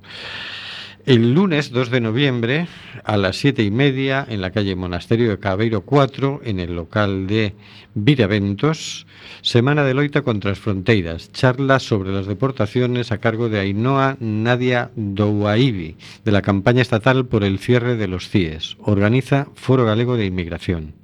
El 1.04 1.34
lunes 1.34 1.72
2 1.72 1.90
de 1.90 2.00
noviembre 2.00 2.68
a 3.02 3.16
las 3.16 3.36
siete 3.36 3.64
y 3.64 3.72
media 3.72 4.24
en 4.28 4.40
la 4.40 4.52
calle 4.52 4.76
Monasterio 4.76 5.30
de 5.30 5.38
Cabeiro 5.40 5.80
4 5.80 6.42
en 6.44 6.60
el 6.60 6.76
local 6.76 7.26
de 7.26 7.56
Viraventos, 7.94 9.08
Semana 9.40 9.82
de 9.82 9.94
Loita 9.94 10.22
contra 10.22 10.50
las 10.50 10.60
Fronteiras, 10.60 11.32
charla 11.32 11.80
sobre 11.80 12.12
las 12.12 12.26
deportaciones 12.26 13.10
a 13.10 13.18
cargo 13.18 13.48
de 13.48 13.58
Ainhoa 13.58 14.16
Nadia 14.20 14.92
Douaibi 14.94 15.96
de 16.24 16.30
la 16.30 16.40
campaña 16.40 16.82
estatal 16.82 17.26
por 17.26 17.42
el 17.42 17.58
cierre 17.58 17.96
de 17.96 18.06
los 18.06 18.28
CIES. 18.28 18.76
Organiza 18.78 19.48
Foro 19.56 19.84
Galego 19.84 20.16
de 20.16 20.26
Inmigración. 20.26 20.94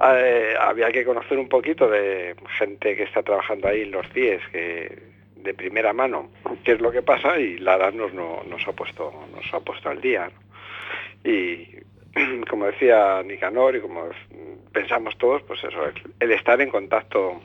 Eh, 0.00 0.54
había 0.58 0.90
que 0.92 1.04
conocer 1.04 1.38
un 1.38 1.48
poquito 1.48 1.88
de 1.90 2.34
gente 2.56 2.96
que 2.96 3.02
está 3.02 3.22
trabajando 3.22 3.68
ahí 3.68 3.82
en 3.82 3.90
los 3.90 4.08
CIES, 4.12 4.40
que 4.50 5.02
de 5.36 5.54
primera 5.54 5.92
mano, 5.92 6.30
qué 6.64 6.72
es 6.72 6.80
lo 6.80 6.90
que 6.90 7.02
pasa 7.02 7.38
y 7.38 7.58
Lara 7.58 7.90
nos, 7.90 8.12
no, 8.14 8.42
nos 8.48 8.66
ha 8.66 8.72
puesto 8.72 9.12
nos 9.34 9.52
ha 9.52 9.60
puesto 9.60 9.90
al 9.90 10.00
día. 10.00 10.30
Y 11.24 11.68
como 12.50 12.66
decía 12.66 13.22
Nicanor 13.24 13.76
y 13.76 13.80
como 13.80 14.08
pensamos 14.72 15.16
todos, 15.18 15.42
pues 15.42 15.62
eso, 15.64 15.86
el, 15.86 15.94
el 16.20 16.32
estar 16.32 16.60
en 16.60 16.70
contacto 16.70 17.40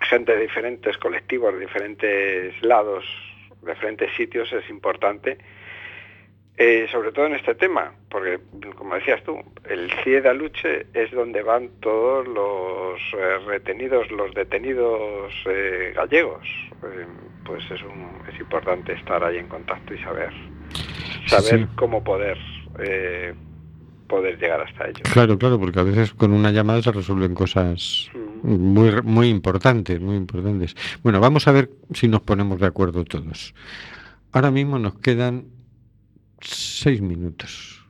gente 0.00 0.34
de 0.34 0.42
diferentes 0.42 0.96
colectivos, 0.98 1.54
de 1.54 1.60
diferentes 1.60 2.62
lados, 2.62 3.04
de 3.62 3.72
diferentes 3.72 4.12
sitios 4.16 4.52
es 4.52 4.68
importante 4.68 5.38
eh, 6.58 6.86
sobre 6.92 7.12
todo 7.12 7.26
en 7.26 7.34
este 7.34 7.54
tema, 7.54 7.94
porque 8.10 8.38
como 8.76 8.94
decías 8.94 9.22
tú, 9.24 9.38
el 9.68 9.90
CIE 10.04 10.20
de 10.20 10.28
Aluche 10.28 10.86
es 10.92 11.10
donde 11.10 11.42
van 11.42 11.70
todos 11.80 12.28
los 12.28 13.00
eh, 13.18 13.38
retenidos, 13.46 14.10
los 14.10 14.34
detenidos 14.34 15.32
eh, 15.46 15.92
gallegos. 15.96 16.46
Pues 17.46 17.64
es, 17.70 17.82
un, 17.82 18.22
es 18.32 18.38
importante 18.38 18.92
estar 18.92 19.24
ahí 19.24 19.38
en 19.38 19.48
contacto 19.48 19.94
y 19.94 19.98
saber 20.02 20.30
saber 21.26 21.60
sí. 21.60 21.66
cómo 21.74 22.04
poder 22.04 22.36
poder 24.12 24.38
llegar 24.38 24.60
hasta 24.60 24.84
ellos. 24.84 25.00
Claro, 25.10 25.38
claro, 25.38 25.58
porque 25.58 25.80
a 25.80 25.82
veces 25.84 26.12
con 26.12 26.32
una 26.32 26.50
llamada 26.50 26.82
se 26.82 26.92
resuelven 26.92 27.34
cosas 27.34 28.10
muy, 28.42 28.90
muy 29.02 29.30
importantes, 29.30 29.98
muy 30.02 30.16
importantes. 30.16 30.76
Bueno, 31.02 31.18
vamos 31.18 31.48
a 31.48 31.52
ver 31.52 31.70
si 31.94 32.08
nos 32.08 32.20
ponemos 32.20 32.60
de 32.60 32.66
acuerdo 32.66 33.04
todos. 33.04 33.54
Ahora 34.30 34.50
mismo 34.50 34.78
nos 34.78 34.98
quedan 34.98 35.46
seis 36.42 37.00
minutos. 37.00 37.81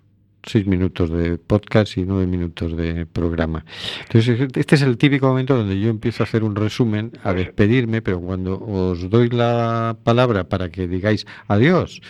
Seis 0.45 0.67
minutos 0.67 1.11
de 1.11 1.39
podcast 1.39 1.97
y 1.97 2.05
nueve 2.05 2.27
minutos 2.27 2.77
de 2.77 3.07
programa. 3.07 3.65
Entonces, 4.01 4.49
este 4.57 4.75
es 4.75 4.83
el 4.83 4.99
típico 4.99 5.29
momento 5.29 5.57
donde 5.57 5.79
yo 5.79 5.89
empiezo 5.89 6.23
a 6.23 6.27
hacer 6.27 6.43
un 6.43 6.57
resumen, 6.57 7.13
a 7.23 7.33
despedirme, 7.33 8.03
pero 8.03 8.21
cuando 8.21 8.59
os 8.61 9.09
doy 9.09 9.29
la 9.29 9.97
palabra 10.03 10.45
para 10.45 10.69
que 10.69 10.89
digáis 10.89 11.27
adiós, 11.47 12.01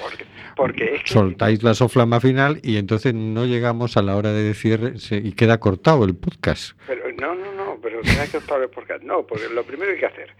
Porque 0.56 0.94
es 0.94 1.02
que 1.02 1.12
soltáis 1.12 1.62
la 1.62 1.74
soflama 1.74 2.20
final 2.20 2.58
y 2.62 2.76
entonces 2.76 3.12
no 3.12 3.44
llegamos 3.44 3.96
a 3.96 4.02
la 4.02 4.16
hora 4.16 4.32
de 4.32 4.54
cierre 4.54 4.94
y 5.10 5.32
queda 5.32 5.58
cortado 5.58 6.04
el 6.04 6.14
podcast. 6.14 6.72
Pero 6.86 7.02
no, 7.20 7.34
no, 7.34 7.52
no, 7.52 7.78
pero 7.82 8.00
que 8.02 8.36
optar 8.38 8.62
el 8.62 8.70
podcast. 8.70 9.02
No, 9.04 9.26
porque 9.26 9.48
lo 9.48 9.62
primero 9.64 9.90
que 9.90 9.94
hay 9.94 10.00
que 10.00 10.06
hacer, 10.06 10.34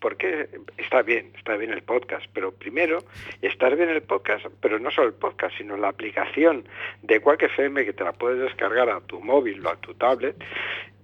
porque 0.00 0.48
está 0.78 1.02
bien, 1.02 1.32
está 1.36 1.56
bien 1.56 1.72
el 1.72 1.82
podcast, 1.82 2.26
pero 2.32 2.52
primero 2.52 3.04
estar 3.42 3.76
bien 3.76 3.88
el 3.88 4.02
podcast, 4.02 4.46
pero 4.60 4.78
no 4.78 4.90
solo 4.90 5.08
el 5.08 5.14
podcast, 5.14 5.56
sino 5.56 5.76
la 5.76 5.88
aplicación 5.88 6.66
de 7.02 7.20
Quack 7.20 7.42
FM 7.42 7.84
que 7.84 7.92
te 7.92 8.04
la 8.04 8.12
puedes 8.12 8.40
descargar 8.40 8.88
a 8.88 9.00
tu 9.00 9.20
móvil 9.20 9.64
o 9.66 9.70
a 9.70 9.76
tu 9.76 9.94
tablet 9.94 10.36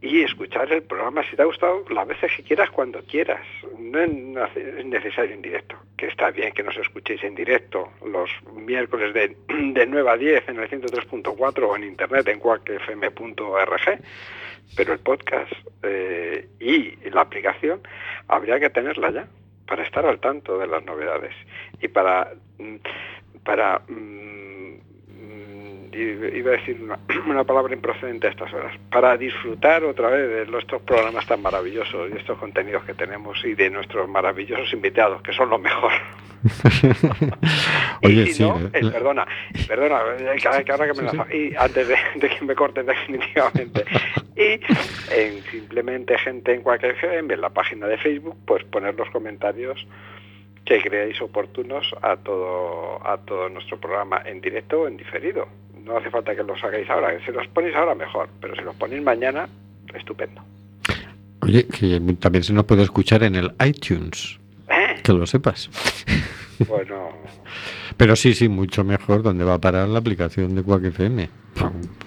y 0.02 0.22
escuchar 0.22 0.72
el 0.72 0.82
programa 0.82 1.22
si 1.28 1.36
te 1.36 1.42
ha 1.42 1.44
gustado 1.44 1.84
las 1.90 2.06
veces 2.06 2.32
que 2.34 2.42
quieras, 2.42 2.70
cuando 2.70 3.02
quieras. 3.02 3.44
No 3.78 4.00
es 4.00 4.86
necesario 4.86 5.34
en 5.34 5.42
directo, 5.42 5.76
que 5.96 6.06
está 6.06 6.30
bien 6.30 6.52
que 6.52 6.62
nos 6.62 6.76
escuchéis 6.76 7.22
en 7.22 7.34
directo 7.34 7.90
los 8.06 8.30
miércoles 8.54 9.12
de, 9.12 9.36
de 9.48 9.86
9 9.86 10.10
a 10.10 10.16
10 10.16 10.48
en 10.48 10.58
el 10.58 10.70
103.4 10.70 11.62
o 11.62 11.76
en 11.76 11.84
internet 11.84 12.28
en 12.28 12.38
quackfm.org, 12.38 14.00
pero 14.76 14.92
el 14.92 14.98
podcast 15.00 15.52
eh, 15.82 16.48
y 16.60 16.96
la 17.10 17.22
aplicación 17.22 17.80
habría 18.28 18.58
que 18.58 18.70
tenerla 18.70 19.10
ya 19.10 19.28
para 19.66 19.84
estar 19.84 20.06
al 20.06 20.18
tanto 20.18 20.58
de 20.58 20.66
las 20.66 20.84
novedades 20.84 21.34
y 21.80 21.88
para 21.88 22.32
mm, 22.58 22.76
para 23.44 23.80
mm, 23.88 24.59
iba 25.92 26.50
a 26.50 26.56
decir 26.56 26.78
una, 26.80 26.98
una 27.26 27.44
palabra 27.44 27.74
improcedente 27.74 28.26
a 28.26 28.30
estas 28.30 28.52
horas 28.52 28.76
para 28.90 29.16
disfrutar 29.16 29.84
otra 29.84 30.10
vez 30.10 30.28
de 30.28 30.50
nuestros 30.50 30.82
programas 30.82 31.26
tan 31.26 31.42
maravillosos 31.42 32.10
y 32.12 32.16
estos 32.16 32.38
contenidos 32.38 32.84
que 32.84 32.94
tenemos 32.94 33.44
y 33.44 33.54
de 33.54 33.70
nuestros 33.70 34.08
maravillosos 34.08 34.72
invitados 34.72 35.22
que 35.22 35.32
son 35.32 35.50
los 35.50 35.60
mejores 35.60 36.00
Oye, 38.02 38.22
y 38.22 38.26
si 38.28 38.32
sí, 38.34 38.42
no, 38.42 38.56
eh, 38.58 38.70
eh, 38.72 38.90
perdona, 38.90 39.26
perdona, 39.68 40.00
que, 40.64 40.72
ahora 40.72 40.86
que 40.86 40.94
me 40.94 41.02
la 41.02 41.12
fa- 41.12 41.34
y 41.34 41.54
antes 41.54 41.88
de, 41.88 41.96
de 42.16 42.28
que 42.30 42.44
me 42.44 42.54
corten 42.54 42.86
definitivamente. 42.86 43.84
Y 44.36 44.58
en 45.14 45.42
simplemente 45.50 46.16
gente 46.18 46.54
en 46.54 46.62
cualquier 46.62 46.96
en 47.04 47.40
la 47.40 47.50
página 47.50 47.86
de 47.86 47.98
Facebook, 47.98 48.36
pues 48.46 48.64
poner 48.64 48.94
los 48.94 49.10
comentarios 49.10 49.86
que 50.64 50.80
creáis 50.80 51.20
oportunos 51.20 51.94
a 52.00 52.16
todo 52.16 53.06
a 53.06 53.18
todo 53.18 53.48
nuestro 53.48 53.78
programa 53.78 54.22
en 54.24 54.40
directo 54.40 54.82
o 54.82 54.88
en 54.88 54.96
diferido. 54.96 55.48
No 55.90 55.96
hace 55.96 56.10
falta 56.10 56.36
que 56.36 56.44
los 56.44 56.62
hagáis 56.62 56.88
ahora, 56.88 57.18
si 57.26 57.32
los 57.32 57.48
ponéis 57.48 57.74
ahora 57.74 57.96
mejor, 57.96 58.28
pero 58.40 58.54
si 58.54 58.62
los 58.62 58.76
ponéis 58.76 59.02
mañana, 59.02 59.48
estupendo. 59.92 60.40
Oye, 61.40 61.66
que 61.66 62.00
también 62.20 62.44
se 62.44 62.52
nos 62.52 62.64
puede 62.64 62.84
escuchar 62.84 63.24
en 63.24 63.34
el 63.34 63.52
iTunes, 63.66 64.38
que 65.02 65.12
lo 65.12 65.26
sepas. 65.26 65.68
Bueno, 66.68 67.08
Pero 67.96 68.16
sí, 68.16 68.32
sí, 68.32 68.48
mucho 68.48 68.82
mejor 68.82 69.22
donde 69.22 69.44
va 69.44 69.54
a 69.54 69.60
parar 69.60 69.86
la 69.88 69.98
aplicación 69.98 70.54
de 70.54 70.62
Quack 70.62 70.84
FM. 70.84 71.28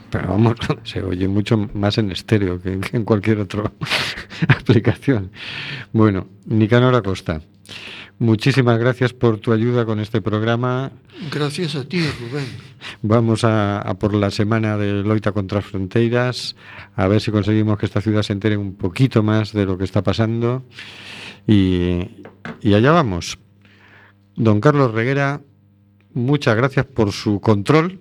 Pero 0.09 0.27
vamos, 0.27 0.55
se 0.83 1.03
oye 1.03 1.27
mucho 1.27 1.69
más 1.73 1.97
en 1.99 2.11
estéreo 2.11 2.59
que 2.61 2.79
en 2.93 3.03
cualquier 3.03 3.39
otra 3.39 3.71
aplicación. 4.47 5.29
Bueno, 5.91 6.27
Nicanor 6.45 6.95
Acosta, 6.95 7.41
muchísimas 8.19 8.79
gracias 8.79 9.13
por 9.13 9.37
tu 9.37 9.53
ayuda 9.53 9.85
con 9.85 9.99
este 9.99 10.21
programa. 10.21 10.91
Gracias 11.31 11.75
a 11.75 11.87
ti, 11.87 12.01
Rubén. 12.19 12.45
Vamos 13.01 13.43
a, 13.43 13.79
a 13.79 13.93
por 13.95 14.13
la 14.13 14.31
semana 14.31 14.77
de 14.77 15.03
Loita 15.03 15.31
contra 15.31 15.59
las 15.59 15.65
Fronteiras, 15.65 16.55
a 16.95 17.07
ver 17.07 17.21
si 17.21 17.31
conseguimos 17.31 17.77
que 17.77 17.85
esta 17.85 18.01
ciudad 18.01 18.23
se 18.23 18.33
entere 18.33 18.57
un 18.57 18.75
poquito 18.75 19.23
más 19.23 19.53
de 19.53 19.65
lo 19.65 19.77
que 19.77 19.83
está 19.83 20.01
pasando. 20.01 20.63
Y, 21.47 21.99
y 22.61 22.73
allá 22.73 22.91
vamos. 22.91 23.37
Don 24.35 24.59
Carlos 24.59 24.91
Reguera, 24.91 25.41
muchas 26.13 26.55
gracias 26.55 26.85
por 26.85 27.11
su 27.11 27.39
control. 27.39 27.99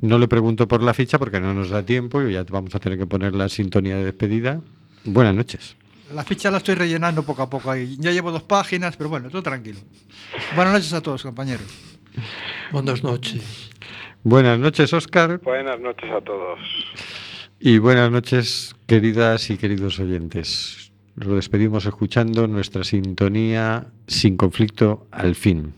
No 0.00 0.18
le 0.18 0.28
pregunto 0.28 0.66
por 0.66 0.82
la 0.82 0.94
ficha 0.94 1.18
porque 1.18 1.40
no 1.40 1.52
nos 1.52 1.68
da 1.68 1.84
tiempo 1.84 2.22
y 2.22 2.32
ya 2.32 2.44
vamos 2.44 2.74
a 2.74 2.78
tener 2.78 2.98
que 2.98 3.06
poner 3.06 3.34
la 3.34 3.48
sintonía 3.48 3.96
de 3.96 4.04
despedida. 4.04 4.60
Buenas 5.04 5.34
noches. 5.34 5.76
La 6.14 6.24
ficha 6.24 6.50
la 6.50 6.58
estoy 6.58 6.74
rellenando 6.74 7.22
poco 7.22 7.42
a 7.42 7.50
poco 7.50 7.70
ahí. 7.70 7.96
Ya 8.00 8.10
llevo 8.10 8.32
dos 8.32 8.42
páginas, 8.42 8.96
pero 8.96 9.08
bueno, 9.10 9.30
todo 9.30 9.42
tranquilo. 9.42 9.78
Buenas 10.56 10.74
noches 10.74 10.92
a 10.92 11.00
todos, 11.00 11.22
compañeros. 11.22 11.66
Buenas 12.72 13.02
noches. 13.02 13.70
Buenas 14.24 14.58
noches, 14.58 14.92
Óscar. 14.92 15.40
buenas 15.40 15.80
noches 15.80 16.10
a 16.10 16.20
todos. 16.20 16.58
Y 17.60 17.78
buenas 17.78 18.10
noches, 18.10 18.74
queridas 18.86 19.50
y 19.50 19.56
queridos 19.56 19.98
oyentes. 20.00 20.92
Lo 21.14 21.36
despedimos 21.36 21.86
escuchando 21.86 22.46
nuestra 22.46 22.84
sintonía 22.84 23.86
sin 24.06 24.36
conflicto 24.36 25.06
al 25.10 25.34
fin. 25.34 25.74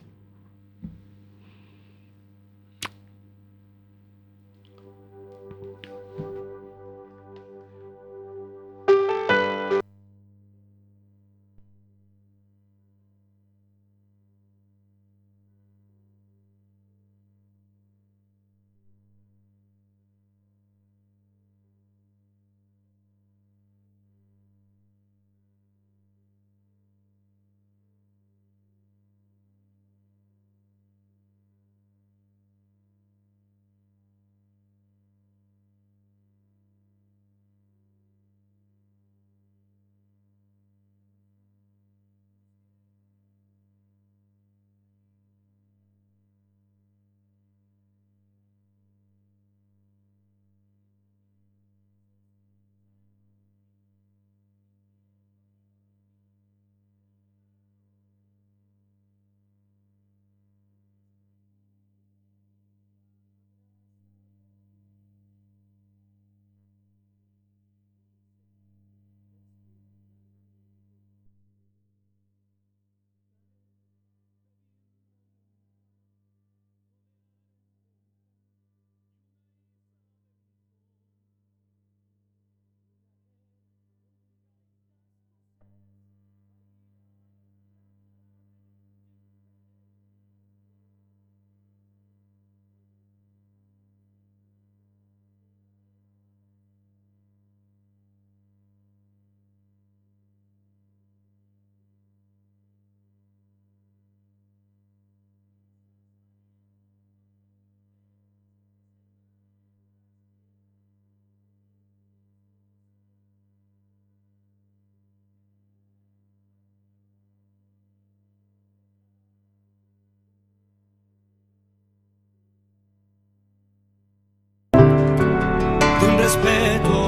Respeto 126.33 127.02